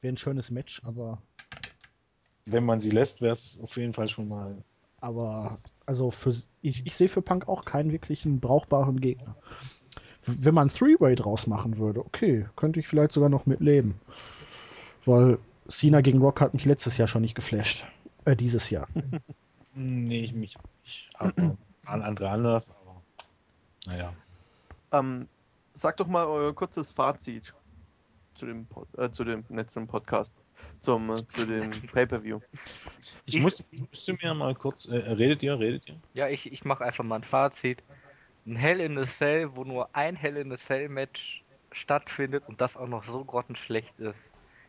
[0.00, 1.20] wäre ein schönes Match, aber
[2.44, 4.56] Wenn man sie lässt, wäre es auf jeden Fall schon mal.
[5.00, 9.36] aber also für ich, ich sehe für Punk auch keinen wirklichen brauchbaren Gegner.
[10.24, 14.00] Wenn man Three-Way draus machen würde, okay, könnte ich vielleicht sogar noch mitleben.
[15.06, 17.86] Weil Cena gegen Rock hat mich letztes Jahr schon nicht geflasht.
[18.24, 18.88] Äh, dieses Jahr.
[19.80, 21.08] Nee, ich mich nicht.
[21.14, 22.76] Aber an andere anders.
[23.88, 24.12] Naja.
[24.92, 25.28] Ähm,
[25.72, 27.52] sag doch mal euer kurzes Fazit
[28.34, 28.66] zu dem,
[28.96, 30.32] äh, zu dem letzten Podcast,
[30.80, 32.40] zum, äh, zu dem Pay-Per-View.
[33.26, 34.86] Ich, Ich- muss, müsste mir mal kurz.
[34.86, 35.96] Äh, redet ihr, redet ihr?
[36.14, 37.82] Ja, ich, ich mache einfach mal ein Fazit.
[38.46, 41.42] Ein Hell in a Cell, wo nur ein Hell in a Cell Match
[41.72, 44.18] stattfindet und das auch noch so grottenschlecht ist,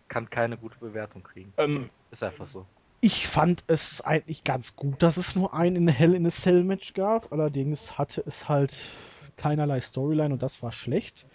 [0.09, 1.53] kann keine gute Bewertung kriegen.
[1.57, 2.65] Ähm, Ist einfach so.
[3.01, 6.63] Ich fand es eigentlich ganz gut, dass es nur ein in Hell in a Cell
[6.65, 7.31] Match gab.
[7.31, 8.75] Allerdings hatte es halt
[9.39, 11.25] keinerlei Storyline und das war schlecht.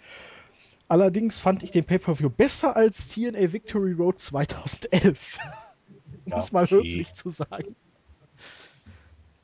[0.87, 5.39] Allerdings fand ich den Pay-Per-View besser als TNA Victory Road 2011.
[6.25, 6.75] um Ja, es mal okay.
[6.75, 7.75] höflich zu sagen.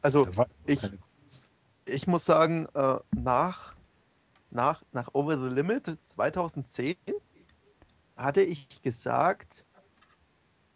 [0.01, 0.27] Also,
[0.67, 0.79] ich-
[1.85, 3.75] ich muss sagen, äh, nach,
[4.51, 6.95] nach, nach Over the Limit 2010
[8.15, 9.65] hatte ich gesagt,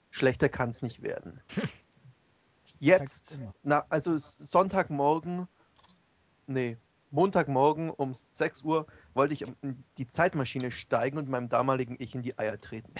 [0.09, 1.41] schlechter kann es nicht werden.
[2.79, 5.47] Jetzt, na, also Sonntagmorgen,
[6.47, 6.77] nee,
[7.15, 12.21] Montagmorgen um 6 Uhr wollte ich in die Zeitmaschine steigen und meinem damaligen Ich in
[12.21, 12.93] die Eier treten.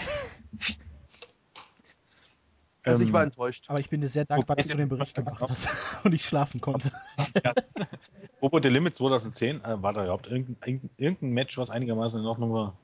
[2.82, 3.64] Also ich war Ähm, enttäuscht.
[3.68, 5.68] Aber ich bin dir sehr dankbar, dass du den Bericht gemacht hast
[6.04, 6.90] und ich schlafen konnte.
[8.40, 12.52] Obo the Limit 2010, äh, war da überhaupt irgendein, irgendein, Match, was einigermaßen in Ordnung
[12.52, 12.76] war?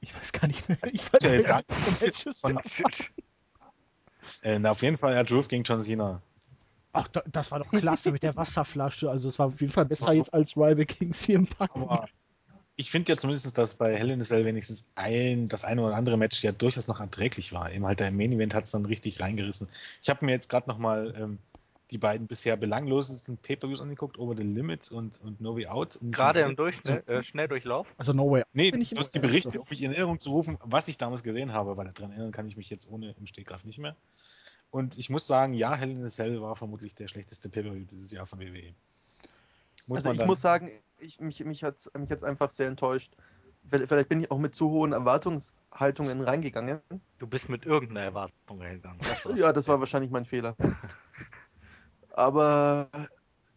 [0.00, 0.78] Ich weiß gar nicht mehr.
[0.92, 2.34] Ich weiß Ja, jetzt gar sag- nicht mehr.
[2.34, 2.60] Von,
[4.42, 6.20] äh, na, auf jeden Fall, ja, Drew gegen John Cena.
[6.92, 9.10] Ach, da, das war doch klasse mit der Wasserflasche.
[9.10, 11.70] Also es war auf jeden Fall besser jetzt als Ryback gegen CM Punk.
[11.74, 12.08] Aber
[12.76, 15.94] ich finde ja zumindest, dass bei Hell in a Cell wenigstens ein, das eine oder
[15.94, 17.70] andere Match ja durchaus noch erträglich war.
[17.70, 19.68] Eben halt der Main Event hat es dann richtig reingerissen.
[20.02, 21.38] Ich habe mir jetzt gerade nochmal ähm,
[21.90, 25.96] die beiden bisher belanglosesten Pay-Per-Views angeguckt, Over the Limit und, und No Way Out.
[25.96, 27.86] Und Gerade im Durchschnitt, äh, Schnelldurchlauf.
[27.98, 28.44] Also No Way.
[28.54, 31.22] Nee, Bin ich bloß die Berichte, um mich in Erinnerung zu rufen, was ich damals
[31.22, 33.94] gesehen habe, weil daran erinnern kann ich mich jetzt ohne im Stegreif nicht mehr.
[34.72, 38.10] Und ich muss sagen, ja, Hell in a Cell war vermutlich der schlechteste Pay-Per-View dieses
[38.10, 38.74] Jahr von WWE.
[39.86, 42.50] Muss also man ich dann- muss sagen, ich, mich, mich hat es mich hat's einfach
[42.50, 43.14] sehr enttäuscht.
[43.68, 46.80] Vielleicht bin ich auch mit zu hohen Erwartungshaltungen reingegangen.
[47.18, 48.98] Du bist mit irgendeiner Erwartung reingegangen.
[49.36, 50.56] Ja, das war wahrscheinlich mein Fehler.
[52.10, 52.88] Aber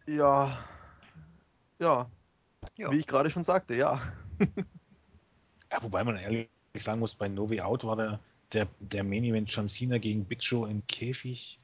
[0.06, 0.56] ja,
[1.78, 2.08] ja,
[2.76, 2.90] Ja.
[2.90, 4.00] wie ich gerade schon sagte, ja.
[5.72, 8.20] Ja, wobei man ehrlich sagen muss, bei No Way Out war der,
[8.52, 11.58] der, der Main Event John Cena gegen Big Show im Käfig.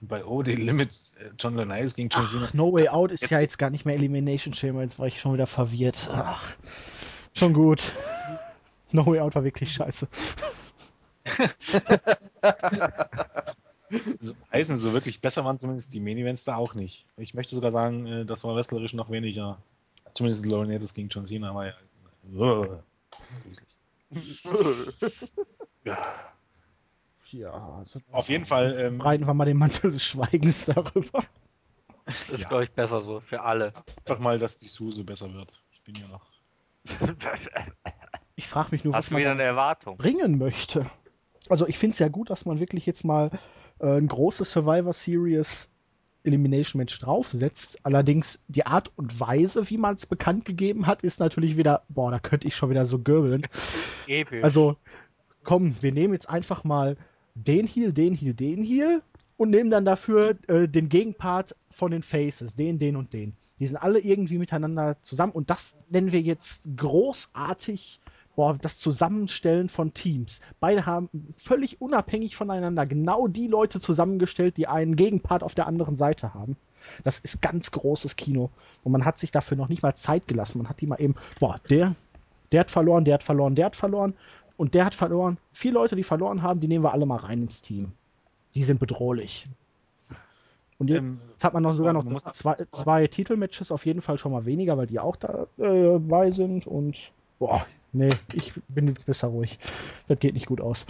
[0.00, 2.46] Bei OD Limit äh, John Laurinaitis gegen John Cena.
[2.48, 5.20] Ach, No Way Out ist ja jetzt gar nicht mehr Elimination Chamber, jetzt war ich
[5.20, 6.10] schon wieder verwirrt.
[6.12, 6.54] Ach,
[7.34, 7.92] schon gut.
[8.92, 10.08] No Way Out war wirklich scheiße.
[14.20, 17.06] So, heißen so wirklich besser waren zumindest die Main Events da auch nicht.
[17.16, 19.58] Ich möchte sogar sagen, äh, das war wrestlerisch noch weniger.
[20.12, 21.74] Zumindest Laurinaitis gegen John Cena war ja.
[25.86, 25.98] Ja.
[27.30, 28.76] Ja, also Auf jeden Fall.
[28.78, 31.24] Ähm, breiten wir mal den Mantel des Schweigens darüber.
[32.06, 32.48] Ist, Ja.
[32.48, 33.72] glaube ich, besser so für alle.
[33.98, 35.62] einfach mal, dass die Suse besser wird.
[35.72, 36.24] Ich bin ja noch.
[38.36, 39.96] Ich frage mich nur, was Hast du man wieder da eine Erwartung?
[39.96, 40.86] bringen möchte.
[41.48, 43.30] Also ich finde es ja gut, dass man wirklich jetzt mal
[43.80, 45.72] äh, ein großes Survivor Series
[46.24, 47.78] Elimination Match draufsetzt.
[47.84, 52.10] Allerdings die Art und Weise, wie man es bekannt gegeben hat, ist natürlich wieder, boah,
[52.10, 53.46] da könnte ich schon wieder so göbeln.
[54.06, 54.42] Episch.
[54.44, 54.76] Also,
[55.46, 56.96] komm, wir nehmen jetzt einfach mal
[57.34, 59.00] den Heal, den Heal, den Heal
[59.38, 63.34] und nehmen dann dafür äh, den Gegenpart von den Faces, den, den und den.
[63.58, 68.00] Die sind alle irgendwie miteinander zusammen und das nennen wir jetzt großartig,
[68.34, 70.40] boah, das Zusammenstellen von Teams.
[70.58, 71.08] Beide haben
[71.38, 76.56] völlig unabhängig voneinander genau die Leute zusammengestellt, die einen Gegenpart auf der anderen Seite haben.
[77.04, 78.50] Das ist ganz großes Kino.
[78.84, 80.58] Und man hat sich dafür noch nicht mal Zeit gelassen.
[80.58, 81.94] Man hat die mal eben, boah, der,
[82.52, 84.14] der hat verloren, der hat verloren, der hat verloren
[84.56, 85.38] und der hat verloren.
[85.52, 87.92] Vier Leute, die verloren haben, die nehmen wir alle mal rein ins Team.
[88.54, 89.46] Die sind bedrohlich.
[90.78, 94.02] Und jetzt Ähm, hat man noch sogar man noch muss- zwei, zwei Titelmatches auf jeden
[94.02, 96.66] Fall schon mal weniger, weil die auch dabei sind.
[96.66, 99.58] Und boah, nee, ich bin jetzt besser ruhig.
[100.06, 100.86] Das geht nicht gut aus.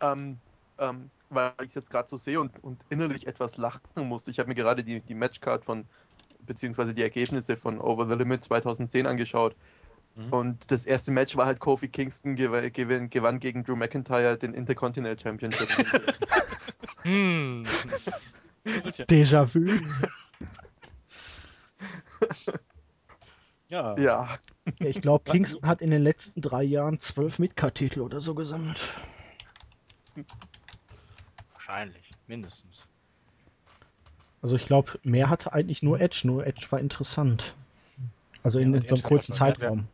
[0.00, 0.38] Ähm,
[0.78, 4.30] ähm, weil ich es jetzt gerade so sehe und, und innerlich etwas lachen musste.
[4.30, 5.84] Ich habe mir gerade die, die Matchcard von,
[6.46, 9.54] beziehungsweise die Ergebnisse von Over the Limit 2010 angeschaut.
[10.18, 10.32] Mhm.
[10.32, 14.52] Und das erste Match war halt Kofi Kingston gew gewann, gewann gegen Drew McIntyre den
[14.52, 15.68] Intercontinental Championship.
[17.02, 17.62] Hm.
[19.08, 19.60] Déjà-vu.
[23.68, 23.96] ja.
[23.96, 24.38] ja,
[24.80, 28.92] Ja, ich glaube, Kingston hat in den letzten drei Jahren zwölf Midcard-Titel oder so gesammelt.
[31.52, 32.78] Wahrscheinlich, mindestens.
[34.42, 37.54] Also ich glaube, mehr hatte eigentlich nur Edge, nur Edge war interessant.
[38.42, 39.88] Also in Ja, so einem kurzen Zeitraum.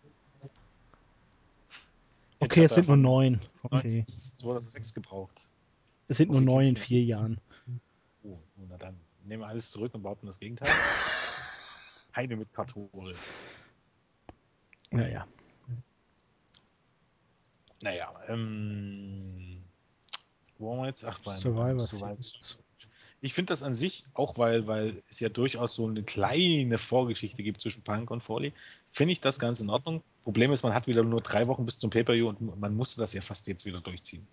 [2.45, 3.41] Okay, es sind nur neun.
[3.62, 3.77] Okay.
[3.77, 5.51] 19 2006 gebraucht.
[6.09, 7.41] Es sind nur neun in vier Jahren.
[8.23, 8.39] Oh,
[8.69, 10.73] na dann nehmen wir alles zurück und behaupten das Gegenteil.
[12.16, 13.15] Heide mit Kartofel.
[14.91, 15.27] Naja.
[17.83, 19.62] Naja, ähm.
[20.59, 21.05] Wo waren wir jetzt?
[21.05, 22.16] Ach, beim Survivor Survivor.
[23.25, 27.43] Ich finde das an sich, auch weil, weil es ja durchaus so eine kleine Vorgeschichte
[27.43, 28.53] gibt zwischen Punk und Foley,
[28.93, 30.03] finde ich das ganz in Ordnung.
[30.25, 33.15] Problem ist, man hat wieder nur drei Wochen bis zum Pay-Per-View und man musste das
[33.15, 34.27] ja fast jetzt wieder durchziehen.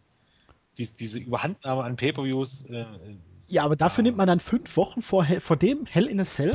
[0.78, 2.86] Dies, diese Überhandnahme an Pay-Per-Views, äh,
[3.48, 4.04] Ja, aber dafür Ah.
[4.04, 6.52] nimmt man dann fünf Wochen vor, vor dem Hell in a Cell.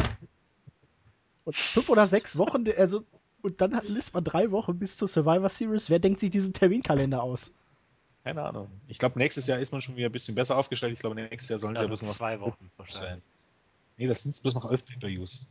[1.44, 3.02] Und fünf oder sechs Wochen, also,
[3.40, 5.88] und dann lässt man drei Wochen bis zur Survivor Series.
[5.88, 7.50] Wer denkt sich diesen Terminkalender aus?
[8.26, 8.68] Keine Ahnung.
[8.88, 10.92] Ich glaube, nächstes Jahr ist man schon wieder ein bisschen besser aufgestellt.
[10.92, 13.22] Ich glaube, nächstes Jahr sollen sie ja Also bloß noch zwei Wochen sein.
[13.98, 15.46] Nee, das sind bloß noch elf Pay-Per-Views.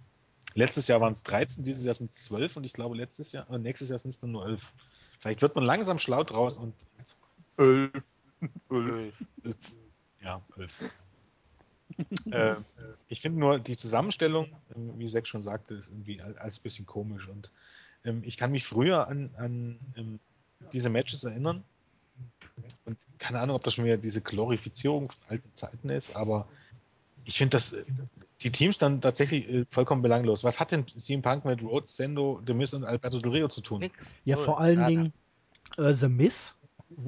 [0.56, 3.49] Letztes Jahr waren es 13, dieses Jahr sind es 12 und ich glaube, letztes Jahr,
[3.49, 4.73] äh, nächstes Jahr sind es dann nur 11.
[5.19, 6.73] Vielleicht wird man langsam schlau draus und
[7.56, 7.91] Elf.
[8.69, 9.14] Elf.
[9.45, 9.73] Elf.
[10.22, 10.84] ja, 11.
[12.31, 12.56] äh,
[13.07, 16.64] ich finde nur die Zusammenstellung, ähm, wie Sex schon sagte, ist irgendwie all- alles ein
[16.64, 17.52] bisschen komisch und
[18.03, 20.19] ähm, ich kann mich früher an, an ähm,
[20.73, 21.64] diese Matches erinnern
[22.86, 26.48] und keine Ahnung, ob das schon wieder diese Glorifizierung von alten Zeiten ist, aber
[27.26, 27.76] ich finde das,
[28.41, 30.44] die Teams dann tatsächlich äh, vollkommen belanglos.
[30.44, 33.61] Was hat denn CM Punk mit Rhodes, Sendo, The Miz und Alberto Del Rio zu
[33.61, 33.90] tun?
[34.26, 34.90] Ja, vor allen Nada.
[34.90, 35.14] Dingen
[35.77, 36.56] äh, The Miz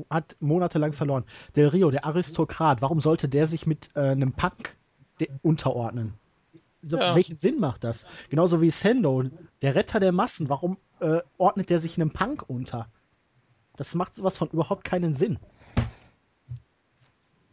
[0.10, 1.24] hat monatelang verloren.
[1.56, 4.76] Del Rio, der Aristokrat, warum sollte der sich mit äh, einem Punk
[5.44, 6.14] unterordnen?
[6.82, 7.16] so, Ja.
[7.16, 8.06] welchen Sinn macht das?
[8.30, 9.24] Genauso wie Sendo,
[9.62, 10.50] der Retter der Massen.
[10.50, 12.90] Warum äh, ordnet der sich einem Punk unter?
[13.78, 15.40] Das macht sowas von überhaupt keinen Sinn.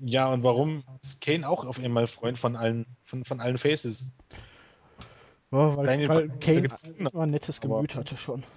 [0.01, 4.11] Ja, und warum ist Kane auch auf einmal Freund von allen, von, von allen Faces?
[5.53, 6.69] Ja, weil, Daniel weil Kane
[6.99, 8.43] immer ein nettes Aber- Gemüt hatte schon.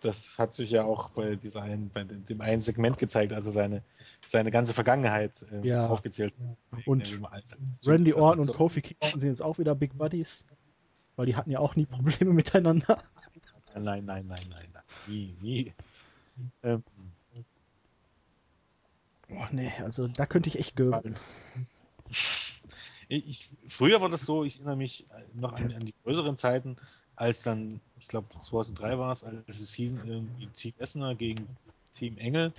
[0.00, 3.82] Das hat sich ja auch bei, dieser einen, bei dem einen Segment gezeigt, also seine,
[4.24, 5.88] seine ganze Vergangenheit äh, Ja.
[5.88, 6.36] aufgezählt.
[6.86, 7.02] Und
[7.84, 10.44] Randy Orton und so- Kofi Kingston sind jetzt auch wieder Big Buddies.
[11.16, 13.02] Weil die hatten ja auch nie Probleme miteinander.
[13.84, 14.82] Nein, nein, nein, nein, nein.
[15.06, 15.72] Nie, nie.
[16.62, 16.82] Ähm,
[19.30, 21.14] Oh nee, also da könnte ich echt göbeln.
[23.08, 26.76] ich, früher war das so, ich erinnere mich noch an, an die größeren Zeiten,
[27.14, 31.46] als dann, ich glaube 2003 war es, als es hieß, irgendwie Team Lesnar gegen
[31.94, 32.52] Team Engel,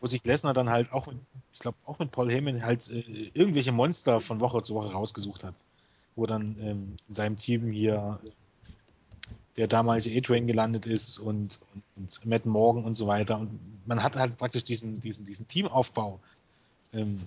[0.00, 1.16] wo sich Lesnar dann halt auch mit,
[1.52, 5.42] ich glaube auch mit Paul Heyman halt äh, irgendwelche Monster von Woche zu Woche rausgesucht
[5.42, 5.54] hat.
[6.16, 8.20] Wo dann ähm, in seinem Team hier
[9.56, 13.38] der damalige A-Train gelandet ist und, und, und Matt Morgan und so weiter.
[13.38, 16.20] Und man hat halt praktisch diesen, diesen, diesen Teamaufbau
[16.92, 17.20] ähm,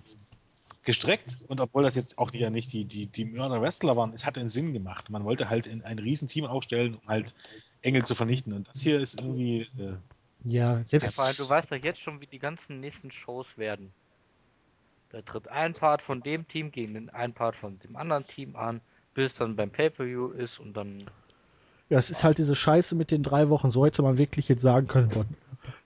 [0.83, 1.37] gestreckt.
[1.47, 4.49] Und obwohl das jetzt auch ja nicht die, die, die Mörder-Wrestler waren, es hat einen
[4.49, 5.09] Sinn gemacht.
[5.09, 7.33] Man wollte halt in ein Riesenteam aufstellen, um halt
[7.81, 8.53] Engel zu vernichten.
[8.53, 9.61] Und das hier ist irgendwie.
[9.77, 9.95] Äh,
[10.43, 11.15] Ja, selbst.
[11.15, 13.91] vor allem, du weißt doch jetzt schon, wie die ganzen nächsten Shows werden.
[15.09, 18.55] Da tritt ein Part von dem Team gegen den einen Part von dem anderen Team
[18.57, 18.81] an,
[19.13, 21.09] bis dann beim Pay-Per-View ist und dann.
[21.89, 23.71] Ja, es ist halt diese Scheiße mit den drei Wochen.
[23.71, 25.25] So hätte man wirklich jetzt sagen können, boah,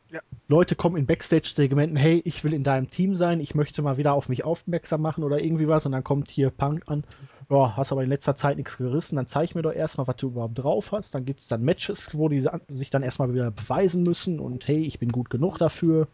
[0.10, 0.20] Ja.
[0.48, 4.14] Leute kommen in Backstage-Segmenten, hey, ich will in deinem Team sein, ich möchte mal wieder
[4.14, 5.86] auf mich aufmerksam machen oder irgendwie was.
[5.86, 7.04] Und dann kommt hier Punk an,
[7.50, 10.28] ja, hast aber in letzter Zeit nichts gerissen, dann zeig mir doch erstmal, was du
[10.28, 11.14] überhaupt drauf hast.
[11.16, 15.00] Dann gibt's dann Matches, wo die sich dann erstmal wieder beweisen müssen und hey, ich
[15.00, 16.08] bin gut genug dafür.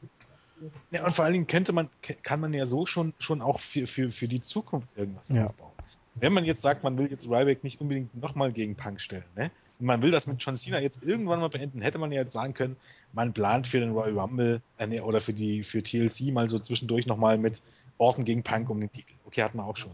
[0.91, 1.89] ja, und vor allen Dingen könnte man,
[2.23, 5.45] kann man ja so schon, schon auch für, für, für die Zukunft irgendwas Ja.
[5.45, 5.71] aufbauen.
[6.19, 9.51] Wenn man jetzt sagt, man will jetzt Ryback nicht unbedingt nochmal gegen Punk stellen, ne?
[9.79, 12.53] Man will das mit John Cena jetzt irgendwann mal beenden, hätte man ja jetzt sagen
[12.53, 12.75] können,
[13.13, 17.05] man plant für den Royal Rumble äh, oder für die für TLC mal so zwischendurch
[17.05, 17.61] nochmal mit
[17.97, 19.13] Orton gegen Punk um den Titel.
[19.25, 19.91] Okay, hat man auch schon.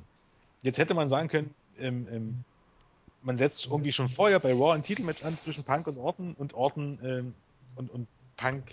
[0.61, 2.43] Jetzt hätte man sagen können, ähm, ähm,
[3.22, 6.53] man setzt irgendwie schon vorher bei Raw ein Titelmatch an zwischen Punk und Orton und
[6.53, 7.34] Orton ähm,
[7.76, 8.07] und, und
[8.38, 8.64] Punk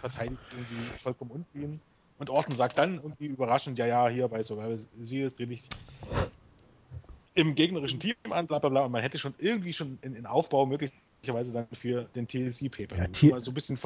[0.00, 1.80] verteidigt irgendwie vollkommen unten.
[2.18, 5.68] Und Orton sagt dann irgendwie überraschend, ja, ja, hier bei Survivor Series drehe ich
[7.36, 8.84] im gegnerischen Team an, bla bla bla.
[8.86, 13.06] Und man hätte schon irgendwie schon in, in Aufbau möglicherweise dann für den TLC-Paper Ja,
[13.08, 13.78] T- so ein bisschen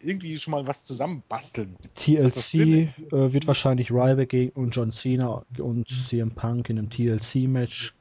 [0.00, 1.76] irgendwie schon mal was zusammenbasteln.
[2.06, 6.78] Dass das TLC äh, wird wahrscheinlich Ryback gegen und John Cena und CM Punk in
[6.78, 7.92] einem TLC-Match.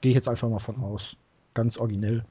[0.00, 1.16] Gehe ich jetzt einfach mal von aus.
[1.54, 2.24] Ganz originell.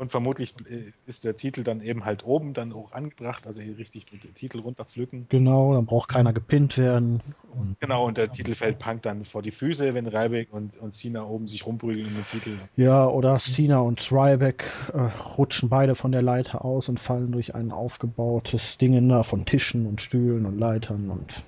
[0.00, 3.76] Und vermutlich äh, ist der Titel dann eben halt oben dann auch angebracht, also hier
[3.76, 5.26] richtig mit dem Titel runterpflücken.
[5.28, 7.20] Genau, dann braucht keiner gepinnt werden.
[7.52, 10.94] Und Genau, und der Titel fällt Punk dann vor die Füße, wenn Ryback und, und
[10.94, 12.56] Cena oben sich rumprügeln um den Titel.
[12.76, 14.64] ja, oder Cena und Ryback
[14.94, 15.00] äh,
[15.36, 19.84] rutschen beide von der Leiter aus und fallen durch ein aufgebautes Ding da von Tischen
[19.84, 21.42] und Stühlen und Leitern und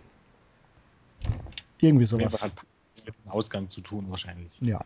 [1.80, 2.42] irgendwie sowas.
[2.42, 4.60] hat Punk nichts mit dem Ausgang zu tun wahrscheinlich.
[4.60, 4.84] Ja.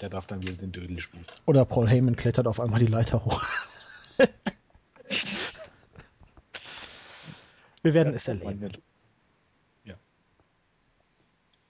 [0.00, 1.24] Der darf dann wieder den Dödel spielen.
[1.46, 3.44] Oder Paul Heyman klettert auf einmal die Leiter hoch.
[7.82, 8.70] Wir werden es erleben.
[9.84, 9.94] Ja.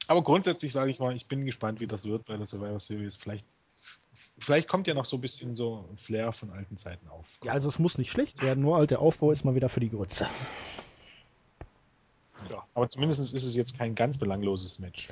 [0.06, 3.16] Aber grundsätzlich sage ich mal, ich bin gespannt, wie das wird bei der Survivor Series.
[3.16, 3.46] Vielleicht,
[4.38, 7.38] vielleicht kommt ja noch so ein bisschen so ein Flair von alten Zeiten auf.
[7.44, 9.80] Ja, also es muss nicht schlecht werden, nur halt der Aufbau ist mal wieder für
[9.80, 10.28] die Grütze.
[12.48, 15.08] Ja, aber zumindest ist es jetzt kein ganz belangloses Match.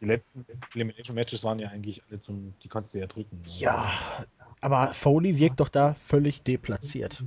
[0.00, 3.42] Die letzten Elimination Matches waren ja eigentlich alle zum, die konntest du ja drücken.
[3.58, 3.92] Ja,
[4.60, 7.24] aber Foley wirkt doch da völlig deplatziert.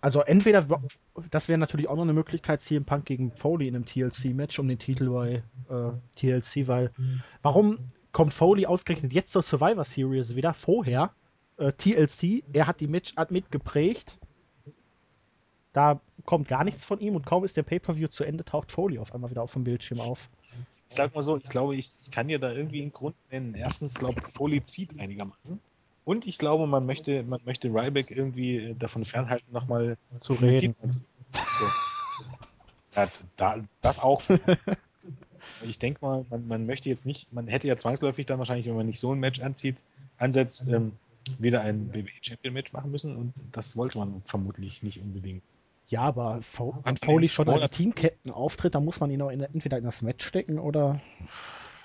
[0.00, 0.66] Also entweder,
[1.30, 4.68] das wäre natürlich auch noch eine Möglichkeit, CM Punk gegen Foley in einem TLC-Match um
[4.68, 6.92] den Titel bei äh, TLC, weil
[7.42, 7.78] warum
[8.12, 11.12] kommt Foley ausgerechnet jetzt zur Survivor Series wieder vorher?
[11.56, 14.18] Äh, TLC, er hat die Match hat mitgeprägt.
[15.72, 18.98] Da kommt gar nichts von ihm und kaum ist der Pay-Per-View zu Ende, taucht Foley
[18.98, 20.28] auf einmal wieder auf dem Bildschirm auf.
[20.42, 23.54] Ich sag mal so, ich glaube, ich, ich kann dir da irgendwie einen Grund nennen.
[23.54, 25.60] Erstens, glaube ich, Foley zieht einigermaßen.
[26.04, 30.74] Und ich glaube, man möchte, man möchte Ryback irgendwie äh, davon fernhalten, nochmal Zu reden.
[30.80, 31.66] So.
[32.96, 34.22] Ja, da, das auch.
[35.62, 38.76] ich denke mal, man, man möchte jetzt nicht, man hätte ja zwangsläufig dann wahrscheinlich, wenn
[38.76, 39.76] man nicht so ein Match anzieht,
[40.16, 40.92] ansetzt, ähm,
[41.38, 45.42] wieder ein WWE Champion Match machen müssen und das wollte man vermutlich nicht unbedingt.
[45.88, 49.40] Ja, aber Fo man Foley schon als Team-Captain auftritt, dann muss man ihn auch in,
[49.40, 51.00] entweder in das Match stecken oder.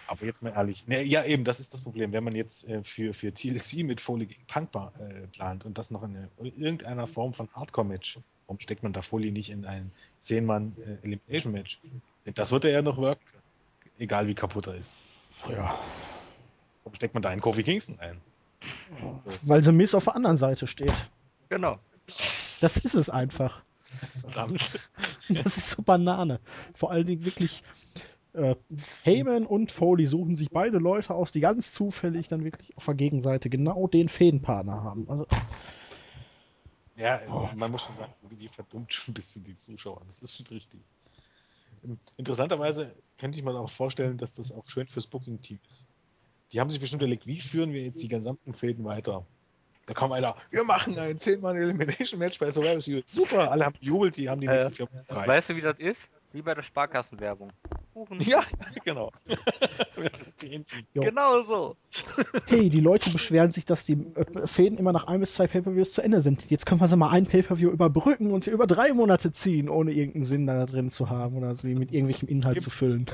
[0.08, 2.12] Aber jetzt mal ehrlich, ne, ja eben, das ist das Problem.
[2.12, 5.90] Wenn man jetzt äh, für, für TLC mit Foley gegen Punk äh, plant und das
[5.90, 9.92] noch in, eine, irgendeiner Form von Hardcore-Match, warum steckt man da Foley nicht in ein
[10.22, 11.80] 10-Mann-Elimination-Match?
[12.26, 13.44] Denn das wird er ja noch worken können.
[14.00, 14.94] egal wie kaputt er ist.
[15.50, 15.80] Ja,
[16.84, 18.20] Warum steckt man da einen Kofi Kingston ein?
[19.44, 20.94] weil The Miz auf der anderen Seite steht.
[21.50, 21.80] Genau.
[22.06, 23.62] Das ist es einfach.
[24.22, 24.80] Verdammt.
[25.30, 26.40] Das ist so Banane.
[26.74, 27.64] Vor allen Dingen wirklich
[28.34, 28.56] äh,
[29.04, 32.96] Heyman und Foley suchen sich beide Leute aus, die ganz zufällig dann wirklich auf der
[32.96, 35.10] Gegenseite genau den Fädenpartner haben.
[35.10, 35.28] Also,
[36.96, 37.22] Ja,
[37.56, 40.04] man muss schon sagen, die verdummt schon ein bisschen die Zuschauer.
[40.08, 40.82] Das ist schon richtig.
[41.84, 45.86] Ähm, Interessanterweise könnte ich mir auch vorstellen, dass das auch schön fürs Booking-Team ist.
[46.52, 49.26] Die haben sich bestimmt überlegt, wie führen wir jetzt die gesamten Fäden weiter?
[49.86, 53.04] Da kommt einer, wir machen ein 10-Mann-Elimination-Match bei Survivor Series.
[53.12, 55.28] Super, alle haben jubelt, die haben die Äh, nächsten vier Wochen frei.
[55.28, 56.00] Weißt du, wie das ist?
[56.32, 57.52] Wie bei der Sparkassenwerbung.
[58.20, 58.44] Ja,
[58.86, 59.12] genau.
[61.04, 61.76] Genau so.
[62.48, 65.94] hey, die Leute beschweren sich, dass die äh, Fäden immer nach ein bis zwei Pay-Per-Views
[65.94, 66.50] zu Ende sind.
[66.50, 69.92] Jetzt können wir sie mal ein Pay-Per-View überbrücken und sie über drei Monate ziehen, ohne
[69.92, 73.06] irgendeinen Sinn da drin zu haben oder sie mit irgendwelchem Inhalt zu füllen.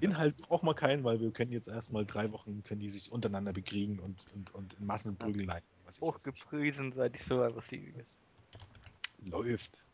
[0.00, 3.52] Inhalt braucht man keinen, weil wir können jetzt erstmal drei Wochen, können die sich untereinander
[3.52, 5.62] bekriegen und, und, und in Massenprügeleien.
[5.84, 6.14] Was nicht.
[6.14, 8.18] Hochgepriesen seit ich Survivor Series.
[9.24, 9.84] Läuft.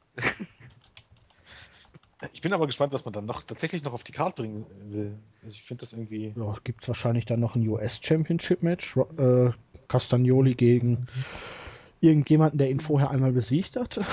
[2.32, 5.18] Ich bin aber gespannt, was man dann noch tatsächlich noch auf die Karte bringen will.
[5.42, 6.32] Also ich finde das irgendwie.
[6.36, 8.96] Ja, gibt es wahrscheinlich dann noch ein US-Championship-Match.
[8.96, 9.52] Ro- Äh,
[9.88, 11.06] Castagnoli gegen
[12.00, 14.00] irgendjemanden, der ihn vorher einmal besiegt hat.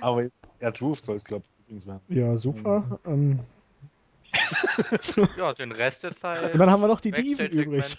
[0.00, 0.28] Aber
[0.60, 2.02] ja, Truth soll es, glaube ich, übrigens.
[2.08, 3.00] Ja, super.
[3.06, 3.40] Ähm,
[5.36, 6.52] Ja, den Rest der Zeit.
[6.52, 7.96] und dann haben wir noch die Diven übrig.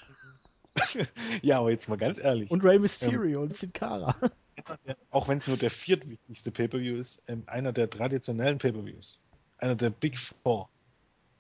[1.42, 2.50] Ja, aber jetzt mal ganz ehrlich.
[2.50, 4.16] Und Rey Mysterio und Sin Cara.
[5.12, 9.22] auch wenn es nur der viertwichtigste Pay-Per-View ist, ähm, einer der traditionellen Pay-Per-Views.
[9.58, 10.70] Einer der Big Four.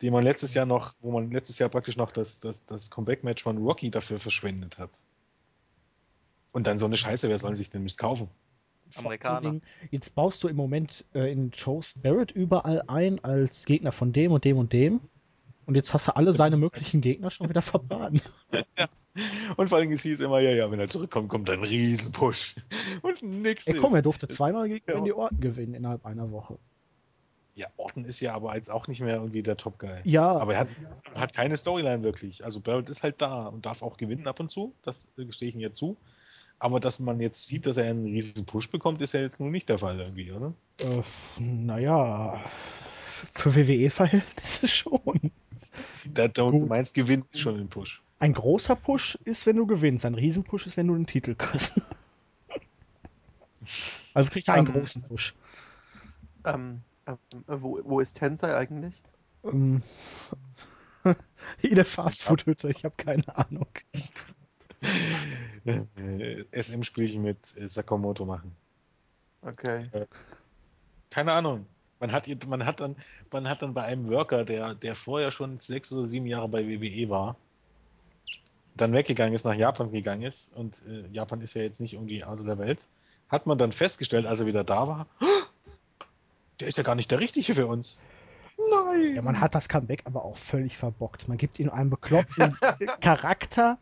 [0.01, 3.41] Die man letztes Jahr noch, wo man letztes Jahr praktisch noch das, das, das Comeback-Match
[3.41, 4.91] von Rocky dafür verschwendet hat.
[6.51, 8.27] Und dann so eine Scheiße, wer soll sich denn Mist kaufen?
[8.97, 9.41] Amerikaner.
[9.41, 14.13] Dingen, Jetzt baust du im Moment äh, in Joe Barrett überall ein als Gegner von
[14.13, 15.01] dem und dem und dem.
[15.65, 18.19] Und jetzt hast du alle seine möglichen Gegner schon wieder verbraten.
[19.57, 22.55] Und vor allem es hieß immer, ja, ja, wenn er zurückkommt, kommt ein Riesenpush.
[23.01, 23.95] Und nix Ey, komm, ist.
[23.95, 24.95] er durfte zweimal gegen Ja.
[24.95, 26.57] Randy Orton gewinnen innerhalb einer Woche.
[27.55, 29.99] Ja, Orton ist ja aber jetzt auch nicht mehr irgendwie der Top-Guy.
[30.05, 30.69] Ja, Aber er hat,
[31.15, 32.43] hat keine Storyline wirklich.
[32.45, 34.73] Also Barrett ist halt da und darf auch gewinnen ab und zu.
[34.81, 35.97] Das äh, gestehe ich ihm ja zu.
[36.61, 39.49] Aber dass man jetzt sieht, dass er einen riesen Push bekommt, ist ja jetzt nun
[39.49, 40.53] nicht der Fall irgendwie, oder?
[40.81, 41.01] äh,
[41.39, 42.39] naja,
[43.33, 45.31] für WWE-Verhältnisse schon.
[46.05, 48.03] Der, der, du meinst, gewinnt schon den Push.
[48.19, 50.05] Ein großer Push ist, wenn du gewinnst.
[50.05, 51.81] Ein Riesenpush ist, wenn du den Titel kriegst.
[54.13, 55.33] Also kriegt er einen Ähm, großen Push.
[56.45, 57.17] Ähm, ähm,
[57.47, 59.01] wo, wo ist Tensei eigentlich?
[59.45, 59.81] Ähm,
[61.61, 63.69] in der Fastfood-Hütte, ich habe keine Ahnung.
[65.63, 68.55] Äh, SM-Spielchen mit äh, Sakamoto machen.
[69.43, 69.91] Okay.
[71.11, 71.67] Keine Ahnung.
[71.99, 72.95] Man hat, man, hat dann,
[73.31, 76.67] man hat dann bei einem Worker, der, der vorher schon sechs oder sieben Jahre bei
[76.67, 77.35] WWE war,
[78.75, 82.23] dann weggegangen ist, nach Japan gegangen ist, und äh, Japan ist ja jetzt nicht irgendwie
[82.23, 82.87] außer der Welt,
[83.29, 85.07] hat man dann festgestellt, als er wieder da war,
[86.59, 88.01] der ist ja gar nicht der Richtige für uns.
[88.69, 89.15] Nein!
[89.15, 91.27] Ja, man hat das Comeback aber auch völlig verbockt.
[91.27, 92.57] Man gibt ihm einen bekloppten
[93.01, 93.77] Charakter,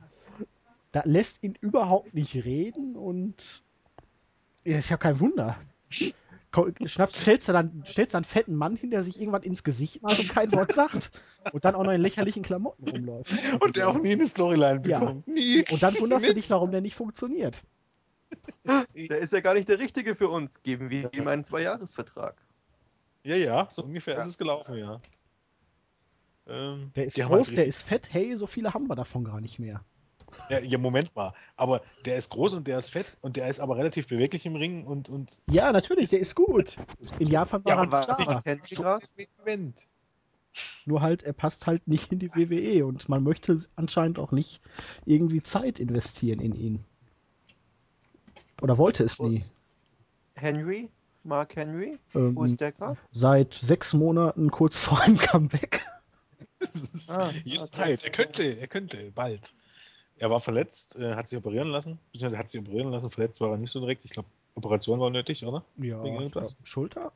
[0.91, 3.63] da lässt ihn überhaupt nicht reden und
[4.65, 5.57] ja, ist ja kein Wunder.
[6.85, 10.01] Schnappst, stellst du dann stellst du einen fetten Mann hin, der sich irgendwann ins Gesicht
[10.01, 11.11] macht und kein Wort sagt
[11.53, 13.31] und dann auch noch in lächerlichen Klamotten rumläuft.
[13.61, 14.99] Und der auch nie eine Storyline Ja.
[14.99, 15.27] bekommt.
[15.27, 15.63] Nie.
[15.69, 17.63] Und dann wunderst du dich, warum der nicht funktioniert.
[18.65, 20.61] Der ist ja gar nicht der Richtige für uns.
[20.63, 22.41] Geben wir ihm einen Zweijahresvertrag.
[23.23, 24.21] Ja, ja, so ungefähr Ja.
[24.21, 25.01] ist es gelaufen, ja.
[26.47, 29.23] Ähm, Der ist haben groß, halt der ist fett, hey, so viele haben wir davon
[29.23, 29.83] gar nicht mehr.
[30.49, 31.33] Ja, ja, Moment mal.
[31.55, 34.55] Aber der ist groß und der ist fett und der ist aber relativ beweglich im
[34.55, 35.09] Ring und.
[35.09, 36.77] und Ja, natürlich, der ist gut.
[37.19, 38.41] In Japan war Ja, er was Star.
[38.45, 39.05] Henry gerade?
[39.39, 39.87] Moment.
[40.85, 44.61] Nur halt, er passt halt nicht in die WWE und man möchte anscheinend auch nicht
[45.05, 46.83] irgendwie Zeit investieren in ihn.
[48.61, 49.45] Oder wollte es nie.
[50.35, 50.89] Henry?
[51.23, 51.99] Mark Henry?
[52.13, 52.97] Wo Ähm, ist der gerade?
[53.11, 55.85] seit sechs Monaten kurz vor einem Comeback.
[57.07, 58.03] Ah, Jederzeit.
[58.03, 59.53] Er könnte, er könnte, bald.
[60.19, 61.99] Er war verletzt, äh, hat sich operieren lassen.
[62.11, 63.09] Beziehungsweise hat sich operieren lassen.
[63.09, 64.05] Verletzt war er nicht so direkt.
[64.05, 65.63] Ich glaube, Operation war nötig, oder?
[65.77, 67.11] Ja, glaub, Schulter?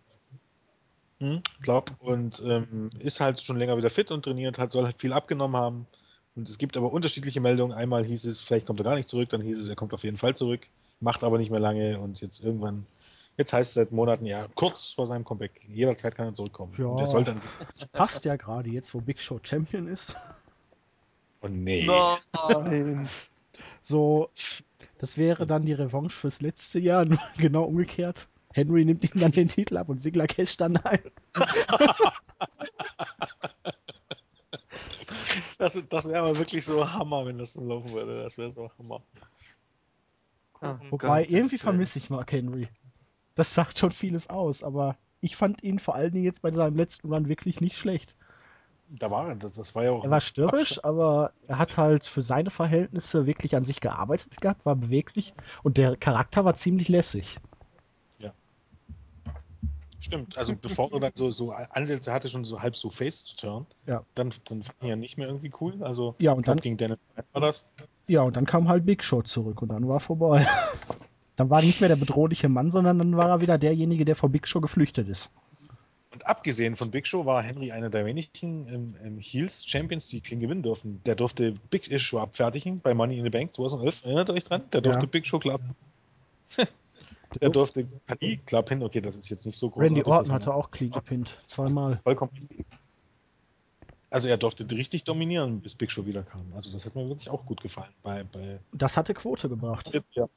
[1.20, 1.92] Hm, glaub.
[2.02, 5.56] Und ähm, ist halt schon länger wieder fit und trainiert, hat, soll halt viel abgenommen
[5.56, 5.88] haben.
[6.36, 7.76] Und es gibt aber unterschiedliche Meldungen.
[7.76, 10.04] Einmal hieß es, vielleicht kommt er gar nicht zurück, dann hieß es, er kommt auf
[10.04, 10.68] jeden Fall zurück,
[11.00, 12.86] macht aber nicht mehr lange und jetzt irgendwann,
[13.38, 15.62] jetzt heißt es seit Monaten, ja, kurz vor seinem Comeback.
[15.68, 16.74] Jederzeit kann er zurückkommen.
[16.78, 16.88] Ja.
[16.88, 17.42] Und er soll dann.
[17.92, 20.16] Passt ja gerade jetzt, wo Big Show Champion ist.
[21.44, 21.86] Oh nee.
[21.86, 23.08] Nein.
[23.82, 24.30] So,
[24.98, 28.30] das wäre dann die Revanche fürs letzte Jahr, nur genau umgekehrt.
[28.54, 31.02] Henry nimmt ihm dann den Titel ab und Sigler casht dann ein.
[35.58, 38.22] Das, das wäre aber wirklich so Hammer, wenn das so laufen würde.
[38.22, 39.02] Das wäre so Hammer.
[40.60, 42.68] Ah, Wobei, irgendwie vermisse ich Mark Henry.
[43.36, 46.76] Das sagt schon vieles aus, aber ich fand ihn vor allen Dingen jetzt bei seinem
[46.76, 48.18] letzten Run wirklich nicht schlecht.
[49.00, 50.04] Da war er, das, das war ja auch.
[50.04, 54.66] Er war störrisch, aber er hat halt für seine Verhältnisse wirklich an sich gearbeitet gehabt,
[54.68, 55.34] war beweglich
[55.64, 57.40] und der Charakter war ziemlich lässig.
[60.00, 63.38] Stimmt, also bevor er dann so, so Ansätze hatte, schon so halb so Face zu
[63.38, 64.04] turn, Ja.
[64.16, 65.82] dann, dann fand ich ihn ja nicht mehr irgendwie cool.
[65.82, 67.70] Also, Ja, und dann- Daniel Bryan war das.
[68.08, 70.46] Ja, und dann kam halt Big Show zurück und dann war vorbei.
[71.38, 74.18] dann war er nicht mehr der bedrohliche Mann, sondern dann war er wieder derjenige, der
[74.18, 75.32] vor Big Show geflüchtet ist.
[76.14, 80.40] Und abgesehen von Big Show war Henry einer der wenigen ähm, ähm, Heels-Champions, die clean
[80.40, 81.02] gewinnen durften.
[81.06, 84.06] Der durfte Big Show abfertigen bei Money in the Bank 2011.
[84.06, 84.62] Erinnert euch dran?
[84.72, 85.10] Der durfte Ja.
[85.10, 85.60] Big Show klar.
[87.42, 87.88] der durfte
[88.46, 88.84] klar pinnen.
[88.84, 89.90] Okay, das ist jetzt nicht so groß.
[89.90, 91.42] Randy Orton hatte auch clean gepinnt.
[91.48, 92.00] Zweimal.
[92.04, 92.64] vollkommen richtig.
[94.12, 96.46] Also er durfte richtig dominieren, bis Big Show wiederkam.
[96.54, 99.92] Also das hat mir wirklich auch gut gefallen bei, bei Das hatte Quote gebracht.
[100.12, 100.28] ja,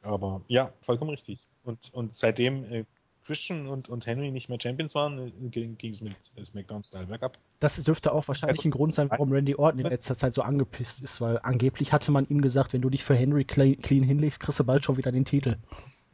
[0.00, 1.46] aber ja, vollkommen richtig.
[1.62, 2.84] Und, und seitdem äh,
[3.26, 7.38] Christian und, und Henry nicht mehr Champions waren, äh, ging es mit äh, SmackDown-Style bergab.
[7.60, 11.00] Das dürfte auch wahrscheinlich ein Grund sein, warum Randy Orton in letzter Zeit so angepisst
[11.00, 14.40] ist, weil angeblich hatte man ihm gesagt, wenn du dich für Henry clean, clean hinlegst,
[14.40, 15.56] kriegst du bald schon wieder den Titel.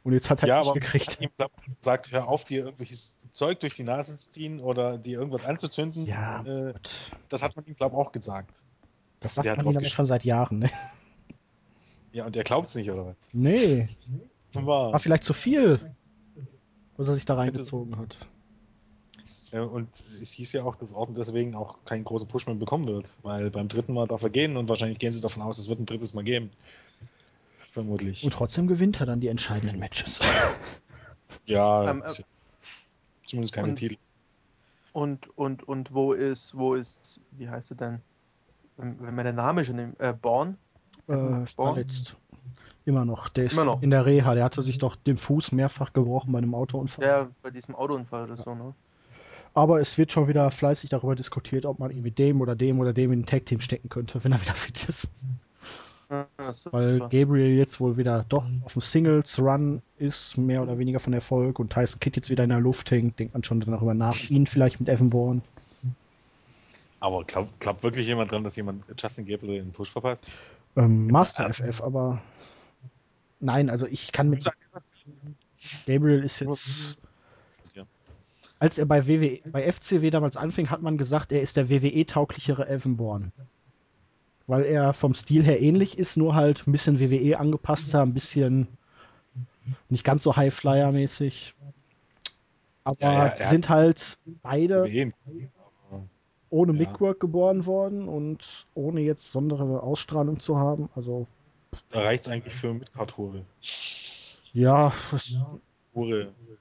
[0.03, 1.07] Und jetzt hat er ja, nicht aber gekriegt.
[1.07, 1.29] hat ihm
[1.79, 6.05] gesagt, hör auf, dir irgendwelches Zeug durch die Nase zu ziehen oder dir irgendwas anzuzünden.
[6.05, 6.73] Ja, Äh,
[7.29, 8.63] das hat man ihm, glaube ich, auch gesagt.
[9.21, 10.59] das sagt der hat man ihm aber schon seit Jahren.
[10.59, 10.69] Ne?
[12.11, 13.29] Ja, und er glaubt es nicht, oder was?
[13.33, 13.89] Nee,
[14.53, 15.95] war vielleicht zu viel,
[16.97, 18.17] was er sich da reingezogen hat.
[19.51, 19.89] Äh, Und
[20.21, 23.49] es hieß ja auch, dass Orton deswegen auch keinen großen Push mehr bekommen wird, weil
[23.51, 25.85] beim dritten Mal darf er gehen und wahrscheinlich gehen sie davon aus, es wird ein
[25.85, 26.51] drittes Mal geben.
[27.71, 28.23] Vermutlich.
[28.23, 30.19] Und trotzdem gewinnt er dann die entscheidenden Matches.
[31.45, 32.23] ja, Ähm, ist-
[33.25, 33.97] zumindest keine und- Titel.
[34.91, 38.01] Und, und, und wo ist, wo ist, wie heißt er denn?
[38.77, 40.55] Wenn, wenn mir der Name schon im, äh, Born?
[41.07, 41.45] äh, Born?
[41.47, 42.15] verletzt.
[42.85, 43.29] Immer noch.
[43.29, 43.81] Der ist Immer noch.
[43.81, 44.35] in der Reha.
[44.35, 47.05] Der hatte sich doch den Fuß mehrfach gebrochen bei einem Autounfall.
[47.05, 48.73] Der bei diesem Autounfall oder so, ne?
[49.53, 52.79] Aber es wird schon wieder fleißig darüber diskutiert, ob man ihn mit dem oder dem
[52.79, 55.11] oder dem in ein Tag-Team stecken könnte, wenn er wieder fit ist.
[56.09, 56.27] Ja,
[56.71, 56.99] Weil.
[56.99, 61.71] Gabriel jetzt wohl wieder doch auf dem Singles-Run ist, mehr oder weniger von Erfolg und
[61.71, 64.79] Tyson Kidd jetzt wieder in der Luft hängt, denkt man schon darüber nach, ihn vielleicht
[64.79, 65.41] mit Evan Bourne.
[66.99, 70.25] Aber glaubt glaub wirklich jemand dran, dass jemand Justin Gabriel den Push verpasst?
[70.75, 72.21] Ähm, Master FF, aber
[73.43, 74.49] nein, also ich kann mit
[75.85, 76.99] Gabriel ist jetzt.
[78.59, 82.69] Als er bei WWE, bei FCW damals anfing, hat man gesagt, er ist der WWE-tauglichere
[82.69, 83.31] Evan Bourne.
[84.47, 88.67] Weil er vom Stil her ähnlich ist, nur halt ein bisschen WWE angepasster, ein bisschen
[89.89, 91.53] nicht ganz so Highflyer-mäßig.
[92.85, 95.13] Aber Ja, ja, sind halt beide WWE.
[96.49, 96.73] ohne.
[96.73, 100.89] Mickwork geboren worden und ohne jetzt besondere Ausstrahlung zu haben.
[100.95, 101.27] Also
[101.89, 103.45] Da reicht es eigentlich für Midcard-Hure.
[104.53, 104.93] ja,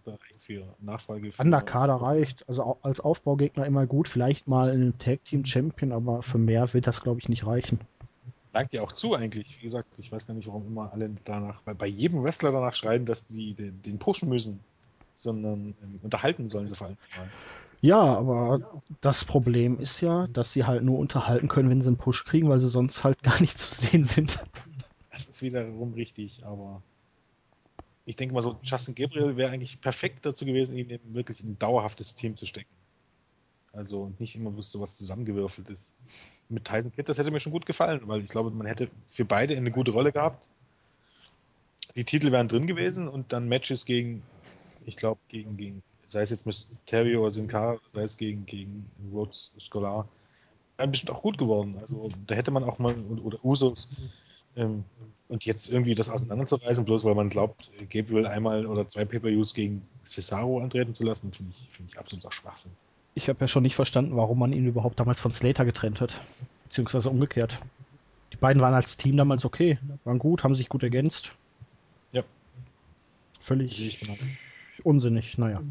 [0.06, 1.32] reicht für Nachfolge.
[1.32, 2.48] Für Underkader reicht.
[2.48, 4.08] Also als Aufbaugegner immer gut.
[4.08, 7.46] Vielleicht mal in einem Tag Team Champion, aber für mehr wird das, glaube ich, nicht
[7.46, 7.80] reichen.
[8.52, 9.58] Dankt dir auch zu eigentlich.
[9.58, 12.74] Wie gesagt, ich weiß gar nicht, warum immer alle danach, bei, bei jedem Wrestler danach
[12.74, 14.60] schreien, dass die den, den pushen müssen,
[15.14, 16.98] sondern ähm, unterhalten sollen sie vor allem.
[17.80, 21.96] Ja, aber das Problem ist ja, dass sie halt nur unterhalten können, wenn sie einen
[21.96, 24.38] Push kriegen, weil sie sonst halt gar nicht zu sehen sind.
[25.12, 26.82] Das ist wiederum richtig, aber
[28.04, 31.58] ich denke mal so, Justin Gabriel wäre eigentlich perfekt dazu gewesen, ihn wirklich in ein
[31.58, 32.74] dauerhaftes Team zu stecken.
[33.72, 35.94] Also nicht immer bloß so was zusammengewürfelt ist.
[36.48, 39.24] Mit Tyson Kidd, das hätte mir schon gut gefallen, weil ich glaube, man hätte für
[39.24, 40.48] beide eine gute Rolle gehabt.
[41.94, 44.22] Die Titel wären drin gewesen und dann Matches gegen,
[44.84, 48.90] ich glaube, gegen, gegen, sei es jetzt Mysterio oder Sin Cara, sei es gegen, gegen
[49.12, 50.08] Rhodes Scholar,
[50.76, 51.76] wären bestimmt auch gut geworden.
[51.80, 53.88] Also da hätte man auch mal, oder Usos,
[54.56, 54.84] ähm,
[55.28, 59.82] und jetzt irgendwie das auseinanderzureißen, bloß weil man glaubt, Gabriel einmal oder zwei Pay-Per-Views gegen
[60.04, 62.72] Cesaro antreten zu lassen, finde ich, finde ich absolut auch Schwachsinn.
[63.14, 66.20] Ich habe ja schon nicht verstanden, warum man ihn überhaupt damals von Slater getrennt hat.
[66.64, 67.58] Beziehungsweise umgekehrt.
[68.32, 71.32] Die beiden waren als Team damals okay, waren gut, haben sich gut ergänzt.
[72.12, 72.22] Ja.
[73.40, 74.16] Völlig genau.
[74.82, 75.62] unsinnig, naja.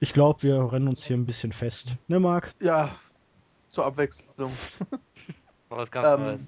[0.00, 1.96] Ich glaube, wir rennen uns hier ein bisschen fest.
[2.08, 2.54] Ne, Marc?
[2.60, 2.94] Ja,
[3.70, 4.52] zur Abwechslung.
[5.68, 6.40] War was ganz Neues.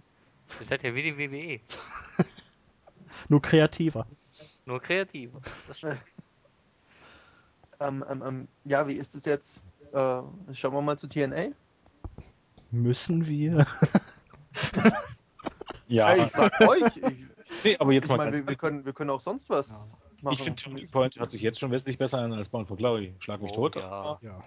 [0.60, 1.60] Ihr seid ja wie die WWE.
[3.28, 4.06] Nur kreativer.
[4.66, 5.30] Nur kreativ.
[5.66, 6.00] Das stimmt.
[7.80, 9.62] ähm, ähm, ähm, ja, wie ist es jetzt?
[9.92, 10.22] Äh,
[10.52, 11.48] schauen wir mal zu TNA.
[12.70, 13.66] Müssen wir?
[15.86, 16.96] Ja, Hey, ich frag euch.
[16.98, 19.48] Ich, nee, aber jetzt ich mal meine, ganz wir, wir, können, wir können auch sonst
[19.48, 19.70] was.
[20.20, 20.34] machen.
[20.34, 23.14] Ich finde, Turning Point hört sich jetzt schon wesentlich besser an als Bound for Glory.
[23.20, 23.76] Schlag mich Oh, tot.
[23.76, 24.18] ja.
[24.20, 24.44] Ja.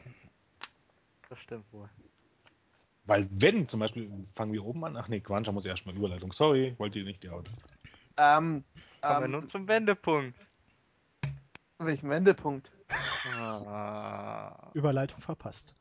[1.30, 1.90] Das stimmt wohl.
[3.06, 4.96] Weil wenn zum Beispiel, fangen wir oben an.
[4.98, 6.32] Ach nee, Quancha muss erstmal Überleitung.
[6.34, 7.52] Sorry, wollt ihr nicht die Auto.
[8.18, 8.64] ähm,
[9.02, 10.38] Kommen wir ähm, nun zum Wendepunkt.
[11.80, 12.72] welchen Wendepunkt?
[13.40, 14.72] Ah.
[14.74, 15.76] Überleitung verpasst.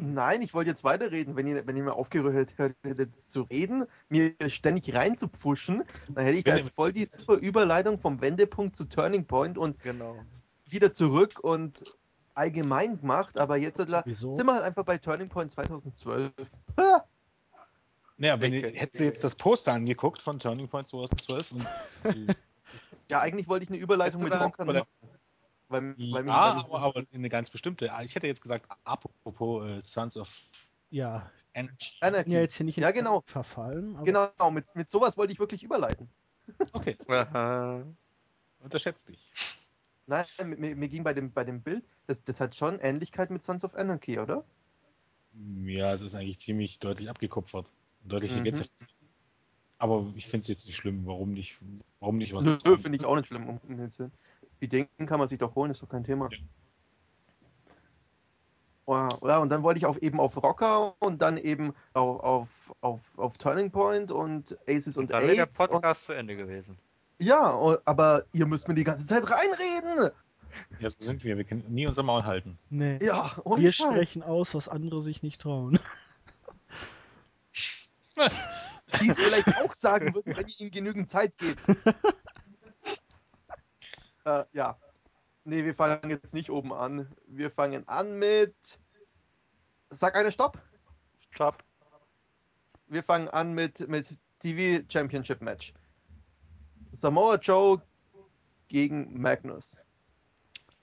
[0.00, 1.34] Nein, ich wollte jetzt weiterreden.
[1.36, 2.54] Wenn ihr, wenn ihr mir aufgehört
[2.84, 5.82] hättet zu reden, mir ständig reinzupfuschen,
[6.14, 9.80] dann hätte ich da jetzt voll die super Überleitung vom Wendepunkt zu Turning Point und
[9.82, 10.16] Genau.
[10.66, 11.82] wieder zurück und
[12.38, 13.36] allgemein gemacht.
[13.38, 14.30] Aber jetzt Sowieso.
[14.30, 16.32] sind wir halt einfach bei Turning Point 2012.
[16.78, 17.04] Ha!
[18.16, 21.66] Naja, wenn ihr, Dicke, hättest du jetzt das Poster angeguckt von Turning Point 2012 und
[23.10, 24.86] Ja, eigentlich wollte ich eine Überleitung mit Rockern machen.
[25.70, 27.90] Weil, weil ja, aber, aber eine ganz bestimmte.
[28.04, 30.30] Ich hätte jetzt gesagt, apropos äh, Sons of
[30.90, 31.92] Ja, Energy.
[32.00, 32.30] Anarchy.
[32.32, 33.22] ja jetzt hier nicht in Ja, genau.
[33.26, 33.96] verfallen.
[33.96, 36.08] Aber Genau, mit, mit sowas wollte ich wirklich überleiten.
[36.72, 37.82] Okay, Aha.
[38.60, 39.30] unterschätzt dich.
[40.08, 40.24] Nein,
[40.56, 43.62] mir, mir ging bei dem, bei dem Bild, das, das hat schon Ähnlichkeit mit Sons
[43.62, 44.42] of Anarchy, oder?
[45.64, 47.66] Ja, es ist eigentlich ziemlich deutlich abgekupfert.
[48.04, 48.44] Deutlicher Mhm.
[48.44, 48.86] geht's ja.
[49.76, 51.06] Aber ich finde es jetzt nicht schlimm.
[51.06, 51.58] Warum nicht?
[52.00, 52.44] Warum nicht was?
[52.44, 53.48] Nö, finde ich auch nicht schlimm.
[53.48, 53.80] Um.
[54.60, 56.28] Die Denken kann man sich doch holen, ist doch kein Thema.
[56.32, 56.38] Ja.
[58.88, 62.74] Ja, ja, und dann wollte ich auf, eben auf Rocker und dann eben auf, auf,
[62.80, 65.60] auf, auf Turning Point und Aces und, Und dann wäre der Aids.
[65.60, 66.78] Und, Podcast zu Ende gewesen.
[67.18, 70.10] Ja, und- aber ihr müsst mir die ganze Zeit reinreden.
[70.80, 71.36] Ja, so sind wir.
[71.36, 72.58] Wir können nie unser Maul halten.
[72.70, 72.98] nee.
[73.04, 73.92] Ja, ohne Wir Scheiß.
[73.92, 75.78] sprechen aus, was andere sich nicht trauen.
[79.00, 81.60] Die es vielleicht auch sagen würden, wenn ihr ihnen genügend Zeit gebt.
[84.24, 84.76] äh, ja.
[85.44, 87.08] Nee, wir fangen jetzt nicht oben an.
[87.26, 88.54] Wir fangen an mit.
[89.90, 90.58] Sag eine Stopp.
[91.30, 91.62] Stopp.
[92.88, 94.06] Wir fangen an mit, mit
[94.40, 95.72] TV Championship Match.
[96.90, 97.80] Samoa Joe
[98.68, 99.78] gegen Magnus.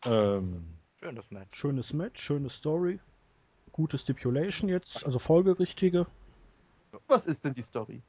[0.05, 0.65] Ähm,
[0.99, 1.55] Schönes Match.
[1.55, 2.99] Schönes Match, schöne Story.
[3.71, 6.07] Gute Stipulation jetzt, also folgerichtige.
[7.07, 8.01] Was ist denn die Story?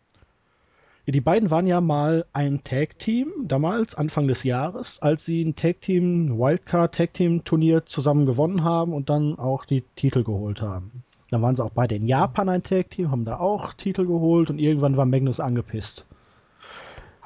[1.05, 5.57] Ja, die beiden waren ja mal ein Tag-Team, damals, Anfang des Jahres, als sie ein
[5.57, 11.05] Tag-Team, Wildcard-Tag-Team-Turnier zusammen gewonnen haben und dann auch die Titel geholt haben.
[11.31, 14.59] Dann waren sie auch beide in Japan ein Tag-Team, haben da auch Titel geholt und
[14.59, 16.07] irgendwann war Magnus angepisst.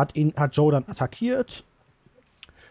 [0.01, 1.63] Hat ihn, hat Joe dann attackiert,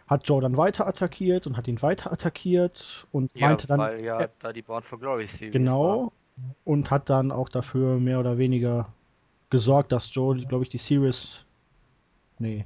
[0.07, 4.03] hat Joe dann weiter attackiert und hat ihn weiter attackiert und Ja, meinte dann, weil
[4.03, 4.27] ja Ja.
[4.39, 6.11] da die Born for Glory Series Genau.
[6.63, 8.91] Und hat dann auch dafür mehr oder weniger
[9.49, 11.45] gesorgt, dass Joe, glaube ich, die Series.
[12.39, 12.65] Nee.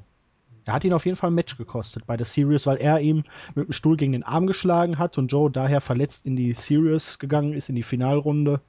[0.65, 3.23] Er hat ihn auf jeden Fall ein Match gekostet bei der Series, weil er ihm
[3.56, 7.19] mit dem Stuhl gegen den Arm geschlagen hat und Joe daher verletzt in die Series
[7.19, 8.61] gegangen ist, in die Finalrunde.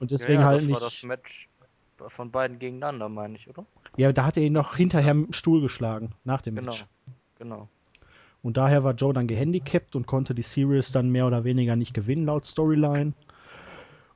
[0.00, 0.18] Und war.
[0.18, 1.48] deswegen ja, ja, halt das nicht.
[2.08, 3.64] Von beiden gegeneinander, meine ich, oder?
[3.96, 6.70] Ja, da hat er ihn noch hinterher mit dem Stuhl geschlagen, nach dem Genau.
[6.72, 6.86] Match.
[7.38, 7.68] Genau.
[8.42, 11.92] Und daher war Joe dann gehandicapt und konnte die Series dann mehr oder weniger nicht
[11.92, 13.12] gewinnen, laut Storyline.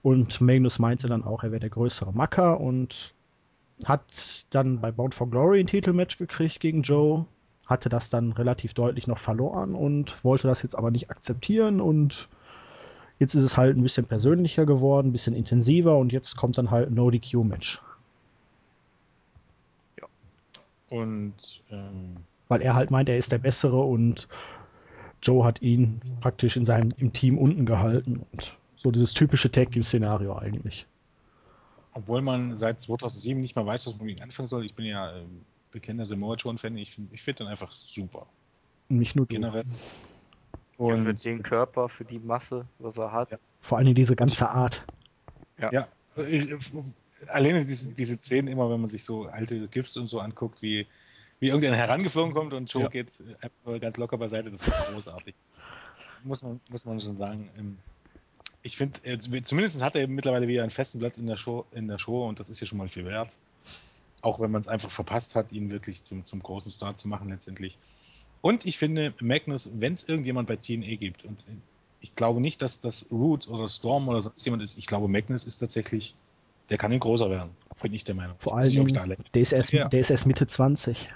[0.02, 3.14] Und Magnus meinte dann auch, er wäre der größere Macker und
[3.84, 7.26] hat dann bei Bound for Glory ein Titelmatch gekriegt gegen Joe,
[7.66, 12.28] hatte das dann relativ deutlich noch verloren und wollte das jetzt aber nicht akzeptieren und
[13.18, 16.70] jetzt ist es halt ein bisschen persönlicher geworden, ein bisschen intensiver und jetzt kommt dann
[16.70, 17.80] halt ein No-DQ-Match.
[20.94, 21.34] und
[21.70, 22.16] ähm,
[22.48, 24.28] weil er halt meint, er ist der Bessere und
[25.22, 29.72] Joe hat ihn praktisch in seinem im Team unten gehalten und so dieses typische Tag
[29.72, 30.86] Team Szenario eigentlich.
[31.92, 34.84] obwohl man seit 2007 nicht mal weiß, was man mit ihm anfangen soll, ich bin
[34.84, 35.40] ja ähm,
[35.72, 38.26] bekennender Samoa Joe-Fan, ich, ich finde den einfach super.
[38.88, 39.34] Nicht nur du.
[39.34, 39.64] Generell.
[40.78, 43.30] Ja, für Und den Körper, für die Masse, was er hat.
[43.30, 43.38] Ja.
[43.60, 44.84] Vor allem diese ganze Art.
[45.58, 46.58] Ja, äh,
[47.28, 50.86] alleine diese, diese Szenen immer, wenn man sich so alte GIFs und so anguckt, wie,
[51.38, 52.88] wie irgendeiner herangeflogen kommt und Joe Ja.
[52.88, 53.12] geht
[53.64, 55.34] äh, ganz locker beiseite, das ist großartig.
[56.24, 57.50] Muss man, muss man schon sagen.
[57.56, 57.78] Ähm,
[58.62, 61.86] Ich finde, äh, zumindest hat er mittlerweile wieder einen festen Platz in der Show, in
[61.86, 63.36] der Show und das ist ja schon mal viel wert.
[64.22, 67.28] Auch wenn man es einfach verpasst hat, ihn wirklich zum, zum großen Star zu machen
[67.28, 67.78] letztendlich.
[68.44, 71.42] Und ich finde, Magnus, wenn es irgendjemand bei TNA gibt, und
[72.02, 75.46] ich glaube nicht, dass das Root oder Storm oder sonst jemand ist, ich glaube, Magnus
[75.46, 76.14] ist tatsächlich,
[76.68, 77.52] der kann ein großer werden.
[77.80, 78.36] Bin ich der Meinung.
[78.38, 79.88] Vor allem, ich der ist erst, Ja.
[79.88, 81.08] der ist erst Mitte 20.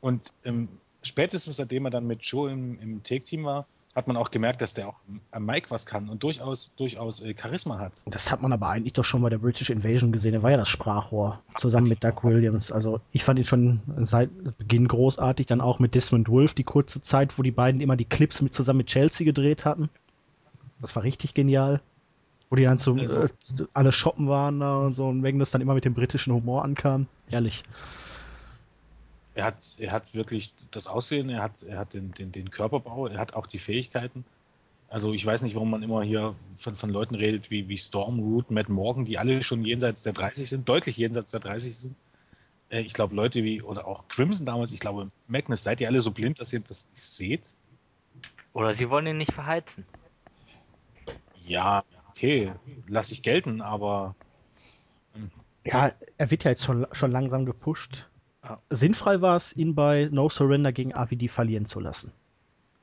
[0.00, 0.68] Und ähm,
[1.02, 3.66] spätestens seitdem er dann mit Joe im, im Take-Team war,
[3.96, 4.96] hat man auch gemerkt, dass der auch
[5.30, 7.94] am Mike was kann und durchaus, durchaus äh, Charisma hat.
[8.04, 10.34] Das hat man aber eigentlich doch schon bei der British Invasion gesehen.
[10.34, 12.70] Er war ja das Sprachrohr zusammen mit Doug Williams.
[12.70, 14.28] Also ich fand ihn schon seit
[14.58, 15.46] Beginn großartig.
[15.46, 18.52] Dann auch mit Desmond Wolf die kurze Zeit, wo die beiden immer die Clips mit
[18.52, 19.88] zusammen mit Chelsea gedreht hatten.
[20.80, 21.80] Das war richtig genial.
[22.50, 23.28] Wo die dann so Also- äh,
[23.72, 27.06] alle shoppen waren da und so und Magnus dann immer mit dem britischen Humor ankam.
[27.28, 27.64] Herrlich.
[29.36, 33.06] Er hat, er hat wirklich das Aussehen, er hat, er hat den, den, den Körperbau,
[33.06, 34.24] er hat auch die Fähigkeiten.
[34.88, 38.18] Also ich weiß nicht, warum man immer hier von, von Leuten redet wie, wie Storm,
[38.18, 41.96] Root, Matt Morgan, die alle schon jenseits der 30 sind, deutlich jenseits der 30 sind.
[42.70, 46.00] Äh, ich glaube, Leute wie, oder auch Crimson damals, ich glaube, Magnus, seid ihr alle
[46.00, 47.50] so blind, dass ihr das nicht seht?
[48.54, 49.84] Oder sie wollen ihn nicht verheizen.
[51.44, 52.52] Ja, okay,
[52.88, 54.14] lasse ich gelten, aber
[55.64, 58.08] Ja, er wird ja jetzt schon, schon langsam gepusht.
[58.70, 62.12] Sinnfrei war es, ihn bei No Surrender gegen AVD verlieren zu lassen.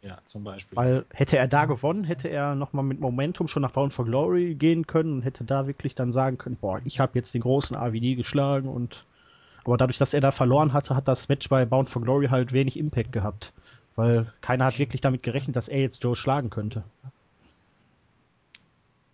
[0.02, 0.76] ja, zum Beispiel.
[0.76, 4.56] Weil hätte er da gewonnen, hätte er nochmal mit Momentum schon nach Bound for Glory
[4.56, 7.76] gehen können und hätte da wirklich dann sagen können, boah, ich habe jetzt den großen
[7.76, 9.06] AVD geschlagen und
[9.64, 12.52] aber dadurch, dass er da verloren hatte, hat das Match bei Bound for Glory halt
[12.52, 13.54] wenig Impact gehabt.
[13.96, 16.84] Weil keiner hat wirklich damit gerechnet, dass er jetzt Joe schlagen könnte.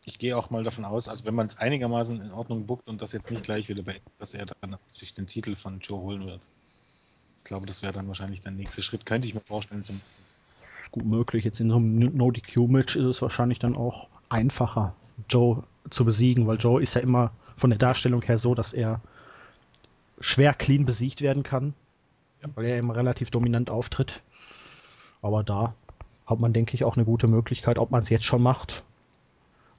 [0.09, 3.01] Ich gehe auch mal davon aus, also wenn man es einigermaßen in Ordnung buckt und
[3.01, 6.25] das jetzt nicht gleich wieder beendet, dass er dann sich den Titel von Joe holen
[6.25, 6.41] wird.
[7.37, 9.83] Ich glaube, das wäre dann wahrscheinlich der nächste Schritt, könnte ich mir vorstellen.
[10.91, 11.45] Gut möglich.
[11.45, 14.95] Jetzt in so einem No-DQ-Match ist es wahrscheinlich dann auch einfacher,
[15.29, 19.01] Joe zu besiegen, weil Joe ist ja immer von der Darstellung her so, dass er
[20.19, 21.75] schwer clean besiegt werden kann,
[22.55, 24.21] weil er immer relativ dominant auftritt.
[25.21, 25.75] Aber da
[26.25, 28.83] hat man, denke ich, auch eine gute Möglichkeit, ob man es jetzt schon macht.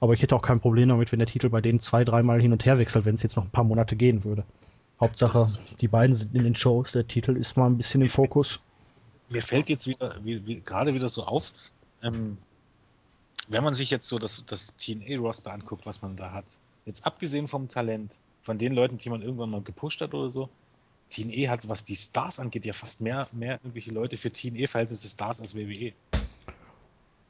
[0.01, 2.51] Aber ich hätte auch kein Problem damit, wenn der Titel bei denen zwei, dreimal hin
[2.51, 4.43] und her wechselt, wenn es jetzt noch ein paar Monate gehen würde.
[4.99, 5.47] Hauptsache,
[5.79, 8.59] die beiden sind in den Shows, der Titel ist mal ein bisschen im Fokus.
[9.29, 11.53] mir fällt jetzt wieder, wie, wie, gerade wieder so auf,
[12.03, 12.37] ähm,
[13.47, 16.45] wenn man sich jetzt so das, das TNA-Roster anguckt, was man da hat,
[16.85, 20.49] jetzt abgesehen vom Talent, von den Leuten, die man irgendwann mal gepusht hat oder so,
[21.09, 25.41] TNA hat, was die Stars angeht, ja fast mehr, mehr irgendwelche Leute für TNA-Verhältnisse Stars
[25.41, 25.93] als WWE.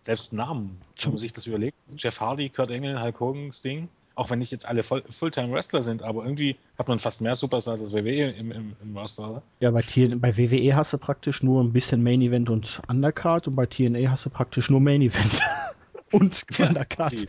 [0.03, 4.29] Selbst Namen, wenn man sich das überlegt, Jeff Hardy, Kurt Engel, Hulk Hogan, Sting, auch
[4.29, 7.93] wenn nicht jetzt alle Voll- Fulltime-Wrestler sind, aber irgendwie hat man fast mehr Superstars als
[7.93, 9.41] WWE im, im, im Roster, oder?
[9.59, 13.47] Ja, bei, TN bei WWE hast du praktisch nur ein bisschen Main Event und Undercard
[13.47, 15.41] und bei TNA hast du praktisch nur Main Event
[16.11, 17.13] und Undercard.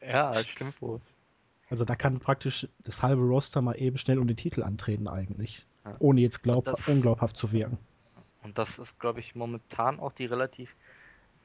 [0.00, 1.00] Ja, das stimmt wohl.
[1.68, 5.66] Also da kann praktisch das halbe Roster mal eben schnell um den Titel antreten eigentlich.
[5.84, 5.92] Ja.
[5.98, 7.78] Ohne jetzt glaub, Das- unglaubhaft zu wirken.
[8.46, 10.74] Und das ist, glaube ich, momentan auch die relativ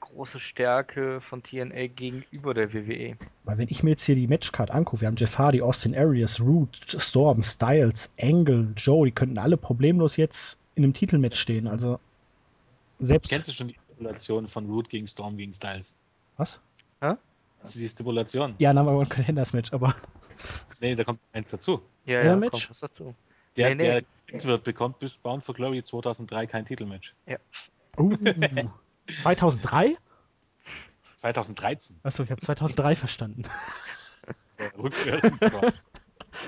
[0.02, 2.74] große Stärke von TNA gegenüber der.
[2.74, 3.18] WWE.
[3.44, 6.40] Weil wenn ich mir jetzt hier die Matchcard angucke, wir haben Jeff Hardy, Austin Aries,
[6.40, 11.68] Root, Storm, Styles, Angle, Joe, die könnten alle problemlos jetzt in einem Titelmatch stehen.
[11.68, 12.00] Also
[13.00, 13.30] selbst...
[13.30, 15.96] Kennst du schon die Stipulation von Root gegen Storm gegen Styles?
[16.38, 16.60] Was?
[17.00, 18.54] Kennst du die Stipulation?
[18.60, 19.96] Ja, Number One Contenders Match, aber
[20.80, 21.82] Nee, da kommt eins dazu.
[22.06, 22.68] Ja, Ja, ja, Match?
[22.68, 23.16] kommt was dazu.
[23.58, 24.06] Der, Nee, nee.
[24.32, 27.14] der wird, bekommt bis Bound for Glory 2003 kein Titelmatch.
[27.98, 28.16] uh,
[29.22, 29.96] 2003?
[31.18, 32.00] 2013.
[32.04, 33.44] Achso, ich habe 2003 verstanden.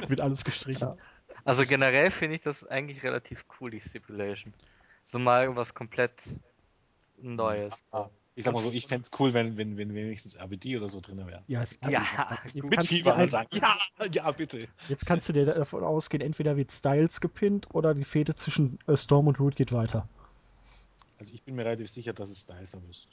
[0.08, 0.96] Wird alles gestrichen.
[1.46, 4.54] Also generell finde ich das eigentlich relativ cool, die Stipulation.
[5.04, 6.14] So mal irgendwas komplett
[7.18, 7.74] Neues.
[8.35, 10.99] Ich sag mal so, ich fände es cool, wenn, wenn, wenn wenigstens RBD oder so
[11.01, 11.43] drin wäre.
[11.47, 12.03] Ja, Ja,
[12.43, 12.55] jetzt.
[12.55, 13.77] Mit Fieber ein, sagen, ja,
[14.11, 14.68] ja, bitte.
[14.89, 18.97] jetzt kannst du dir davon ausgehen, entweder wird Styles gepinnt oder die Fehde zwischen äh,
[18.97, 20.07] Storm und Root geht weiter.
[21.19, 23.10] Also ich bin mir relativ sicher, dass es Styles erwischt.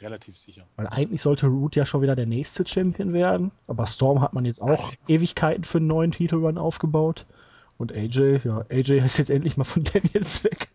[0.00, 0.62] Relativ sicher.
[0.76, 4.44] Weil eigentlich sollte Root ja schon wieder der nächste Champion werden, aber Storm hat man
[4.44, 7.26] jetzt auch Ewigkeiten für einen neuen Titelrun aufgebaut.
[7.76, 10.68] Und AJ, ja, AJ ist jetzt endlich mal von Daniels weg.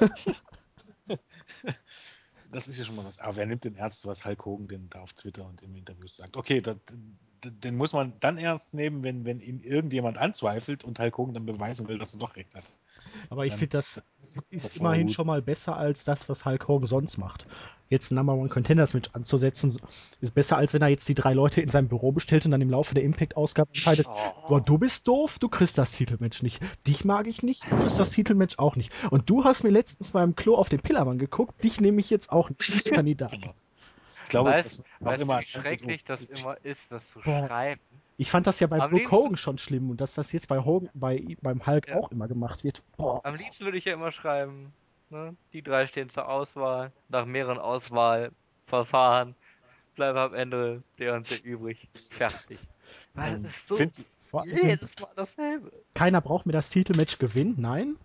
[2.56, 3.18] Das ist ja schon mal was.
[3.18, 6.06] Aber wer nimmt denn ernst, was Hulk Hogan denn da auf Twitter und im Interview
[6.06, 6.38] sagt?
[6.38, 6.78] Okay, das,
[7.44, 11.44] den muss man dann ernst nehmen, wenn, wenn ihn irgendjemand anzweifelt und Hulk Hogan dann
[11.44, 12.64] beweisen will, dass er doch recht hat.
[13.30, 14.02] Aber ich finde, das
[14.50, 17.46] ist immerhin schon mal besser als das, was Hulk Hogan sonst macht.
[17.88, 19.78] Jetzt ein Number One Contenders Match anzusetzen,
[20.20, 22.60] ist besser, als wenn er jetzt die drei Leute in seinem Büro bestellt und dann
[22.60, 24.06] im Laufe der Impact-Ausgabe entscheidet,
[24.48, 26.60] boah, du bist doof, du kriegst das Titelmatch nicht.
[26.86, 28.92] Dich mag ich nicht, du kriegst das Titelmatch auch nicht.
[29.10, 32.10] Und du hast mir letztens mal im Klo auf den Pillermann geguckt, dich nehme ich
[32.10, 33.32] jetzt auch nicht Kandidat.
[34.26, 37.20] Ich glaube, weißt das war weißt immer du, wie schrecklich das immer ist, das zu
[37.20, 37.46] Boah.
[37.46, 37.80] schreiben?
[38.18, 40.58] Ich fand das ja bei Am Brooke Hogan schon schlimm und dass das jetzt bei
[40.64, 41.96] Hogan, bei, beim Hulk Ja.
[41.96, 42.82] auch immer gemacht wird.
[42.96, 43.20] Boah.
[43.24, 44.72] Am liebsten würde ich ja immer schreiben,
[45.10, 45.36] ne?
[45.52, 49.34] die drei stehen zur Auswahl, nach mehreren Auswahlverfahren
[49.94, 51.88] bleibt am Ende der und der übrig.
[52.10, 52.58] Fertig.
[53.14, 54.04] Weil das ist so find-
[54.44, 55.72] jedes Mal dasselbe.
[55.94, 57.54] keiner braucht mir das Titelmatch gewinnen.
[57.58, 57.96] Nein.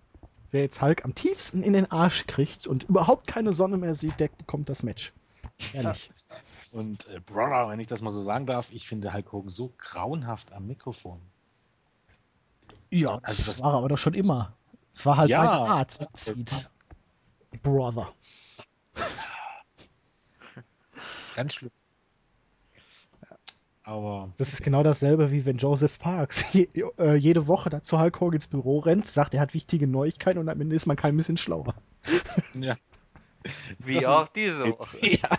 [0.51, 4.19] Wer jetzt Hulk am tiefsten in den Arsch kriegt und überhaupt keine Sonne mehr sieht,
[4.19, 5.13] der bekommt das Match.
[5.73, 6.09] Ehrlich.
[6.71, 9.73] Und äh, Brother, wenn ich das mal so sagen darf, ich finde Hulk Hogan so
[9.77, 11.19] grauenhaft am Mikrofon.
[12.89, 14.53] Ja, Also das, das- war er aber doch schon immer.
[14.93, 15.41] Es war halt Ja.
[15.41, 16.69] eine Art, die zieht.
[17.63, 18.13] Brother.
[21.35, 21.71] Ganz schlimm.
[23.83, 26.67] Aber Das ist genau dasselbe, wie wenn Joseph Parks je,
[26.99, 30.49] äh, jede Woche da zu Hulk Hogans Büro rennt, sagt, er hat wichtige Neuigkeiten und
[30.49, 31.73] am Ende ist man kein bisschen schlauer.
[32.59, 32.75] ja.
[33.79, 34.97] Wie Das ist- auch diese Woche.
[35.05, 35.29] Ja.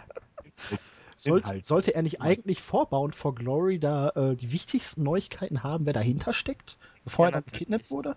[1.30, 2.20] Sollte, sollte er nicht Ja.
[2.22, 7.26] eigentlich vor Bound for Glory da äh, die wichtigsten Neuigkeiten haben, wer dahinter steckt, bevor
[7.26, 8.16] Ja, er dann gekidnappt wurde?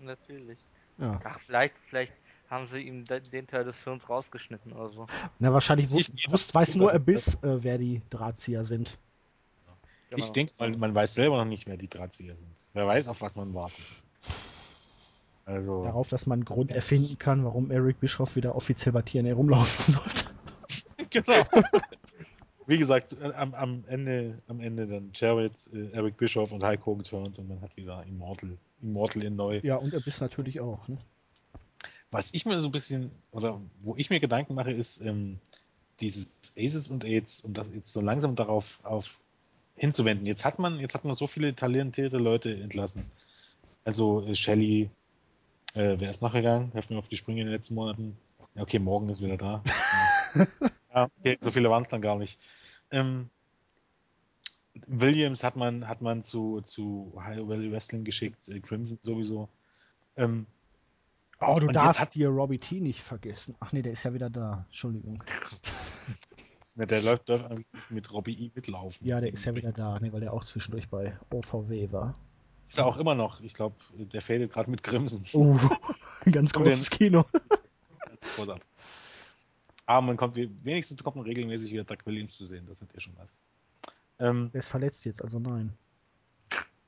[0.00, 0.58] Natürlich.
[0.98, 1.20] Ja.
[1.24, 2.12] Ach, vielleicht, vielleicht
[2.48, 5.06] haben sie ihm de- den Teil des Films rausgeschnitten oder so.
[5.38, 8.96] Na, wahrscheinlich Ich- wusst, ich- wusst, weiß ich- nur Abyss, äh, wer die Drahtzieher sind.
[10.10, 10.32] Ich Genau.
[10.32, 12.52] denke, man, man weiß selber noch nicht, wer die Drahtzieher sind.
[12.72, 13.84] Wer weiß, auf was man wartet.
[15.44, 19.34] Also, Darauf, dass man einen Grund erfinden kann, warum Eric Bischoff wieder offiziell bei TNA
[19.34, 20.24] rumlaufen sollte.
[21.10, 21.44] genau.
[22.66, 26.84] Wie gesagt, äh, am, am, Ende, am Ende dann Jarrett, äh, Eric Bischoff und Hulk
[26.84, 29.60] Hogan turnt und man hat wieder Immortal, Immortal in neu.
[29.62, 30.88] Ja, und Abyss natürlich auch.
[30.88, 30.98] Ne?
[32.10, 35.38] Was ich mir so ein bisschen, oder wo ich mir Gedanken mache, ist ähm,
[36.00, 36.28] dieses
[36.58, 39.18] Aces und Aids, um das jetzt so langsam darauf auf
[39.76, 40.26] hinzuwenden.
[40.26, 43.04] Jetzt hat man, jetzt hat man so viele talentierte Leute entlassen.
[43.84, 44.90] Also äh, Shelly,
[45.74, 46.72] äh, wer ist nachgegangen?
[46.72, 48.16] Helft mir auf die Sprünge in den letzten Monaten.
[48.54, 49.62] Ja, okay, morgen ist wieder da.
[50.96, 52.38] ja, okay, so viele waren es dann gar nicht.
[52.90, 53.30] Ähm,
[54.86, 59.48] Williams hat man, hat man zu, zu High Valley Wrestling geschickt, äh, Crimson sowieso.
[60.16, 60.46] Ähm,
[61.38, 63.54] Oh, du darfst hat- dir Robbie T nicht vergessen.
[63.60, 64.64] Ach nee, der ist ja wieder da.
[64.66, 65.22] Entschuldigung.
[66.78, 67.44] Der läuft, läuft
[67.88, 69.06] mit Robbie E mitlaufen.
[69.06, 72.14] Ja, der ist ja wieder da, ne, weil der auch zwischendurch bei OVW war.
[72.68, 73.40] Ist er auch immer noch.
[73.40, 75.24] Ich glaube, der fadet gerade mit Grimsen.
[75.32, 75.56] Oh,
[76.26, 77.24] ein ganz großes Kino.
[78.36, 78.68] Großartig.
[79.86, 82.66] Aber man kommt, wenigstens bekommt man regelmäßig wieder Doug Williams zu sehen.
[82.68, 83.40] Das hat ja schon was.
[84.18, 85.72] Ähm, Der ist verletzt jetzt, also nein.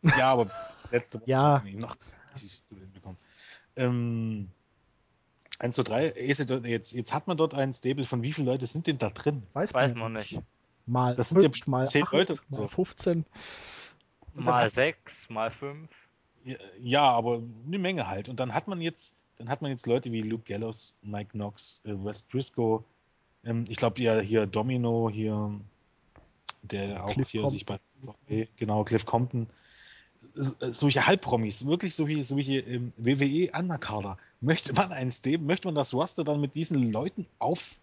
[0.02, 0.50] ja, aber
[0.90, 1.62] letzte Woche Ja.
[1.64, 1.96] ihn noch
[2.42, 3.16] nicht zu sehen bekommen.
[3.76, 4.48] Ähm,
[5.60, 6.06] 1, 2, 3.
[6.64, 9.42] Jetzt, jetzt hat man dort ein Stable von wie viele Leute sind denn da drin?
[9.54, 10.38] Weiß, Weiß ja man nicht.
[10.86, 12.68] Mal Das sind ja fünf, mal zehn acht, Leute mal so.
[12.68, 13.24] 15.
[14.34, 15.90] Mal sechs, mal fünf.
[16.44, 18.28] Ja, Ja, aber eine Menge halt.
[18.28, 21.82] Und dann hat man jetzt, dann hat man jetzt Leute wie Luke Gallows, Mike Knox,
[21.84, 22.84] äh, Wes Briscoe,
[23.44, 25.52] ähm, ich glaube ja hier Domino, hier,
[26.62, 27.78] der auch Cliff hier sich bei
[28.56, 29.46] genau, Cliff Compton.
[30.36, 34.18] Äh, Solche Halbpromis, wirklich so wie, so wie hier im WWE Undercarder.
[34.40, 37.76] Möchte man ein Stable, möchte man das Roster dann mit diesen Leuten auf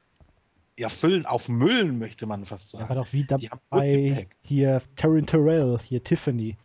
[0.78, 2.90] erfüllen, aufmüllen, möchte man fast Ja, sagen.
[2.90, 6.58] war doch wie dabei hier Taryn Terrell, hier Tiffany.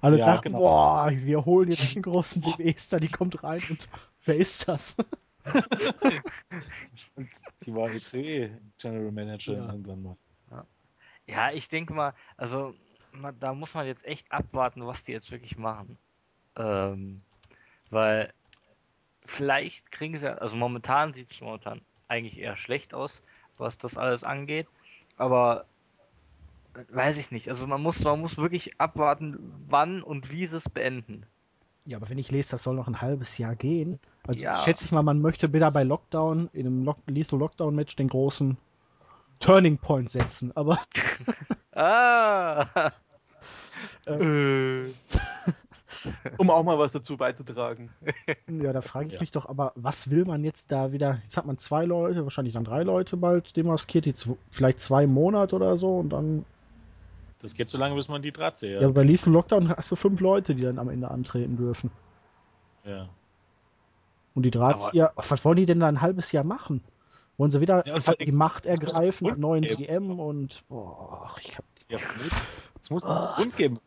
[0.00, 0.58] Alle Ja, dachten, genau.
[0.58, 3.88] boah, wir holen jetzt einen großen WWE-Star, die kommt rein und
[4.26, 4.96] wer ist das?
[7.14, 7.28] Und
[7.62, 9.66] die war ECE General Manager Ja.
[9.70, 10.16] irgendwann mal.
[11.26, 12.74] Ja, ich denke mal, also
[13.12, 15.98] man, da muss man jetzt echt abwarten, was die jetzt wirklich machen.
[16.56, 17.22] Ähm,
[17.90, 18.32] weil
[19.26, 23.22] vielleicht kriegen sie, also momentan sieht es momentan eigentlich eher schlecht aus,
[23.58, 24.68] was das alles angeht.
[25.16, 25.66] Aber
[26.90, 27.48] weiß ich nicht.
[27.48, 29.36] Also man muss, man muss wirklich abwarten,
[29.68, 31.26] wann und wie sie es beenden.
[31.86, 34.00] Ja, aber wenn ich lese, das soll noch ein halbes Jahr gehen.
[34.26, 34.56] Also Ja.
[34.56, 38.56] schätze ich mal, man möchte wieder bei Lockdown, in einem Lock Lethal Lockdown-Match den großen
[39.38, 40.50] Turning Point setzen.
[40.56, 40.78] Aber
[41.72, 42.90] Ah!
[44.06, 44.88] Äh,
[46.38, 47.90] um auch mal was dazu beizutragen.
[48.48, 49.20] ja, da frage ich Ja.
[49.20, 51.20] mich doch, aber was will man jetzt da wieder?
[51.24, 55.54] Jetzt hat man zwei Leute, wahrscheinlich dann drei Leute bald demaskiert, jetzt vielleicht zwei Monate
[55.54, 56.44] oder so und dann.
[57.42, 58.94] Das geht so lange, bis man die Drahtzieher Ja, hat.
[58.94, 61.90] bei Lethal Lockdown hast du fünf Leute, die dann am Ende antreten dürfen.
[62.84, 63.08] Ja.
[64.34, 66.82] Und die Drahtzieher, ach, was wollen die denn da ein halbes Jahr machen?
[67.36, 69.82] Wollen sie wieder Ja, die Macht ergreifen, einen einen neuen geben.
[69.84, 71.98] GM und boah, ich hab, ja
[72.80, 73.78] es muss einen Grund geben,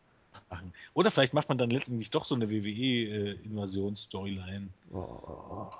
[0.48, 0.72] machen.
[0.94, 4.68] Oder vielleicht macht man dann letztendlich doch so eine WWE-Invasions-Storyline.
[4.90, 5.72] boah.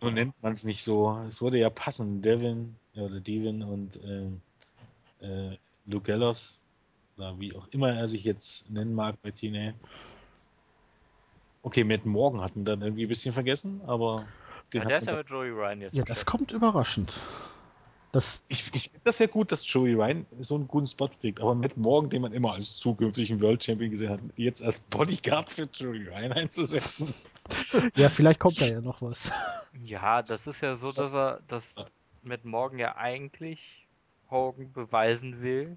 [0.00, 1.18] Nur nennt man es nicht so.
[1.26, 2.20] Es würde ja passen.
[2.20, 4.28] Devin ja, oder Devin und äh,
[5.86, 6.60] Luke Gallows,
[7.16, 9.74] oder wie auch immer er sich jetzt nennen mag bei TNA.
[11.62, 14.26] Okay, Matt Morgan hatten dann irgendwie ein bisschen vergessen, aber
[14.72, 15.94] den Ja, der ist ja mit Joey Ryan jetzt.
[15.94, 16.26] Ja, das Chat.
[16.26, 17.12] kommt überraschend.
[18.12, 21.40] Das, Ich, ich finde das ja gut, dass Joey Ryan so einen guten Spot kriegt,
[21.40, 25.50] aber Matt Morgan, den man immer als zukünftigen World Champion gesehen hat, jetzt als Bodyguard
[25.50, 27.12] für Joey Ryan einzusetzen.
[27.96, 29.32] ja, vielleicht kommt da ja noch was.
[29.82, 31.74] Ja, das ist ja so, dass er das
[32.22, 33.88] mit Morgan ja eigentlich
[34.30, 35.76] Hogan beweisen will,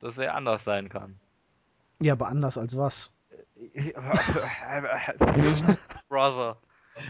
[0.00, 1.18] dass er anders sein kann.
[2.00, 3.12] Ja, aber anders als was.
[6.08, 6.56] Brother.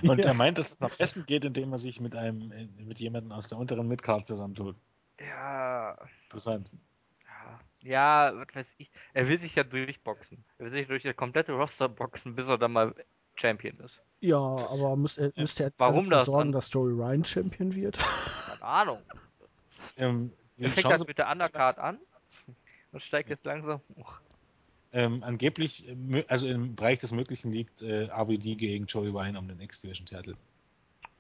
[0.03, 0.31] Und Ja.
[0.31, 3.33] er meint, dass es am besten geht, indem er sich mit einem, äh, mit jemandem
[3.33, 4.77] aus der unteren Midcard zusammentut.
[5.21, 6.71] Ja, Interessant.
[7.81, 8.91] ja, was weiß ich.
[9.15, 10.45] Er will sich ja durchboxen.
[10.59, 12.95] Er will sich durch das komplette Roster boxen, bis er dann mal
[13.37, 14.01] Champion ist.
[14.21, 16.53] Ja, aber muss er, müsste er Warum dafür das sorgen, dann?
[16.53, 17.99] dass Joey Ryan Champion wird?
[17.99, 18.99] Keine Ahnung.
[19.97, 21.99] Ähm, Er fängt das mit der Undercard an
[22.93, 24.15] und steigt jetzt langsam hoch.
[24.93, 29.49] Ähm, angeblich, äh, also im Bereich des Möglichen liegt äh, RVD gegen Joey Ryan um
[29.49, 30.37] den X-Division-Titel.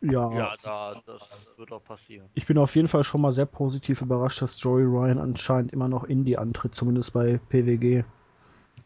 [0.02, 2.28] Ja, Ja, da, das wird auch passieren.
[2.34, 5.88] ich bin auf jeden Fall schon mal sehr positiv überrascht, dass Joey Ryan anscheinend immer
[5.88, 8.04] noch Indie antritt, zumindest bei PWG.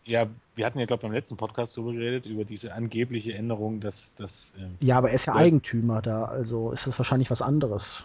[0.04, 3.80] Ja, wir hatten ja, glaube ich, beim letzten Podcast darüber geredet, über diese angebliche Änderung,
[3.80, 4.54] dass das.
[4.58, 5.34] Ähm, Ja, aber er ist ja.
[5.34, 8.04] Eigentümer da, also ist das wahrscheinlich was anderes.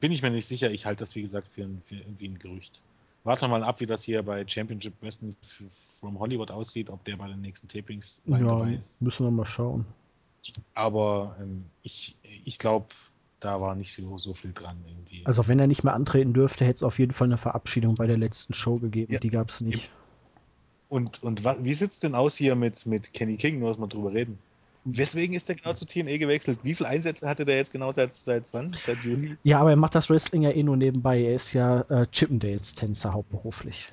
[0.00, 0.70] bin ich mir nicht sicher.
[0.70, 2.80] Ich halte das, wie gesagt, für, ein, für irgendwie ein Gerücht.
[3.24, 5.36] Warte mal ab, wie das hier bei Championship Wrestling
[6.00, 9.00] from Hollywood aussieht, ob der bei den nächsten Tapings Ja, dabei ist.
[9.00, 9.86] müssen wir mal schauen.
[10.74, 12.86] Aber ähm, ich, ich glaube,
[13.38, 15.22] da war nicht so, so viel dran irgendwie.
[15.24, 18.06] Also wenn er nicht mehr antreten dürfte, hätte es auf jeden Fall eine Verabschiedung bei
[18.08, 19.12] der letzten Show gegeben.
[19.12, 19.20] Ja.
[19.20, 19.90] Die gab es nicht.
[20.88, 23.60] Und, und wie sieht's denn aus hier mit, mit Kenny King?
[23.60, 24.38] Nur, dass wir drüber reden.
[24.84, 26.58] Weswegen ist der genau zu TNA gewechselt?
[26.62, 28.74] Wie viele Einsätze hatte der jetzt genau seit, seit wann?
[28.76, 29.36] Seit Juni?
[29.44, 31.22] Ja, aber er macht das Wrestling ja eh nur nebenbei.
[31.22, 33.88] Er ist ja äh, Chippendales-Tänzer hauptberuflich.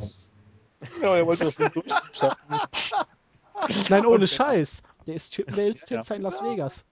[1.02, 2.56] Ja, er wollte das Ding durchstarten.
[3.90, 4.82] Nein, ohne Und- Scheiß.
[5.06, 6.84] Der ist Chippendales-Tänzer in Las Vegas.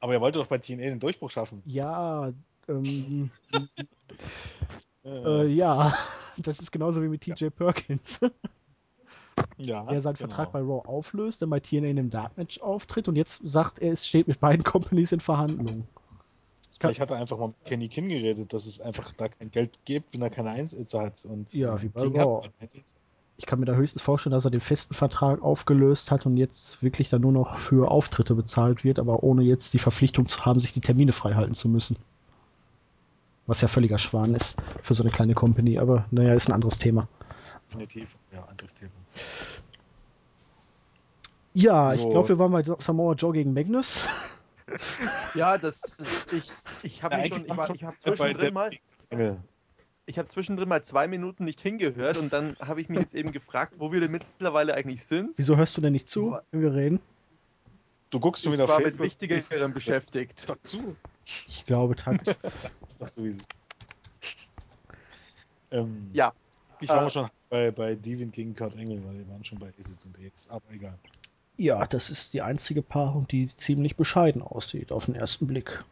[0.00, 1.62] Aber er wollte doch bei TNA den Durchbruch schaffen.
[1.64, 2.30] Ja,
[2.68, 3.30] ähm,
[5.04, 5.96] Äh, äh, ja.
[6.36, 8.20] Das ist genauso wie mit TJ Perkins.
[9.58, 10.28] Ja, der seinen genau.
[10.28, 13.92] Vertrag bei Raw auflöst, dann bei TNA in einem Darkmatch auftritt und jetzt sagt er,
[13.92, 15.86] es steht mit beiden Companies in Verhandlungen.
[16.78, 19.78] Vielleicht hat er einfach mal mit Kenny King geredet, dass es einfach da kein Geld
[19.86, 21.24] gibt, wenn er keine Einsätze hat.
[21.24, 22.46] Und Ja, wie bei Raw.
[23.38, 26.82] Ich kann mir da höchstens vorstellen, dass er den festen Vertrag aufgelöst hat und jetzt
[26.82, 30.58] wirklich dann nur noch für Auftritte bezahlt wird, aber ohne jetzt die Verpflichtung zu haben,
[30.58, 31.96] sich die Termine freihalten zu müssen.
[33.46, 36.78] Was ja völliger Schwan ist für so eine kleine Company, aber naja, ist ein anderes
[36.78, 37.08] Thema.
[37.68, 38.16] Definitiv.
[38.32, 38.90] Ja, anderes Thema.
[41.54, 42.10] Ja, ich So.
[42.10, 44.00] glaube, wir waren bei Samoa Joe gegen Magnus.
[45.34, 45.96] Ja, das
[46.32, 46.50] ich,
[46.82, 48.70] ich habe Ja, mich schon, ich, ich habe bei zwischendrin mal,
[50.06, 53.30] ich habe zwischendrin mal zwei Minuten nicht hingehört und dann habe ich mich jetzt eben
[53.30, 55.34] gefragt, wo wir denn mittlerweile eigentlich sind.
[55.36, 56.98] Wieso hörst du denn nicht zu, wenn wir reden?
[58.10, 59.06] Du guckst schon Ich wieder auf war mit Facebook.
[59.06, 60.52] Wichtigerem beschäftigt.
[60.62, 60.96] Zu.
[61.24, 62.36] Ich glaube tatsächlich.
[62.80, 63.42] Das ist doch sowieso.
[65.70, 66.32] Ähm, Ja.
[66.80, 69.68] Ich war Äh, schon bei, bei Devin gegen Kurt Engel, weil die waren schon bei
[69.78, 70.98] Aces und Aids, aber egal.
[71.56, 75.82] Ja, das ist die einzige Paarung, die ziemlich bescheiden aussieht auf den ersten Blick.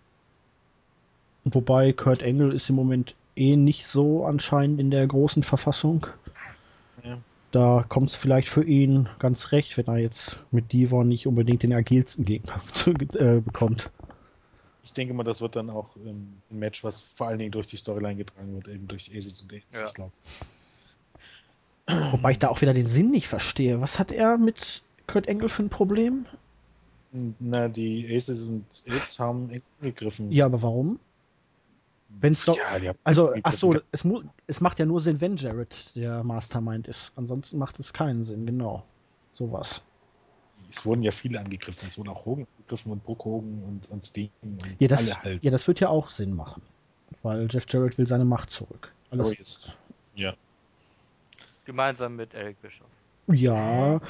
[1.45, 6.07] Wobei Kurt Engel ist im Moment eh nicht so anscheinend in der großen Verfassung.
[7.03, 7.19] Ja.
[7.53, 11.63] Da kommt es vielleicht für ihn ganz recht, wenn er jetzt mit Devon nicht unbedingt
[11.63, 12.61] den agilsten Gegner
[13.15, 13.91] äh, bekommt.
[14.83, 17.69] Ich denke mal, das wird dann auch ähm, ein Match, was vor allen Dingen durch
[17.69, 19.87] die Storyline getragen wird, eben durch Aces und Aids, Ja.
[19.87, 20.13] ich glaube.
[21.87, 23.81] Wobei ich da auch wieder den Sinn nicht verstehe.
[23.81, 26.27] Was hat er mit Kurt Engel für ein Problem?
[27.39, 29.51] Na, die Aces und Aids haben
[29.81, 30.33] gegriffen.
[30.33, 30.99] Ja, aber warum?
[32.21, 35.75] Wenn's doch, Ja, Also, ach so, es, mu es macht ja nur Sinn, wenn Jared
[35.95, 37.13] der Mastermind ist.
[37.17, 38.85] Ansonsten macht es keinen Sinn, genau.
[39.33, 39.83] Sowas.
[40.71, 41.89] Es wurden ja viele angegriffen.
[41.89, 45.23] Es wurden auch Hogan angegriffen und Brook Hogan und, und Steen und Ja das, alle
[45.23, 45.45] halt.
[45.45, 46.63] ja, das wird ja auch Sinn machen.
[47.23, 48.93] Weil Jeff Jarrett will seine Macht zurück.
[49.11, 49.77] Alles, jetzt,
[50.15, 50.35] ja.
[51.65, 52.89] Gemeinsam mit Eric Bischoff.
[53.29, 54.01] ja,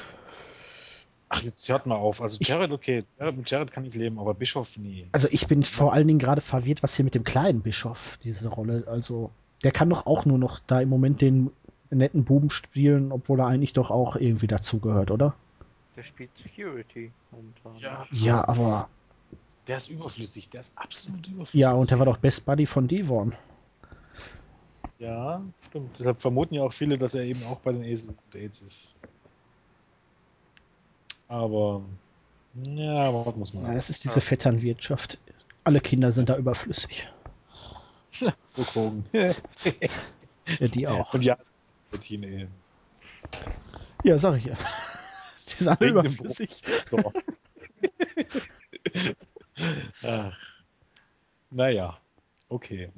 [1.27, 2.21] Ach, jetzt hört mal auf.
[2.21, 3.03] Also Jared, okay.
[3.19, 5.07] Jared, mit Jared kann ich leben, aber Bischof nie.
[5.11, 8.47] also ich bin vor allen Dingen gerade verwirrt, was hier mit dem kleinen Bischof, diese
[8.47, 9.31] Rolle, also
[9.63, 11.49] der kann doch auch nur noch da im Moment den
[11.89, 15.35] netten Buben spielen, obwohl er eigentlich doch auch irgendwie dazugehört, oder?
[15.95, 17.75] Der spielt Security momentan.
[17.81, 18.89] Ja, Ja, aber,
[19.67, 20.49] der ist überflüssig.
[20.49, 21.59] Der ist absolut überflüssig.
[21.59, 23.33] ja, und der war doch Best Buddy von Devon.
[24.99, 25.99] Ja, stimmt.
[25.99, 28.95] Deshalb vermuten ja auch viele, dass er eben auch bei den Aces und Aids ist.
[31.27, 31.81] Aber,
[32.63, 35.19] ja, was muss man Ja, das ist diese Vetternwirtschaft.
[35.63, 37.07] Alle Kinder sind da überflüssig.
[40.59, 41.11] Ja, die auch.
[41.15, 42.47] Und ja, es ist eine Teen-Ehe.
[44.03, 44.55] Ja, sag ich ja.
[45.47, 46.61] Die sind alle überflüssig.
[50.03, 50.37] Ach.
[51.49, 51.97] Naja,
[52.49, 52.91] okay.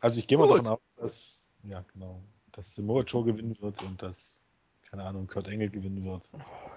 [0.00, 2.20] Also ich gehe mal davon aus, dass, ja genau,
[2.52, 4.42] dass Samoa Joe gewinnen wird und dass,
[4.82, 6.28] keine Ahnung, Kurt Engel gewinnen wird.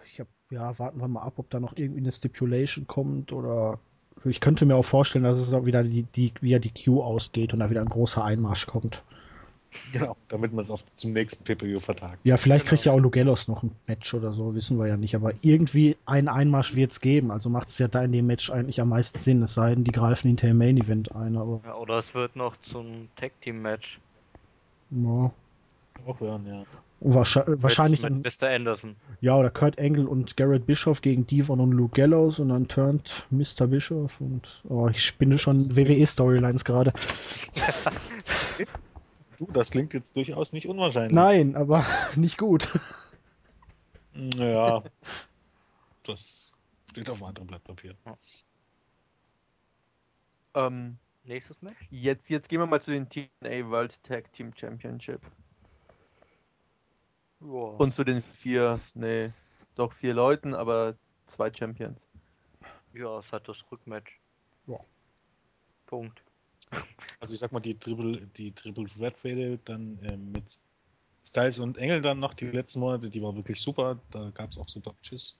[0.06, 3.80] Ich hab, ja, warten wir mal ab, ob da noch irgendwie eine Stipulation kommt oder
[4.26, 7.54] ich könnte mir auch vorstellen, dass es auch wieder die, die, wieder die Q ausgeht
[7.54, 9.04] und da wieder ein großer Einmarsch kommt.
[9.92, 12.20] Genau, damit man es auf zum nächsten PPU vertagt.
[12.24, 12.70] Ja, vielleicht Genau.
[12.70, 15.16] kriegt ja auch Lugellos noch ein Match oder so, wissen wir ja nicht.
[15.16, 17.32] Aber irgendwie einen Einmarsch wird es geben.
[17.32, 19.42] Also macht es ja da in dem Match eigentlich am meisten Sinn.
[19.44, 21.38] Es sei denn, die greifen hinter im Main Event ein.
[21.38, 24.00] Aber Ja, oder es wird noch zum Tag Team Match.
[24.92, 25.32] ja.
[26.06, 26.64] Auch werden, ja.
[27.06, 28.48] Wahrscheinlich, wahrscheinlich dann, Mr.
[28.48, 28.96] Anderson.
[29.20, 33.28] ja, oder Kurt Angle und Garrett Bischoff gegen Devon und Luke Gallows und dann turnt
[33.30, 33.68] Mr.
[33.68, 36.94] Bischoff und oh, ich spinne schon WWE-Storylines gerade.
[39.46, 41.14] Du, das klingt jetzt durchaus nicht unwahrscheinlich.
[41.14, 42.70] Nein, aber nicht gut.
[44.14, 44.84] Ja,
[46.06, 46.54] das
[46.90, 47.96] steht auf einem anderen Blatt Papier.
[50.54, 51.78] Ähm, Nächstes Match?
[51.90, 55.22] jetzt, jetzt gehen wir mal zu den TNA World Tag Team Championship.
[57.42, 57.76] Joa.
[57.78, 59.34] Und zu den vier, nee,
[59.76, 60.96] doch vier Leuten, aber
[61.26, 62.08] zwei Champions.
[62.94, 64.20] ja, es hat das Rückmatch.
[64.68, 64.80] Ja.
[65.88, 66.23] Punkt.
[67.20, 70.44] Also ich sag mal, die Triple, die Triple Threat Fehde dann ähm, mit
[71.26, 74.00] Styles und Engel dann noch die letzten Monate, die war wirklich super.
[74.12, 75.38] Da gab es auch super Matches.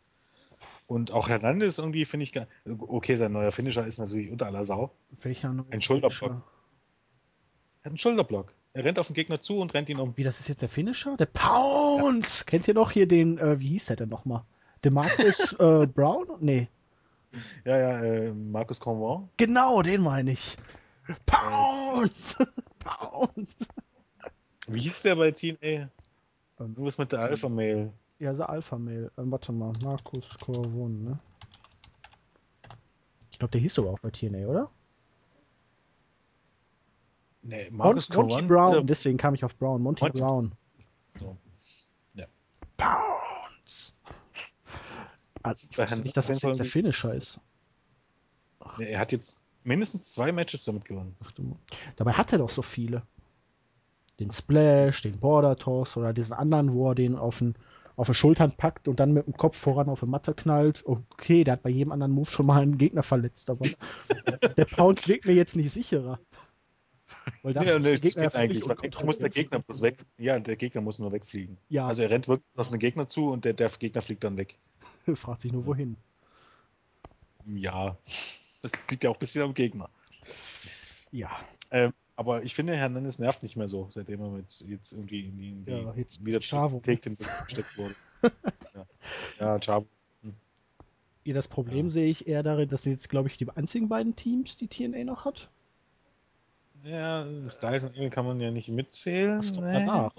[0.88, 4.64] Und auch Hernandez irgendwie finde ich gar Okay, sein neuer Finisher ist natürlich unter aller
[4.64, 4.92] Sau.
[5.22, 6.20] Welcher neue Ein Schulterblock.
[6.20, 6.44] Finisher?
[7.82, 8.54] Er hat einen Schulterblock.
[8.74, 10.16] Er rennt auf den Gegner zu und rennt ihn um.
[10.16, 11.18] Wie, das ist jetzt der Finisher?
[11.18, 12.46] Der Pounce!
[12.46, 14.44] Kennt ihr noch hier den, äh, wie hieß der denn nochmal?
[14.84, 16.28] DeMarcus äh, Brown?
[16.40, 16.70] Nee.
[17.66, 19.30] Ja, ja, äh, Markus Convent.
[19.38, 20.58] Genau, den meine ich.
[21.26, 22.38] Pounce!
[22.80, 23.56] Pounce!
[24.68, 25.58] Wie hieß der bei TNA?
[25.64, 25.90] Ähm.
[26.60, 27.92] Irgendwas mit der Alpha Mail.
[28.20, 29.12] Ja, so Alpha Mail.
[29.18, 31.20] Ähm, warte mal, Markus Corvon, ne?
[33.32, 34.70] Ich glaube, der hieß sogar auch bei TNA, oder?
[37.42, 38.48] Nee, Mon Markus Monty Convent.
[38.48, 39.82] Brown, dieser- deswegen kam ich auf Brown.
[39.82, 40.52] Monty, Monty- Brown.
[41.20, 41.36] So.
[42.14, 42.26] Ja.
[42.78, 43.94] Pounce!
[45.42, 47.42] Also, ich hat nicht, dass das jetzt der Finisher ist.
[48.78, 51.16] Nee, er hat jetzt mindestens zwei Matches damit gewonnen.
[51.24, 51.58] Ach du-
[51.96, 53.04] Dabei hat er doch so viele.
[54.20, 57.56] Den Splash, den Border Toss oder diesen anderen, wo er den auf den,
[57.96, 60.84] auf den Schultern packt und dann mit dem Kopf voran auf die Matte knallt.
[60.86, 63.66] Okay, der hat bei jedem anderen Move schon mal einen Gegner verletzt, aber
[64.58, 66.20] der Pounce wirkt mir jetzt nicht sicherer.
[67.42, 68.68] Weil das Ja, nee, der das geht eigentlich.
[68.68, 69.30] Weil muss der.
[69.30, 69.98] Gegner bloß weg.
[70.18, 71.58] Ja, der Gegner muss nur wegfliegen.
[71.70, 74.38] Ja, Also er rennt wirklich auf den Gegner zu und der, der Gegner fliegt dann
[74.38, 74.56] weg.
[75.16, 75.96] fragt sich nur wohin.
[77.46, 77.98] Ja,
[78.64, 79.90] das liegt ja auch ein bisschen am Gegner.
[81.12, 81.30] Ja,
[81.70, 85.38] Ähm, aber ich finde, Hernandez nervt nicht mehr so, seitdem er mit jetzt irgendwie in
[85.38, 87.96] die, in die Ja, jetzt wieder gesteckt wurde.
[88.76, 88.86] ja.
[89.40, 89.88] ja, Chavo.
[91.24, 91.92] ihr das Problem Ja.
[91.92, 95.04] sehe ich eher darin, dass sie jetzt, glaube ich, die einzigen beiden Teams, die TNA
[95.06, 95.50] noch hat.
[96.84, 99.40] Ja, Styles und Engel kann man ja nicht mitzählen.
[99.40, 99.86] Was kommt Nee.
[99.86, 100.12] danach?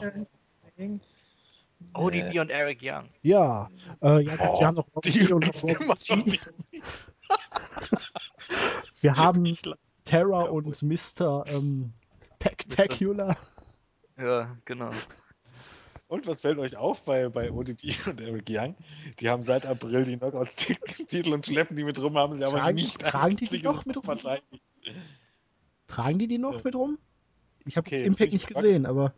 [1.93, 3.09] ODB und Eric Young.
[3.23, 3.71] Ja,
[4.03, 6.41] äh, ja, Oh, wir haben noch Rocky und Rocky.
[9.05, 9.61] Wir haben Ich
[10.07, 11.45] Terra und Mr.
[11.49, 11.93] Ähm,
[12.37, 13.37] Spectacular.
[14.17, 14.89] Ja, genau.
[16.09, 18.75] Und was fällt euch auf bei, bei ODB und Eric Young?
[19.21, 22.77] Die haben seit April die Knockouts-Titel und schleppen die mit rum, haben sie aber Tragen-
[22.77, 24.19] nicht tragen die die noch mit rum?
[25.87, 26.61] Tragen die die noch Ja.
[26.65, 26.97] mit rum?
[27.67, 29.13] Ich habe Okay, jetzt Impact ich nicht gesehen, aber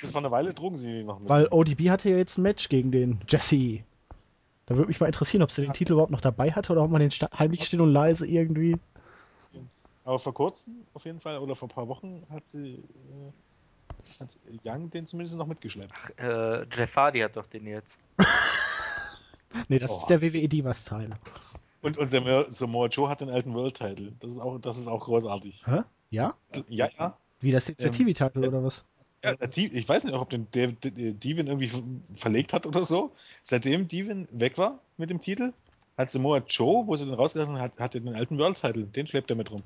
[0.00, 1.28] Bis vor einer Weile trugen sie die noch mit.
[1.28, 1.46] weil.
[1.52, 3.84] ODB hatte ja jetzt ein Match gegen den Jesse.
[4.72, 6.90] Da würde mich mal interessieren, ob sie den Titel überhaupt noch dabei hatte oder ob
[6.90, 8.78] man den sta- heimlich still und leise irgendwie.
[10.02, 14.34] Aber vor kurzem, auf jeden Fall, oder vor ein paar Wochen, hat sie äh, hat
[14.64, 15.92] Young den zumindest noch mitgeschleppt.
[16.16, 17.92] Äh, Jeff Hardy hat doch den jetzt.
[19.68, 19.98] Nee, das Oh.
[19.98, 21.10] ist der WWE Divas Teil.
[21.82, 24.12] Und, und Samoa Samoa Joe hat den alten World Title.
[24.20, 25.62] Das ist auch, das ist auch großartig.
[25.66, 25.82] Hä?
[26.08, 26.34] Ja?
[26.70, 27.18] Ja, ja.
[27.40, 28.86] Wie das jetzt der Ähm, TV-Titel äh, oder was?
[29.24, 31.82] Ja, Di- ich weiß nicht, ob den Devin irgendwie ver-
[32.14, 33.12] verlegt hat oder so.
[33.42, 35.52] Seitdem Devin weg war mit dem Titel,
[35.96, 38.84] hat Samoa Joe, wo sie den rausgelassen hat, hat er den alten World Title.
[38.84, 39.62] Den schleppt er mit rum.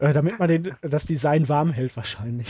[0.00, 2.48] Äh, damit man den, das Design warm hält wahrscheinlich.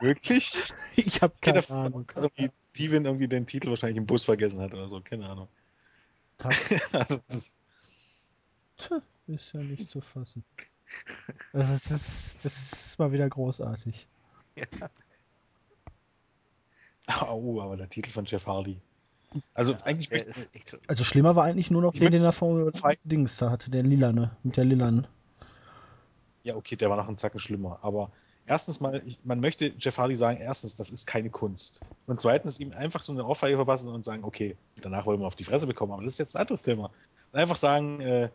[0.00, 0.54] Wirklich?
[0.96, 2.06] ich habe Ich keine davon Ahnung.
[2.14, 5.00] dass irgendwie Devin irgendwie den Titel wahrscheinlich im Bus vergessen hat oder so.
[5.00, 5.48] Keine Ahnung.
[6.92, 7.54] Also, das ist,
[8.76, 10.44] Tja, ist ja nicht zu fassen.
[11.52, 14.06] Also das, ist, das ist mal wieder großartig.
[17.30, 18.80] oh, aber der Titel von Jeff Hardy.
[19.54, 20.24] Also eigentlich Der
[20.86, 23.82] Also schlimmer war eigentlich nur noch Ich den, er vor Zwei- Dings da hatte, der
[23.82, 25.06] Lilane, mit der Lilan.
[26.44, 27.78] Ja, okay, der war noch einen Zacken schlimmer.
[27.82, 28.10] Aber
[28.46, 31.80] erstens mal, ich, man möchte Jeff Hardy sagen, erstens, das ist keine Kunst.
[32.06, 35.36] Und zweitens, ihm einfach so eine Ohrfeige verpassen und sagen, okay, danach wollen wir auf
[35.36, 36.90] die Fresse bekommen, aber das ist jetzt ein anderes Thema.
[37.32, 38.30] Und einfach sagen, äh,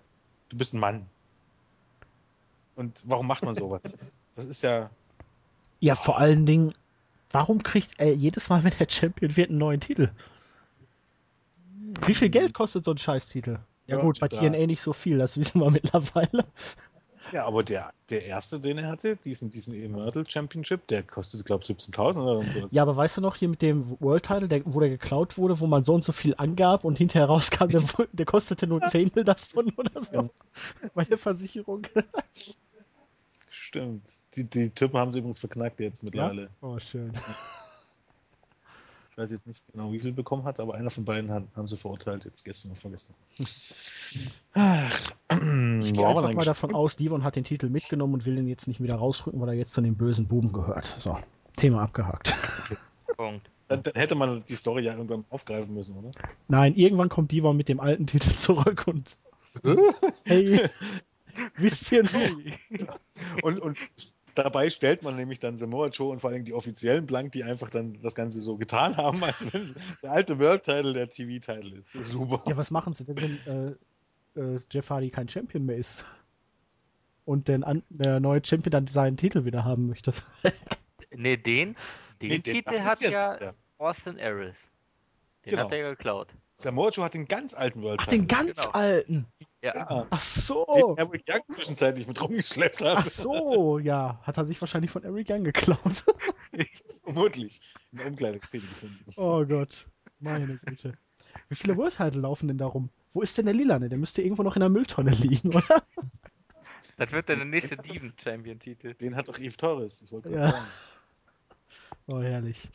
[0.49, 1.07] du bist ein Mann.
[2.75, 3.81] Und warum macht man sowas?
[4.35, 4.89] Das ist ja,
[5.79, 6.73] Ja, vor allen Dingen,
[7.31, 10.09] warum kriegt er jedes Mal, wenn er Champion wird, einen neuen Titel?
[12.05, 13.59] Wie viel Geld kostet so ein Scheißtitel?
[13.85, 16.45] Ja, Ja, gut, bei TNA nicht so viel, das wissen wir mittlerweile.
[17.31, 21.63] ja, aber der, der erste, den er hatte, diesen, diesen Immortal Championship, der kostet, glaube
[21.63, 22.67] ich, 17.000 oder so.
[22.69, 25.59] Ja, aber weißt du noch, hier mit dem World Title, der, wo der geklaut wurde,
[25.59, 28.89] wo man so und so viel angab und hinterher rauskam, der, der kostete nur ein
[28.89, 30.31] Zehntel davon oder so.
[30.95, 31.85] Bei der Versicherung.
[33.73, 34.03] Stimmt.
[34.35, 36.49] Die, die Typen haben sie übrigens verknackt jetzt mittlerweile.
[36.61, 37.11] Oh, schön.
[39.09, 41.67] Ich weiß jetzt nicht genau, wie viel bekommen hat, aber einer von beiden hat, haben
[41.67, 43.15] sie verurteilt, jetzt gestern und vorgestern.
[44.53, 48.47] Ach, Ich gehe einfach mal davon aus, Devon hat den Titel mitgenommen und will den
[48.47, 50.95] jetzt nicht wieder rausrücken, weil er jetzt zu den bösen Buben gehört.
[50.99, 51.17] So,
[51.55, 52.31] Thema abgehakt.
[53.17, 53.49] Punkt.
[53.69, 56.11] Dann, dann hätte man die Story ja irgendwann aufgreifen müssen, oder?
[56.47, 59.17] Nein, irgendwann kommt Devon mit dem alten Titel zurück und
[60.25, 60.59] hey,
[61.57, 62.91] wisst ihr noch?
[63.43, 63.77] Und, und
[64.35, 67.69] dabei stellt man nämlich dann Samoa Joe und vor allem die offiziellen blank, die einfach
[67.69, 71.91] dann das Ganze so getan haben, als wenn der alte World-Title der TV-Title ist.
[71.93, 72.43] Super.
[72.49, 73.77] Ja, was machen sie denn, wenn
[74.35, 76.03] äh, äh, Jeff Hardy kein Champion mehr ist?
[77.25, 80.13] Und den an, der neue Champion dann seinen Titel wieder haben möchte.
[81.15, 81.75] Ne, den,
[82.23, 83.53] den Nee, den- Titel hat ja ja.
[83.77, 84.57] Austin Aries.
[85.45, 85.65] Den Genau.
[85.65, 86.29] hat er geklaut.
[86.55, 88.17] Samoa Joe hat den ganz alten Ach, World-Title.
[88.19, 88.71] den ganz genau.
[88.71, 89.25] alten.
[89.61, 89.73] Ja.
[89.75, 90.65] Ja, Ach so.
[90.95, 92.97] den Eric Young zwischenzeitlich mit rumgeschleppt hat.
[92.99, 94.19] Ach so, ja.
[94.23, 96.03] Hat er sich wahrscheinlich von Eric Young geklaut.
[97.03, 97.61] Vermutlich.
[97.91, 99.05] In der Umkleidekabine gefunden.
[99.17, 99.87] Oh Gott.
[100.19, 100.93] Meine Güte.
[101.49, 102.89] Wie viele World Title laufen denn da rum?
[103.13, 103.89] Wo ist denn der Lilane?
[103.89, 105.83] Der müsste irgendwo noch in der Mülltonne liegen, oder?
[106.97, 108.93] Das wird dann der nächste Diven-Champion-Titel.
[108.93, 110.01] Den hat doch Eve Torres.
[110.03, 110.35] Ich wollte Ja.
[110.37, 110.65] gerade sagen.
[112.07, 112.69] Oh, herrlich.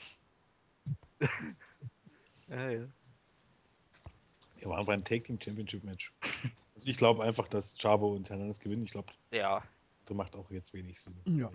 [2.49, 2.85] Ja, ja.
[4.59, 6.13] Wir waren beim Take Team Championship Match.
[6.75, 8.83] Also ich glaube einfach, dass Chavo und Hernandez gewinnen.
[8.85, 9.63] Ich glaube, ja.
[10.05, 11.15] das macht auch jetzt wenig Sinn.
[11.27, 11.51] Ja.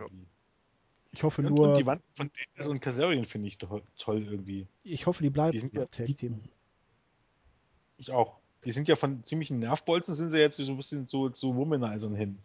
[1.11, 4.23] Ich hoffe Und, nur, und die Wand von Dennis und Kazarian finde ich doch toll
[4.23, 4.67] irgendwie.
[4.83, 6.41] ich hoffe, die bleiben Die sind ja- Tag Team.
[7.97, 8.37] Ich auch.
[8.65, 12.15] Die sind ja von ziemlichen Nervbolzen, sind sie jetzt so ein bisschen zu, zu Womanizern
[12.15, 12.39] hin.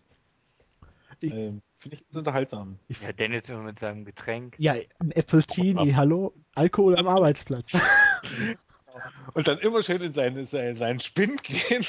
[1.20, 2.78] Ich- Ähm, finde ich ganz unterhaltsam.
[2.88, 4.54] Ich, Ja, Dennis immer mit seinem Getränk.
[4.58, 6.34] ja, ein Apple Teenie, hallo?
[6.54, 7.72] Alkohol am Arbeitsplatz.
[9.38, 11.86] Und dann immer schön in seinen, seinen, seinen Spind gehen,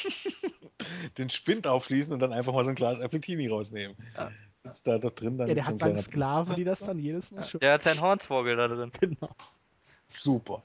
[1.17, 3.97] den Spind aufschließen und dann einfach mal so ein Glas Appletini rausnehmen.
[4.15, 4.30] Ja.
[4.65, 6.81] Sitzt da doch drin, dann Ja, der ist so hat ein seine Sklaven, die das
[6.81, 7.59] dann jedes Mal Ja, schon.
[7.61, 8.91] Der hat seinen Hornsvogel da drin.
[8.99, 9.30] Genau.
[10.07, 10.61] Super.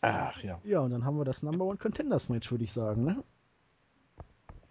[0.00, 0.60] Ach ja.
[0.62, 3.24] Ja, und dann haben wir das Number One Contenders Match, würde ich sagen, ne?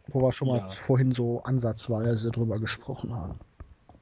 [0.08, 0.66] Wo wir schon mal Ja.
[0.68, 3.38] vorhin so ansatzweise drüber gesprochen haben.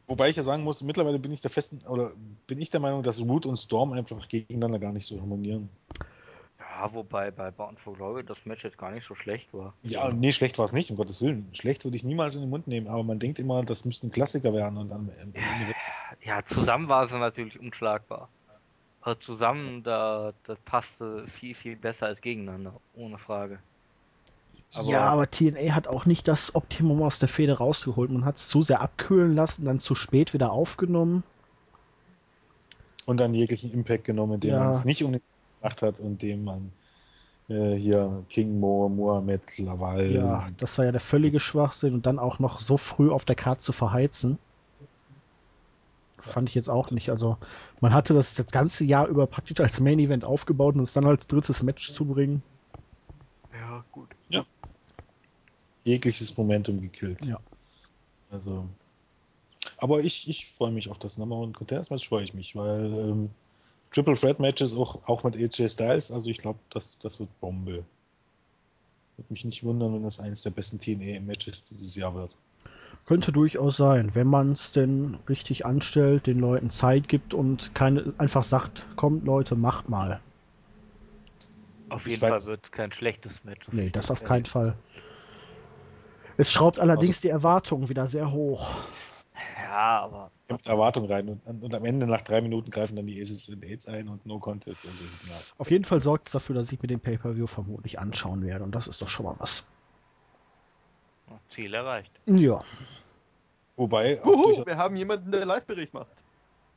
[0.09, 2.11] Wobei ich ja sagen muss, mittlerweile bin ich der festen, oder
[2.47, 5.69] bin ich der Meinung, dass Root und Storm einfach gegeneinander gar nicht so harmonieren.
[6.59, 9.75] Ja, wobei bei Bound for Glory das Match jetzt gar nicht so schlecht war.
[9.83, 11.47] Ja, nee, schlecht war es nicht, um Gottes Willen.
[11.53, 14.11] Schlecht würde ich niemals in den Mund nehmen, aber man denkt immer, das müsste ein
[14.11, 15.91] Klassiker werden und am Ende wird's-
[16.23, 18.29] Ja, zusammen war sie natürlich unschlagbar.
[19.01, 23.59] Aber zusammen, da, das passte viel, viel besser als gegeneinander, ohne Frage.
[24.73, 28.11] Aber- ja, aber TNA hat auch nicht das Optimum aus der Fehde rausgeholt.
[28.11, 31.23] Man hat es zu sehr abkühlen lassen, dann zu spät wieder aufgenommen.
[33.05, 34.59] und dann jeglichen Impact genommen, indem Ja.
[34.59, 35.23] man es nicht unbedingt
[35.59, 36.71] gemacht hat und dem man
[37.49, 40.11] äh, hier King Mo, Mohammed, Laval.
[40.11, 43.35] Ja, das war ja der völlige Schwachsinn und dann auch noch so früh auf der
[43.35, 44.37] Karte zu verheizen.
[46.19, 47.09] Fand ich jetzt auch nicht.
[47.09, 47.37] Also,
[47.81, 51.07] man hatte das das ganze Jahr über praktisch als Main Event aufgebaut und es dann
[51.07, 52.43] als drittes Match zu bringen.
[53.59, 54.09] Ja, gut.
[55.89, 57.25] Jegliches Momentum gekillt.
[57.25, 57.39] Ja.
[58.31, 58.65] Also.
[59.77, 62.85] Aber ich, ich freue mich auf das Number One Contenders Match, freue ich mich, weil
[62.93, 63.29] ähm,
[63.91, 67.83] Triple Threat Matches auch, auch mit AJ Styles, also ich glaube, das, das wird Bombe.
[69.17, 72.31] Würde mich nicht wundern, wenn das eines der besten TNA-Matches dieses Jahr wird.
[73.05, 78.13] Könnte durchaus sein, wenn man es denn richtig anstellt, den Leuten Zeit gibt und keine,
[78.17, 80.21] einfach sagt, kommt Leute, macht mal.
[81.89, 83.65] Auf Ich jeden weiß- Fall wird es kein schlechtes Match.
[83.71, 84.75] Nee, das auf keinen Fall.
[86.39, 88.81] Es schraubt allerdings die Erwartungen wieder sehr hoch.
[89.59, 93.19] Ja, aber Mit Erwartung rein und, und am Ende nach drei Minuten greifen dann die
[93.19, 95.03] Aces und Aids ein und No Contest und so.
[95.29, 95.35] Ja.
[95.57, 98.73] Auf jeden Fall sorgt es dafür, dass ich mir den Pay-Per-View vermutlich anschauen werde und
[98.73, 99.65] das ist doch schon mal was.
[101.49, 102.11] Ziel erreicht.
[102.25, 102.63] Ja,
[103.75, 106.23] Wobei, durchaus, wir haben jemanden, der Live-Bericht macht.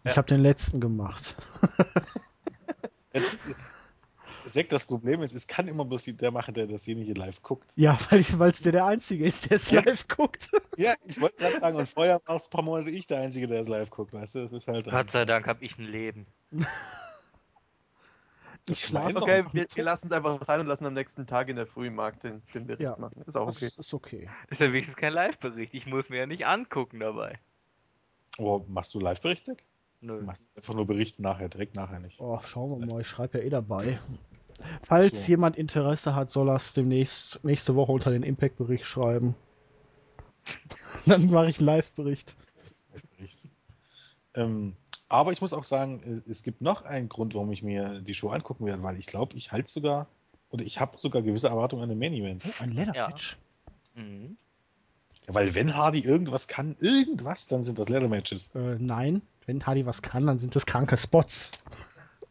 [0.05, 1.36] ich habe den letzten gemacht.
[4.52, 7.70] Zack, das Problem ist, es kann immer bloß der machen, der dasjenige live guckt.
[7.74, 9.80] Ja, weil es der der Einzige ist, der es Ja.
[9.80, 10.50] live guckt.
[10.76, 13.46] Ja, ich wollte gerade sagen, und vorher war es ein paar Monate ich der Einzige,
[13.46, 14.38] der es live guckt, weißt du?
[14.44, 14.90] Das ist halt.
[14.90, 16.26] Gott sei Dank habe ich ein Leben.
[16.50, 16.64] Das
[18.78, 19.22] Ich schlafe.
[19.22, 21.86] Okay, wir, wir lassen es einfach sein und lassen am nächsten Tag in der Früh
[21.86, 22.96] im Markt den, den Bericht Ja.
[22.98, 23.22] machen.
[23.26, 23.64] Ist auch okay.
[23.64, 24.28] Das ist okay.
[24.50, 25.72] Ist ja wenigstens kein Live-Bericht.
[25.72, 27.38] Ich muss mir ja nicht angucken dabei.
[28.38, 29.48] Oh, machst du Live-Bericht?
[30.00, 30.18] Nö.
[30.18, 32.20] Du machst einfach nur berichten nachher, direkt nachher nicht.
[32.20, 33.98] Oh, schauen wir mal, ich schreibe ja eh dabei.
[34.82, 35.30] Falls So.
[35.32, 39.34] jemand Interesse hat, soll er es demnächst nächste Woche unter den Impact-Bericht schreiben.
[41.06, 42.36] Dann mache ich einen Live-Bericht.
[42.93, 43.39] Live-Bericht.
[44.34, 44.74] Ähm,
[45.09, 48.14] aber ich muss auch sagen, äh, es gibt noch einen Grund, warum ich mir die
[48.14, 50.06] Show angucken werde, weil ich glaube, ich halte sogar,
[50.51, 52.44] oder ich habe sogar gewisse Erwartungen an den Main Event.
[52.47, 53.39] Oh, ein Leather-Match.
[53.94, 54.36] Mhm.
[55.28, 58.55] Ja, weil wenn Hardy irgendwas kann, irgendwas, dann sind das Leather Matches.
[58.55, 61.52] Äh, nein, wenn Hardy was kann, dann sind das kranke Spots.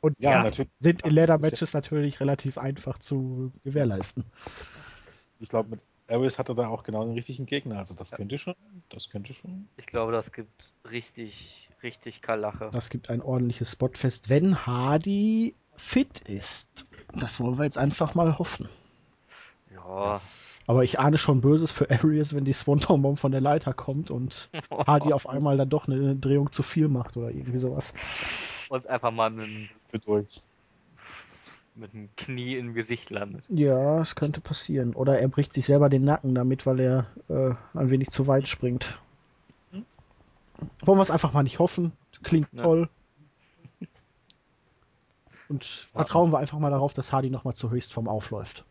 [0.01, 0.71] Und Ja, ja, natürlich.
[0.79, 4.25] sind in Leather-Matches natürlich relativ einfach zu gewährleisten.
[5.39, 7.77] ich glaube, mit Aries hat er da auch genau den richtigen Gegner.
[7.77, 8.55] Also das könnte schon,
[8.89, 9.67] das könnte schon.
[9.77, 12.69] Ich glaube, das gibt richtig, richtig Kalache.
[12.73, 16.85] Das gibt ein ordentliches Spotfest, wenn Hardy fit ist.
[17.15, 18.69] Das wollen wir jetzt einfach mal hoffen.
[19.73, 20.21] Ja,
[20.67, 24.11] Aber ich ahne schon Böses für Arius, wenn die Swanton Bomb von der Leiter kommt
[24.11, 24.49] und
[24.85, 27.93] Hardy auf einmal dann doch eine Drehung zu viel macht oder irgendwie sowas.
[28.71, 30.41] Und einfach mal mit, dem- Bedrückt.
[31.75, 33.43] mit dem Knie im Gesicht landet.
[33.49, 34.93] Ja, es könnte passieren.
[34.95, 38.47] Oder er bricht sich selber den Nacken damit, weil er äh, ein wenig zu weit
[38.47, 38.97] springt.
[40.83, 41.91] Wollen wir es einfach mal nicht hoffen.
[42.23, 42.61] Klingt Ja.
[42.63, 42.89] toll.
[45.49, 48.63] Und vertrauen wir einfach mal darauf, dass Hardy nochmal zur Höchstform aufläuft.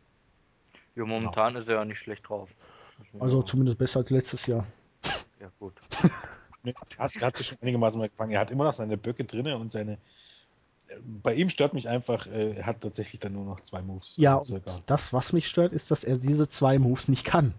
[0.97, 2.48] Ja, momentan ist er ja nicht schlecht drauf.
[3.18, 4.66] Also zumindest besser als letztes Jahr.
[5.40, 5.74] ja gut.
[6.65, 8.32] Er hat, hat sich schon einigermaßen mal gefangen.
[8.32, 9.93] Er hat immer noch seine Böcke drinne und seine.
[10.89, 14.16] äh, Bei ihm stört mich einfach, äh, er hat tatsächlich dann nur noch zwei Moves.
[14.16, 17.55] Ja, äh, und das, was mich stört, ist, dass er diese zwei Moves nicht kann.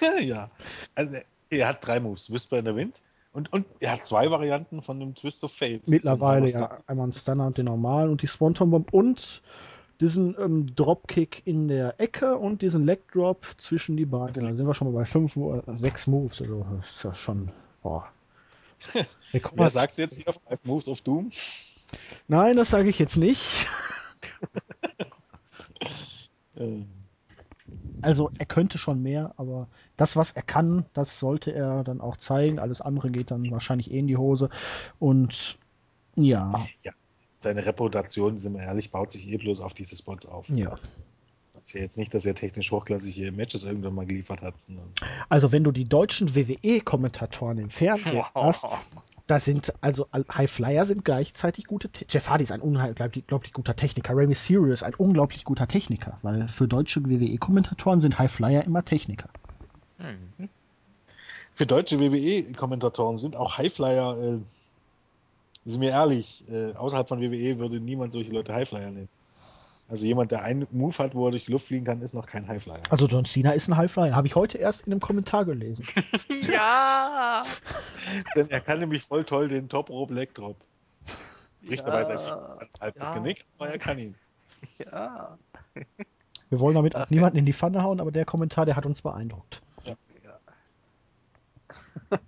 [0.20, 0.50] ja.
[0.94, 1.18] Also,
[1.50, 2.32] er hat drei Moves.
[2.32, 3.00] Whisper in the Wind.
[3.32, 5.88] Und, und er hat zwei Varianten von dem Twist of Fate.
[5.88, 9.42] Mittlerweile So ja einmal ein Stunner und den normalen und die Swanton Bomb und
[10.02, 14.32] diesen ähm, Dropkick in der Ecke und diesen Leg Drop zwischen die Beine.
[14.32, 16.42] Da sind wir schon mal bei fünf, äh, sechs Moves.
[16.42, 17.50] Also das ist ja schon.
[19.32, 19.54] Rekord.
[19.56, 20.32] Wer sagst du jetzt hier?
[20.32, 21.30] Five Moves of Doom?
[22.28, 23.66] Nein, das sage ich jetzt nicht.
[26.56, 26.84] Äh,
[28.02, 32.16] Also er könnte schon mehr, aber das, was er kann, das sollte er dann auch
[32.16, 32.58] zeigen.
[32.58, 34.50] Alles andere geht dann wahrscheinlich eh in die Hose.
[34.98, 35.58] Und
[36.16, 36.92] ja, ja,
[37.42, 40.48] seine Reputation, sind wir ehrlich, baut sich eh bloß auf diese Spots auf.
[40.48, 40.76] ja.
[41.52, 44.86] Das ist ja jetzt nicht, dass er technisch hochklassige Matches irgendwann mal geliefert hat, sondern
[45.28, 48.66] Also wenn du die deutschen WWE-Kommentatoren im Fernsehen hast,
[49.26, 51.90] da sind also High Flyer sind gleichzeitig gute.
[51.90, 54.16] Te Jeff Hardy ist ein unglaublich unglaublich guter Techniker.
[54.16, 58.82] Rey Mysterio ist ein unglaublich guter Techniker, weil für deutsche WWE-Kommentatoren sind High Flyer immer
[58.82, 59.28] Techniker.
[59.98, 60.48] Hm.
[61.52, 64.38] für deutsche WWE-Kommentatoren sind auch Highflyer, äh,
[65.64, 69.08] sind wir ehrlich, äh, außerhalb von WWE würde niemand solche Leute Highflyer nennen.
[69.88, 72.26] Also jemand, der einen Move hat, wo er durch die Luft fliegen kann, ist noch
[72.26, 72.80] kein Highflyer.
[72.88, 74.14] Also John Cena ist ein High Flyer.
[74.14, 75.86] Habe ich heute erst in einem Kommentar gelesen.
[76.50, 77.42] Ja!
[78.34, 80.56] Denn er kann nämlich voll toll den Top Rope Leg Drop.
[81.62, 83.14] Bricht dabei sein ja, halb das Ja.
[83.14, 84.14] Genick, aber er kann ihn.
[84.78, 85.36] ja.
[86.48, 89.02] Wir wollen damit auch niemanden in die Pfanne hauen, aber der Kommentar, der hat uns
[89.02, 89.62] beeindruckt.
[92.08, 92.20] Hat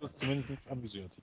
[0.00, 1.16] uns zumindest amüsiert.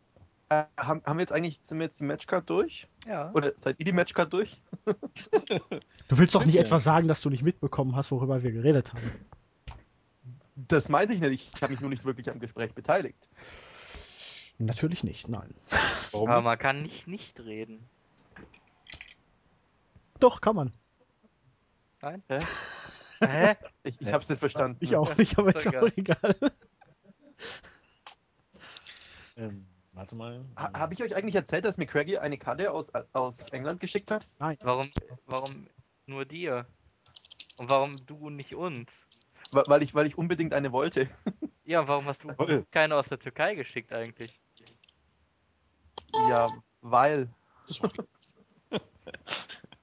[0.49, 2.87] Äh, haben, haben wir jetzt eigentlich, sind wir jetzt die Matchcard durch?
[3.05, 3.31] ja.
[3.33, 4.61] Oder seid ihr die Matchcard durch?
[4.85, 6.61] Du willst doch nicht Ja.
[6.61, 9.11] etwa sagen, dass du nicht mitbekommen hast, worüber wir geredet haben.
[10.55, 11.51] Das meinte ich nicht.
[11.55, 13.27] Ich habe mich nur nicht wirklich am Gespräch beteiligt.
[14.57, 15.53] Natürlich nicht, nein.
[16.11, 16.29] Warum?
[16.29, 17.87] Aber man kann nicht nicht reden.
[20.19, 20.73] Doch, kann man.
[22.01, 22.23] Nein?
[22.29, 22.39] Hä?
[23.19, 23.55] Hä?
[23.83, 24.77] Ich, ich habe es nicht verstanden.
[24.81, 26.35] Ich auch nicht, aber ist auch egal.
[29.37, 29.65] Ähm,
[29.97, 30.45] warte mal.
[30.57, 34.11] Ha, habe ich euch eigentlich erzählt, dass mir Craigie eine Karte aus, aus England geschickt
[34.11, 34.25] hat?
[34.39, 34.57] Nein.
[34.61, 34.91] Warum,
[35.25, 35.67] warum
[36.05, 36.65] nur dir?
[37.57, 39.07] Und warum du und nicht uns?
[39.51, 41.09] Wa- Weil ich, weil ich unbedingt eine wollte.
[41.65, 42.65] Ja, warum hast du Jawohl.
[42.71, 44.41] keine aus der Türkei geschickt eigentlich?
[46.29, 46.49] Ja,
[46.81, 47.29] weil.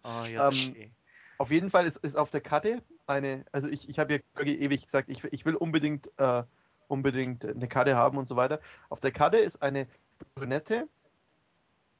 [0.05, 0.93] Oh, ja, Ähm, okay.
[1.39, 4.57] Auf jeden Fall ist, ist auf der Karte eine, also ich, ich habe ja Craigie
[4.61, 6.45] ewig gesagt, ich, ich will unbedingt, äh,
[6.89, 8.61] unbedingt eine Karte haben und so weiter.
[8.91, 9.89] Auf der Karte ist eine
[10.35, 10.89] brünette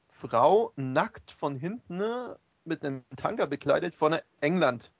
[0.09, 4.91] Frau nackt von hinten äh, mit einem Tanga bekleidet vorne England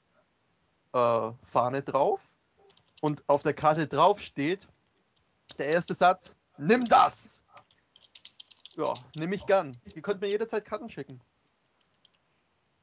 [0.93, 2.21] äh, Fahne drauf
[3.01, 4.67] und auf der Karte drauf steht
[5.57, 7.43] der erste Satz, nimm das!
[8.75, 9.77] Ja, nehme ich gern.
[9.93, 11.21] Ihr könnt mir jederzeit Karten schicken.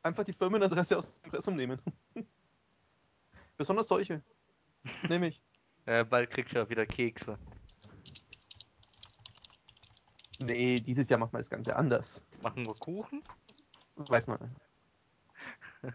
[0.02, 1.80] Einfach die Firmenadresse aus dem Impressum nehmen.
[3.58, 4.22] Besonders solche.
[5.08, 5.40] Nehme ich.
[5.84, 7.38] Äh, bald kriegst du ja wieder Kekse.
[10.46, 12.22] Nee, dieses Jahr machen wir das Ganze anders.
[12.42, 13.22] Machen wir Kuchen?
[13.96, 14.38] Weiß man.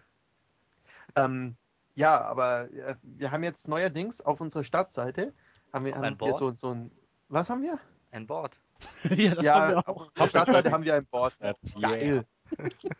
[1.15, 1.55] ähm,
[1.95, 5.33] ja, aber äh, wir haben jetzt neuerdings auf unserer Startseite
[5.73, 6.37] haben wir, Noch ein haben wir Board?
[6.37, 6.91] so, so ein.
[7.29, 7.79] Was haben wir?
[8.11, 8.55] Ein Board.
[9.09, 10.07] ja, das ja, haben wir auch.
[10.07, 11.33] auf der Startseite haben wir ein Board.
[11.77, 11.89] Yeah.
[11.89, 12.25] Geil.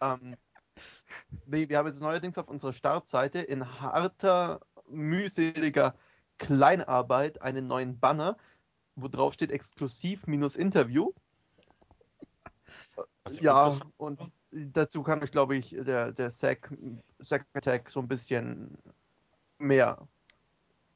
[0.02, 0.36] ähm,
[1.46, 5.96] nee, wir haben jetzt neuerdings auf unserer Startseite in harter, mühseliger
[6.38, 8.38] Kleinarbeit einen neuen Banner,
[8.96, 11.14] wo drauf steht exklusiv minus Interview.
[13.42, 14.20] Ja, und
[14.52, 16.72] dazu kann ich, glaube ich, der, der Sack,
[17.20, 18.78] Sack Attack so ein bisschen
[19.60, 19.98] mehr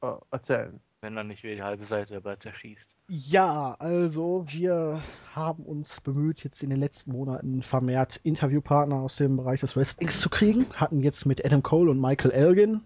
[0.02, 0.80] äh, erzählen.
[1.00, 2.86] Wenn er nicht wieder die halbe Seite dabei zerschießt.
[3.08, 5.00] Ja, also wir
[5.34, 10.20] haben uns bemüht, jetzt in den letzten Monaten vermehrt Interviewpartner aus dem Bereich des Wrestlings
[10.20, 10.66] zu kriegen.
[10.76, 12.80] Hatten jetzt mit Adam Cole und Michael Elgin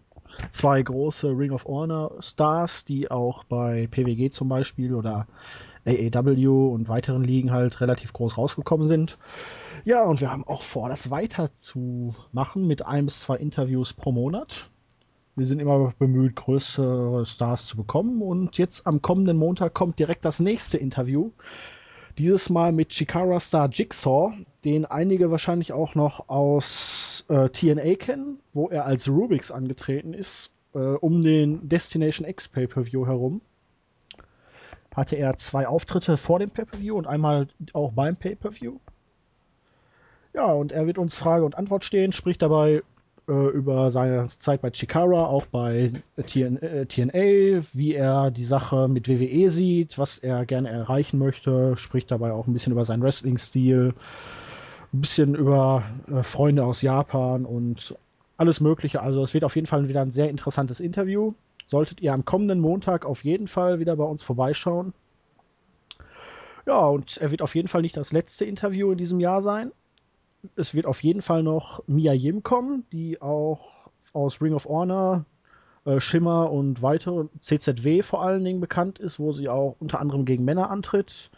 [0.50, 5.26] zwei große Ring of Honor Stars, die auch bei PWG zum Beispiel oder
[5.86, 9.18] AAW und weiteren Ligen halt relativ groß rausgekommen sind.
[9.84, 14.68] Ja, und wir haben auch vor, das weiterzumachen mit ein bis zwei Interviews pro Monat.
[15.36, 18.22] Wir sind immer bemüht, größere Stars zu bekommen.
[18.22, 21.30] Und jetzt am kommenden Montag kommt direkt das nächste Interview.
[22.16, 24.32] Dieses Mal mit Chikara Star Jigsaw,
[24.64, 30.50] den einige wahrscheinlich auch noch aus äh, TNA kennen, wo er als Rubix angetreten ist,
[30.74, 33.42] äh, um den Destination X Pay-Per-View herum.
[34.96, 38.78] Hatte er zwei Auftritte vor dem Pay-Per-View und einmal auch beim Pay-Per-View.
[40.32, 42.82] Ja, und er wird uns Frage und Antwort stehen, spricht dabei
[43.28, 48.88] äh, über seine Zeit bei Chikara, auch bei TN, äh, TNA, wie er die Sache
[48.88, 53.02] mit WWE sieht, was er gerne erreichen möchte, spricht dabei auch ein bisschen über seinen
[53.02, 53.94] Wrestling-Stil,
[54.92, 57.96] ein bisschen über äh, Freunde aus Japan und
[58.36, 59.02] alles Mögliche.
[59.02, 61.32] Also es wird auf jeden Fall wieder ein sehr interessantes Interview.
[61.66, 64.94] Solltet ihr am kommenden Montag auf jeden Fall wieder bei uns vorbeischauen.
[66.64, 69.72] Ja, und er wird auf jeden Fall nicht das letzte Interview in diesem Jahr sein
[70.54, 75.24] es wird auf jeden Fall noch Mia Yim kommen, die auch aus Ring of Honor,
[75.84, 80.24] äh, Shimmer und weitere CZW vor allen Dingen bekannt ist, wo sie auch unter anderem
[80.24, 81.30] gegen Männer antritt.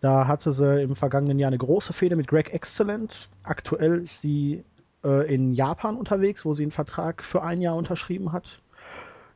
[0.00, 3.28] Da hatte sie im vergangenen Jahr eine große Fehde mit Greg Excellent.
[3.42, 4.64] Aktuell ist sie
[5.04, 8.60] äh, in Japan unterwegs, wo sie einen Vertrag für ein Jahr unterschrieben hat.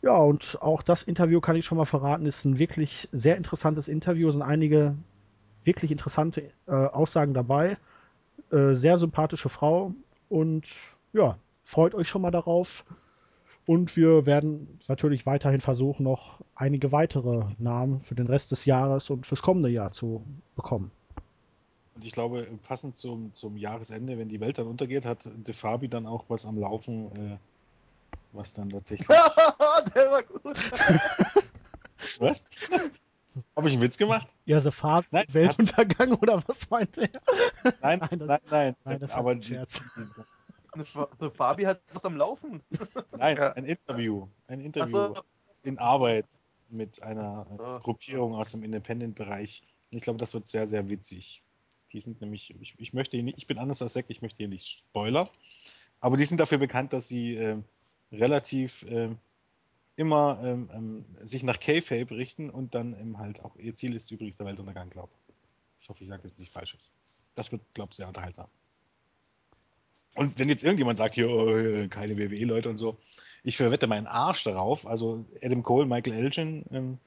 [0.02, 3.86] Ja, und auch das Interview kann ich schon mal verraten, ist ein wirklich sehr interessantes
[3.86, 4.28] Interview.
[4.28, 4.96] Es sind einige
[5.64, 7.76] wirklich interessante äh, Aussagen dabei.
[8.50, 9.94] Äh, sehr sympathische Frau
[10.28, 10.66] und
[11.12, 12.84] ja, freut euch schon mal darauf.
[13.64, 19.08] Und wir werden natürlich weiterhin versuchen, noch einige weitere Namen für den Rest des Jahres
[19.08, 20.24] und fürs kommende Jahr zu
[20.56, 20.90] bekommen.
[21.94, 25.88] Und ich glaube, passend zum, zum Jahresende, wenn die Welt dann untergeht, hat De Fabi
[25.88, 27.36] dann auch was am Laufen, äh,
[28.32, 29.06] was dann tatsächlich.
[29.94, 30.56] Der war gut.
[32.18, 32.44] was?
[33.56, 34.28] Habe ich einen Witz gemacht?
[34.44, 37.08] Ja, The Farb Nein, Weltuntergang oder was meint er?
[37.80, 38.40] Nein, Nein, nein, das- nein.
[38.50, 39.80] nein, nein, das war ein Scherz.
[41.20, 42.62] The Fabi hat was am Laufen.
[43.16, 43.52] Nein, Ja.
[43.52, 44.28] ein Interview.
[44.48, 45.22] Ein Interview so.
[45.62, 46.26] in Arbeit
[46.70, 47.62] mit einer so.
[47.76, 49.62] äh, Gruppierung aus dem Independent-Bereich.
[49.90, 51.42] Ich glaube, das wird sehr, sehr witzig.
[51.92, 54.48] Die sind nämlich, ich, ich möchte nicht, ich bin anders als Zack, ich möchte hier
[54.48, 55.28] nicht Spoiler,
[56.00, 57.64] aber die sind dafür bekannt, dass sie ähm,
[58.12, 59.18] relativ ähm,
[59.96, 64.10] immer ähm, ähm, sich nach K-Fape richten und dann ähm, halt auch ihr Ziel ist
[64.10, 65.12] übrigens der Weltuntergang, glaube
[65.78, 65.88] ich.
[65.88, 66.90] hoffe, ich sage jetzt nicht Falsches.
[67.34, 68.48] Das wird, glaube ich, sehr unterhaltsam.
[70.14, 72.98] Und wenn jetzt irgendjemand sagt, hier, oh, keine WWE-Leute und so,
[73.42, 76.98] ich verwette meinen Arsch darauf, also Adam Cole, Michael Elgin, ähm,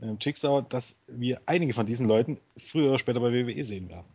[0.00, 4.06] ähm, Jigsaw, dass wir einige von diesen Leuten früher oder später bei WWE sehen werden.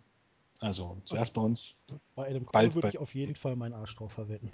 [0.60, 1.78] Also zuerst bei uns.
[2.16, 4.52] Bei Adam Cole würde ich auf jeden Fall meinen Arsch drauf verwetten.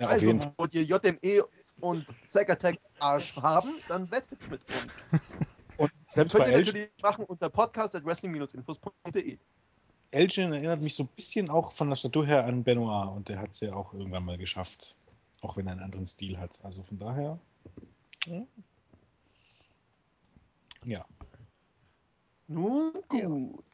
[0.00, 0.54] Ja, auf also, jeden Fall.
[0.56, 1.44] wollt ihr JME
[1.80, 5.22] und Attacks Arsch haben, dann wettet mit uns.
[5.76, 9.38] Und selbst Könnt bei ihr Elgin, natürlich machen unter podcast.wrestling-infos.de.
[10.10, 13.38] Elgin erinnert mich so ein bisschen auch von der Statur her an Benoit und der
[13.38, 14.94] hat es ja auch irgendwann mal geschafft.
[15.40, 16.62] Auch wenn er einen anderen Stil hat.
[16.62, 17.38] Also von daher.
[20.84, 21.06] Ja.
[22.46, 23.64] Nun gut.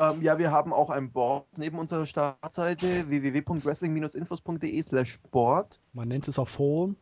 [0.00, 5.80] Ähm, ja, wir haben auch ein Board neben unserer Startseite www.wrestling-infos.de slash Sport.
[5.92, 6.96] Man nennt es auch Forum.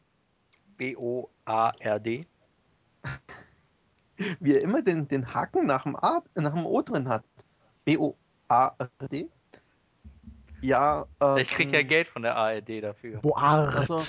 [0.79, 2.27] B-O-A-R-D.
[4.41, 7.25] Wie er immer den, den Haken nach dem, A, nach dem O drin hat.
[7.85, 9.29] B-O-A-R-D.
[10.63, 13.21] Ja, ähm, Ich krieg ja Geld von der ARD dafür.
[13.21, 13.77] Boart.
[13.77, 14.01] Achso.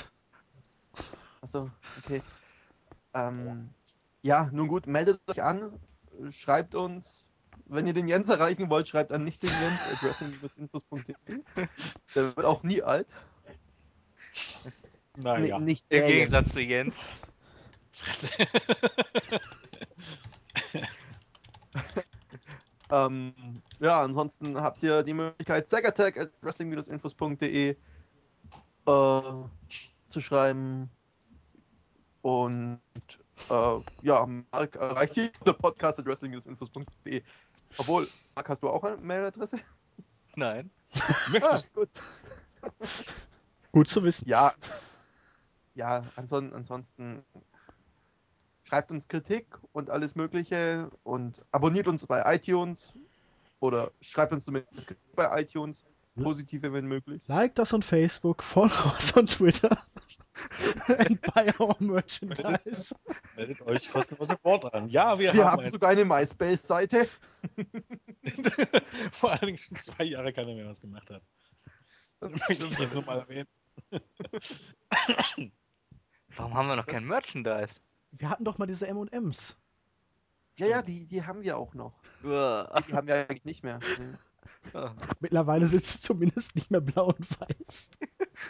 [1.41, 1.69] Achso,
[1.99, 2.21] okay.
[3.13, 3.69] Ähm,
[4.21, 5.73] ja, nun gut, meldet euch an,
[6.31, 7.26] schreibt uns.
[7.69, 11.41] Wenn ihr den Jens erreichen wollt, schreibt an nicht den Jens at wrestling-infos.de.
[12.15, 13.07] Der wird auch nie alt.
[15.17, 15.59] Naja.
[15.59, 16.11] Nee, nicht Im der Jens.
[16.11, 16.93] Gegensatz zu Jens.
[17.91, 18.33] Fresse.
[22.89, 23.33] Ähm,
[23.79, 27.75] ja, ansonsten habt ihr die Möglichkeit, Sagattack at wrestling-infos.de äh,
[28.85, 30.89] zu schreiben.
[32.21, 32.79] Und
[33.49, 37.23] äh, ja, Marc erreicht hier der Podcast at wrestling-infos.de.
[37.77, 39.59] Obwohl, Marc, hast du auch eine Mailadresse?
[40.35, 40.69] Nein.
[41.41, 41.89] Ah, gut.
[43.71, 44.27] Gut zu wissen.
[44.27, 44.53] Ja,
[45.77, 47.23] ja, anson ansonsten
[48.63, 52.93] schreibt uns Kritik und alles Mögliche und abonniert uns bei iTunes
[53.59, 55.85] oder schreibt uns zumindest Kritik bei iTunes,
[56.21, 57.21] positive wenn möglich.
[57.27, 59.77] Like us on Facebook, follow us on Twitter.
[60.87, 62.93] and buy our merchandise.
[63.35, 64.89] meldet euch kostenlose Wort an.
[64.89, 67.07] Ja, wir, Wir haben, haben sogar eine MySpace-Seite.
[69.11, 71.21] vor allen Dingen schon zwei Jahre keiner mehr was gemacht hat.
[72.19, 73.47] Das möchte ich jetzt so mal erwähnen.
[76.35, 77.75] Warum haben wir noch Das kein Merchandise?
[78.11, 79.57] Wir hatten doch mal diese M&M's.
[80.55, 81.93] Ja, ja, die, die haben wir auch noch.
[82.23, 82.81] Uah.
[82.87, 83.79] Die haben wir eigentlich nicht mehr.
[85.19, 87.91] Mittlerweile sind sie zumindest nicht mehr blau und weiß.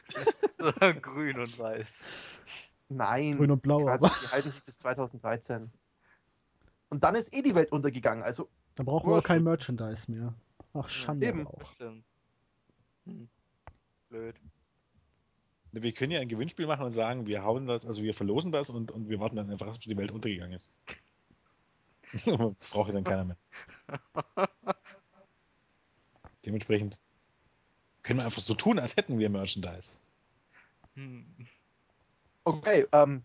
[1.01, 1.87] Grün und weiß.
[2.89, 3.37] Nein.
[3.37, 5.71] Grün und blau, Quatsch, aber Die halten sich bis 2013.
[6.89, 8.23] Und dann ist eh die Welt untergegangen.
[8.23, 10.33] Also, da brauchen wir auch kein Merchandise mehr.
[10.73, 11.47] Ach, Schande Eben.
[11.47, 11.73] auch.
[13.05, 13.29] Hm.
[14.09, 14.35] Blöd.
[15.71, 18.69] Wir können ja ein Gewinnspiel machen und sagen, wir hauen das, also wir verlosen das
[18.69, 20.73] und, und wir warten dann einfach, bis die Welt untergegangen ist.
[22.71, 23.37] Braucht ja dann keiner mehr.
[26.45, 26.99] Dementsprechend
[28.07, 29.93] können wir einfach so tun, als hätten wir Merchandise.
[30.95, 31.25] Hm.
[32.45, 33.21] okay, ähm,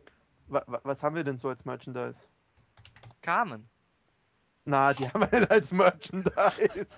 [0.48, 2.20] wa, wa, was haben wir denn so als Merchandise?
[3.22, 3.68] Carmen.
[4.64, 6.88] Na, die haben wir nicht als Merchandise.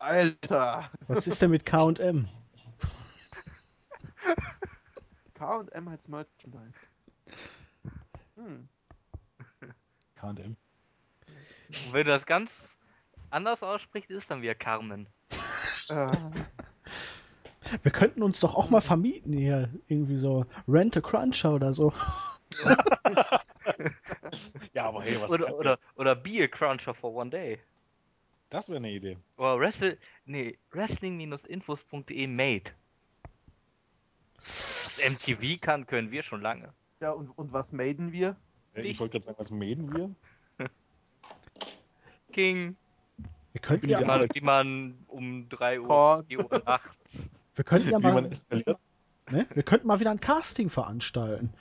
[0.00, 0.90] Alter.
[1.06, 2.28] Was ist denn mit K&M?
[5.34, 6.80] K&M als Merchandise.
[8.34, 8.68] Hm.
[10.16, 10.56] KM.
[11.68, 12.50] Und wenn du das ganz
[13.30, 15.06] anders aussprichst, ist dann wieder Carmen.
[15.90, 16.10] Äh,
[17.82, 19.68] Wir könnten uns doch auch mal vermieten hier.
[19.88, 21.92] Irgendwie so Rent a Cruncher oder so.
[24.72, 27.58] Ja, aber hey, was Oder, kann- oder, oder Be a Cruncher for one day.
[28.48, 29.16] Das wäre eine Idee.
[29.36, 32.72] Oder Wrestle, nee, Wrestling-infos.de made.
[34.38, 36.72] Was MTV kann, können wir schon lange.
[37.00, 38.36] ja, und, und was maiden wir?
[38.74, 40.10] Äh, Ich- Ich wollte gerade sagen, was mähen wir?
[42.32, 42.76] King,
[43.52, 46.24] Wir könnten ja, wie Ja, man, aber- wie man um 3 Uhr, Korn.
[46.26, 47.28] 4 Uhr nachts.
[47.54, 48.30] wir könnten ja Wie man mal,
[49.30, 49.46] ne?
[49.52, 51.52] wir könnten mal wieder ein Casting veranstalten.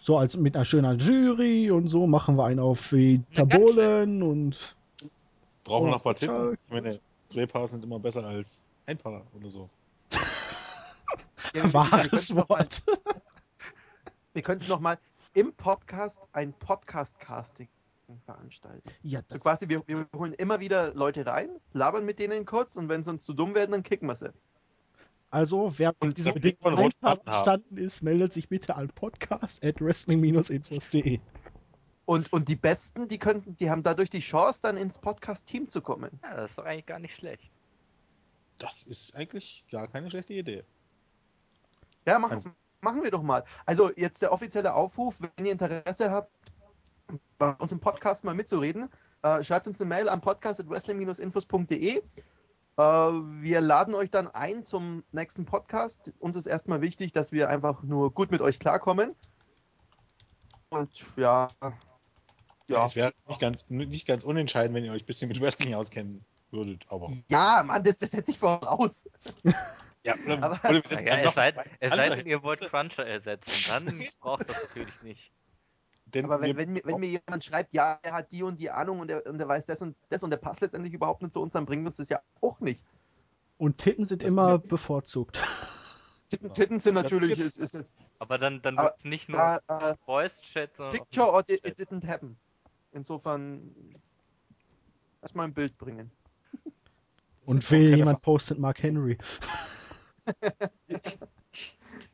[0.00, 4.76] So als mit einer schönen Jury und so machen wir einen auf wie Tabolen und
[5.64, 6.14] Brauchen wir Oh, noch ein paar?
[6.14, 6.58] Chuck.
[6.66, 9.68] Ich meine, zwei Paar sind immer besser als ein Paar oder so.
[11.72, 12.82] Wahres mal, Wort.
[14.34, 14.98] wir könnten noch mal
[15.34, 17.68] im Podcast ein Podcast-Casting
[18.24, 18.88] veranstalten.
[19.02, 22.88] Ja, So quasi, wir, wir holen immer wieder Leute rein, labern mit denen kurz und
[22.88, 24.32] wenn sie uns zu dumm werden, dann kicken wir sie.
[25.30, 26.56] also wer mit Faden
[27.02, 27.20] haben.
[27.20, 31.20] einverstanden ist, meldet sich bitte an podcast at wrestling-infos.de.
[32.06, 35.82] Und, und die Besten, die könnten, die haben dadurch die Chance, dann ins Podcast-Team zu
[35.82, 36.18] kommen.
[36.22, 37.50] Ja, das ist doch eigentlich gar nicht schlecht.
[38.58, 40.64] Das ist eigentlich gar keine schlechte Idee.
[42.06, 43.44] Ja, machen, Also- machen wir doch mal.
[43.66, 46.30] Also jetzt der offizielle Aufruf, wenn ihr Interesse habt,
[47.38, 48.88] bei uns im Podcast mal mitzureden,
[49.22, 51.96] äh, schreibt uns eine Mail an podcast.wrestling-infos.de.
[51.96, 52.02] Äh,
[52.82, 56.12] wir laden euch dann ein zum nächsten Podcast.
[56.18, 59.14] Uns ist erstmal wichtig, dass wir einfach nur gut mit euch klarkommen.
[60.70, 61.50] Und ja,
[62.68, 62.84] ja.
[62.84, 66.24] Es wäre nicht ganz, nicht ganz unentscheidend, wenn ihr euch ein bisschen mit Wrestling auskennen
[66.50, 67.10] würdet, aber.
[67.28, 69.08] Ja, Mann, das, das setze ich voraus.
[70.04, 71.48] Ja, oder, Aber- oder Ja, es sei,
[71.80, 72.60] es sei denn, ihr wollt.
[72.60, 73.52] Cruncher ersetzen.
[73.68, 75.32] Dann braucht das natürlich nicht.
[76.14, 78.70] Denn Aber wenn, wenn, mir, wenn mir jemand schreibt, ja, er hat die und die
[78.70, 81.34] Ahnung und er, und er weiß das und das und der passt letztendlich überhaupt nicht
[81.34, 83.00] zu uns, dann bringt uns das ja auch nichts.
[83.58, 85.42] Und Titten sind Das immer bevorzugt.
[86.30, 90.76] Titten, Titten sind natürlich, ist ist, ist, Aber dann, dann wird nicht nur äh, Voice-Chat,
[90.76, 92.36] sondern auch Picture or it, it didn't happen.
[92.92, 93.74] Insofern
[95.22, 96.10] erstmal ein Bild bringen.
[97.44, 99.16] Und keine jemand postet Mark Henry.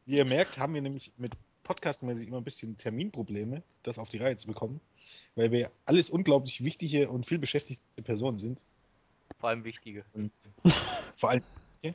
[0.07, 1.33] Wie ihr merkt, haben wir nämlich mit
[1.65, 4.81] podcastmäßig immer ein bisschen Terminprobleme, das auf die Reihe zu bekommen,
[5.35, 8.61] weil wir alles unglaublich wichtige und viel beschäftigte Personen sind.
[9.41, 10.05] vor allem wichtige.
[10.12, 10.31] Und
[11.16, 11.43] vor allem,
[11.82, 11.93] ja,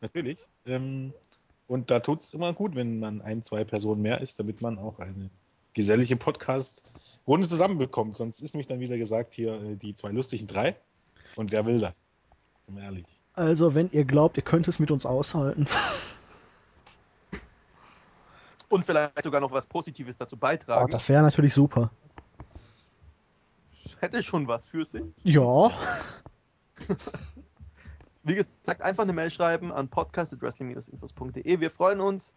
[0.00, 0.38] natürlich.
[0.64, 1.12] Ähm,
[1.66, 4.78] und da tut es immer gut, wenn man ein, zwei Personen mehr ist, damit man
[4.78, 5.30] auch eine
[5.74, 8.16] gesellige Podcast-Runde zusammenbekommt.
[8.16, 10.76] Sonst ist nämlich dann wieder gesagt, hier äh, die zwei lustigen drei.
[11.34, 12.08] Und wer will das?
[12.64, 13.04] Sind wir ehrlich.
[13.34, 15.66] Also, wenn ihr glaubt, ihr könnt es mit uns aushalten.
[18.68, 20.90] Und vielleicht sogar noch was Positives dazu Oh, beitragen.
[20.90, 21.90] das wäre natürlich super.
[24.00, 25.04] hätte schon was für sich.
[25.24, 25.70] Ja,
[28.26, 31.60] Wie gesagt, einfach eine Mail schreiben an podcast.wrestling-infos.de.
[31.60, 32.32] Wir freuen uns.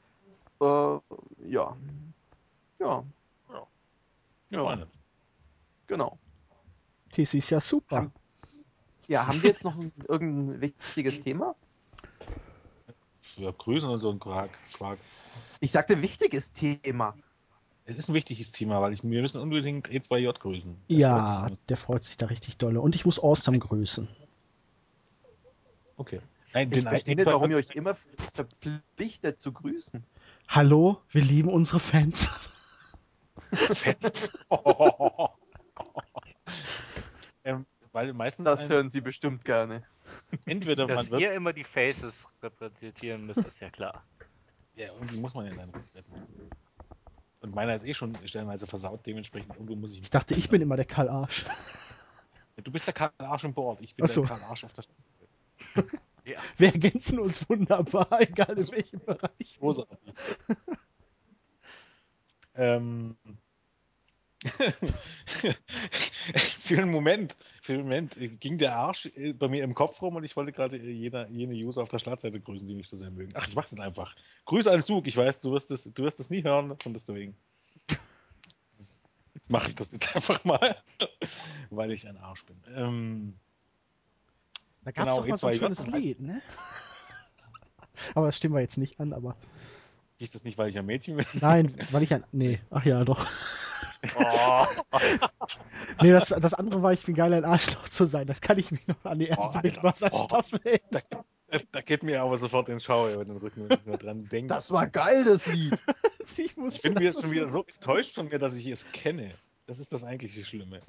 [0.61, 1.01] Äh, ja.
[1.47, 1.75] Ja.
[2.79, 3.03] Ja.
[4.49, 5.01] Wir freuen uns.
[5.87, 6.19] Genau.
[7.17, 8.11] das ist ja super.
[9.07, 11.55] Ja, haben wir jetzt noch ein, irgendein wichtiges Thema?
[13.37, 14.51] Ja, grüßen und so ein Quark.
[14.73, 14.99] Quark.
[15.59, 17.15] Ich sagte wichtiges Thema.
[17.85, 20.77] Es ist ein wichtiges Thema, weil ich, wir müssen unbedingt E2J grüßen.
[20.89, 21.65] Der freut Ja, sich.
[21.65, 22.81] der freut sich da richtig dolle.
[22.81, 24.07] Und ich muss Awesome grüßen.
[25.97, 26.21] Okay.
[26.53, 27.97] Nein, Ich verstehe E2J nicht, warum ihr euch immer
[28.33, 30.03] verpflichtet zu grüßen.
[30.47, 32.29] Hallo, wir lieben unsere Fans.
[33.51, 34.33] Fans.
[37.43, 39.83] ähm, weil meistens Das ein, hören sie bestimmt gerne.
[40.45, 44.03] entweder Dass man wird ihr immer die Faces repräsentieren müsst, ist ja klar.
[44.79, 46.13] Ja, irgendwie muss man ja seinen Ruf retten.
[47.41, 50.01] Und meiner ist eh schon stellenweise versaut, dementsprechend irgendwo muss ich.
[50.01, 51.45] Ich dachte, ich bin immer der Karl Arsch.
[52.61, 54.19] Du bist der Karl Arsch im Board, ich bin so.
[54.19, 55.99] der Karl Arsch auf der Straße.
[56.57, 59.57] Wir ergänzen uns wunderbar, egal in welchem Bereich.
[59.59, 59.97] Großartig.
[62.55, 63.15] ähm.
[66.35, 70.15] für einen Moment, für einen Moment ging der Arsch äh, bei mir im Kopf rum
[70.15, 72.95] und ich wollte gerade äh, jene, jene User auf der Startseite grüßen, die mich so
[72.97, 73.31] sehr mögen.
[73.35, 74.15] Ach, ich mach's jetzt einfach.
[74.45, 77.35] Grüße an Zug, ich weiß, du wirst es, du wirst es nie hören und deswegen
[79.49, 80.77] mache ich das jetzt einfach mal,
[81.69, 82.61] weil ich ein Arsch bin.
[82.75, 83.33] Ähm,
[84.83, 85.57] Da gab es Genau, doch mal so ein E2J.
[85.59, 86.41] schönes Lied, ne?
[88.15, 89.35] Aber das stimmen wir jetzt nicht an, aber.
[90.17, 91.25] hieß das nicht, weil ich ein Mädchen bin?
[91.41, 92.23] Nein, weil ich ein.
[92.31, 93.27] Nee, ach ja, doch.
[94.15, 94.65] Oh,
[96.01, 98.27] Nee, das, das andere war, ich bin geil, ein Arschloch zu sein.
[98.27, 99.61] Das kann ich mich noch an die erste Oh.
[99.61, 101.25] Mitwasserstaffel erinnern.
[101.51, 104.27] Da, da geht mir aber sofort in Schau über den Rücken, wenn ich nur dran
[104.29, 104.53] denke.
[104.53, 105.77] Das war geil, das Lied.
[106.37, 108.91] Ich, Ich wusste, bin mir das schon wieder so enttäuscht von mir, dass ich es
[108.93, 109.31] kenne.
[109.65, 110.79] Das ist das eigentliche Schlimme.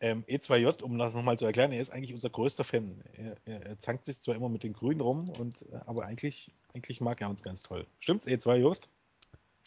[0.00, 3.02] Ähm, E2J, um das nochmal zu erklären, er ist eigentlich unser größter Fan.
[3.14, 6.52] Er, er, er zankt sich zwar immer mit den Grünen rum, und, äh, aber eigentlich,
[6.72, 7.84] eigentlich mag er uns ganz toll.
[7.98, 8.78] Stimmt's, E2J?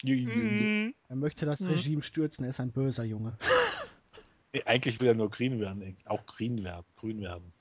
[0.04, 0.94] Mhm.
[1.08, 1.68] Er möchte das Mhm.
[1.68, 3.36] Regime stürzen, er ist ein böser Junge.
[4.52, 6.84] Nee, Eigentlich will er nur grün werden, auch grün werden.
[6.96, 7.52] Grün werden.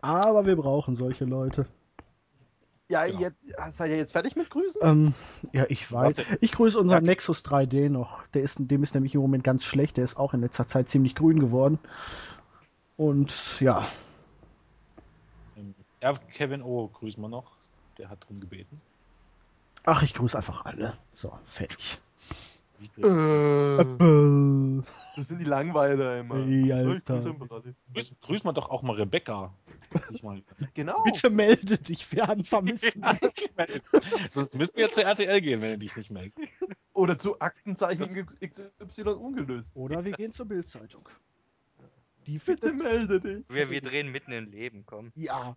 [0.00, 1.66] Aber wir brauchen solche Leute.
[2.90, 3.20] Ja, Genau.
[3.20, 3.38] jetzt,
[3.70, 4.80] seid ihr jetzt fertig mit Grüßen?
[4.84, 5.14] Ähm,
[5.52, 6.18] ja, ich weiß.
[6.18, 6.38] Warte.
[6.42, 7.10] Ich grüße unseren Ja.
[7.10, 8.26] Nexus 3D noch.
[8.28, 9.96] Der ist, dem ist nämlich im Moment ganz schlecht.
[9.96, 11.78] Der ist auch in letzter Zeit ziemlich grün geworden.
[12.98, 13.88] Und ja,
[15.56, 16.88] Ähm, ja, Kevin O.
[16.88, 17.52] grüßen wir noch.
[17.96, 18.80] Der hat drum gebeten.
[19.84, 20.94] Ach, ich grüße einfach alle.
[21.12, 21.98] So, fertig.
[22.98, 24.82] Äh, Äh,
[25.16, 26.36] das sind die Langweiler immer.
[26.36, 27.34] Ey, Ich Alter.
[27.94, 29.54] Grüß, grüß mal doch auch mal Rebecca.
[30.22, 30.42] mal-
[30.74, 31.02] Genau.
[31.04, 32.92] Bitte melde dich, wir haben vermisst.
[34.28, 36.34] Sonst müssen wir zur RTL gehen, wenn er dich nicht meldet.
[36.92, 39.74] Oder zu Aktenzeichen XY ungelöst.
[39.76, 41.08] Oder wir gehen zur Bildzeitung.
[42.26, 43.44] Die Bitte melde dich.
[43.48, 45.12] Wir, wir drehen mitten im Leben, komm.
[45.14, 45.56] Ja.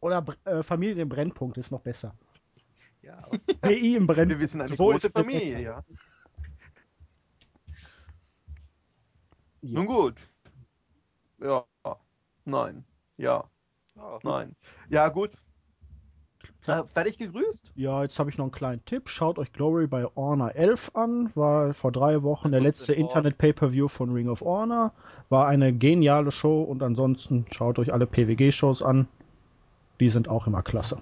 [0.00, 2.14] Oder äh, Familie im Brennpunkt ist noch besser.
[3.08, 3.22] Ja,
[3.62, 4.40] BI im Brennpunkt.
[4.40, 5.82] Wir sind eine Wo große Familie, ja.
[9.62, 9.72] Ja.
[9.72, 10.14] Nun gut.
[11.40, 11.64] Ja.
[12.44, 12.84] Nein.
[13.16, 13.44] Ja.
[13.96, 14.18] oh.
[14.22, 14.54] Nein.
[14.90, 15.30] Ja, gut.
[16.66, 17.72] Äh, fertig gegrüßt?
[17.76, 19.08] Ja, jetzt habe ich noch einen kleinen Tipp.
[19.08, 21.30] Schaut euch Glory bei Honor 11 an.
[21.34, 22.92] War vor drei Wochen der letzte.
[22.92, 24.92] Internet-Pay-Per-View von Ring of Honor.
[25.30, 29.08] War eine geniale Show und ansonsten schaut euch alle PWG-Shows an.
[29.98, 31.00] Die sind auch immer klasse.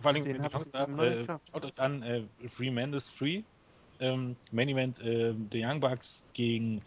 [0.00, 3.08] Vor allem, Den wenn hat, noch nicht äh, schaut euch an, äh, Free Man is
[3.08, 3.42] Free.
[4.00, 6.80] Ähm, Main Event äh, The Young Bucks gegen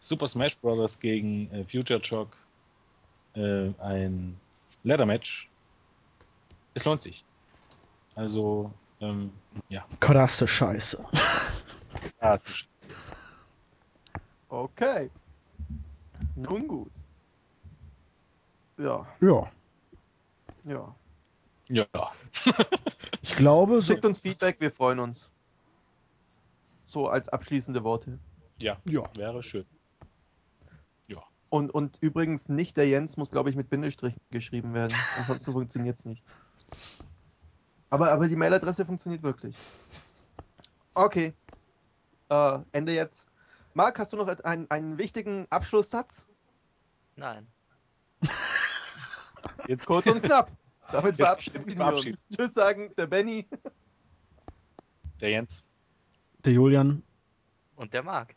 [0.00, 0.98] Super Smash Bros.
[0.98, 2.36] gegen äh, Future Shock.
[3.34, 4.36] Äh, ein
[4.82, 5.48] Ladder Match.
[6.74, 7.24] Es lohnt sich.
[8.16, 9.30] Also, ähm,
[9.68, 9.84] ja.
[10.00, 11.04] Krasse Scheiße.
[12.34, 12.94] Ist scheiße.
[14.48, 15.10] Okay.
[16.34, 16.92] Nun gut.
[18.78, 19.50] Ja, Ja.
[20.64, 20.94] ja.
[21.68, 21.86] Ja.
[23.22, 25.30] Ich glaube, so, Schickt uns Feedback, wir freuen uns.
[26.84, 28.18] So als abschließende Worte.
[28.60, 29.02] Ja, Ja.
[29.16, 29.66] wäre schön.
[31.48, 34.96] Und, und übrigens nicht der Jens muss, glaube ich, mit Bindestrich geschrieben werden.
[35.18, 36.24] Ansonsten funktioniert es nicht.
[37.88, 39.56] Aber, aber die Mailadresse funktioniert wirklich.
[40.94, 41.34] Okay.
[42.28, 43.26] Äh, Ende jetzt.
[43.74, 46.26] Marc, hast du noch einen, einen wichtigen Abschlusssatz?
[47.14, 47.46] Nein.
[49.68, 50.50] Jetzt, Kurz und knapp.
[50.92, 52.14] Damit verabschieden wir verabschieden.
[52.14, 52.26] uns.
[52.36, 53.46] Tschüss sagen, der Benny.
[55.20, 55.64] der Jens.
[56.44, 57.02] der Julian.
[57.74, 58.35] Und der Marc.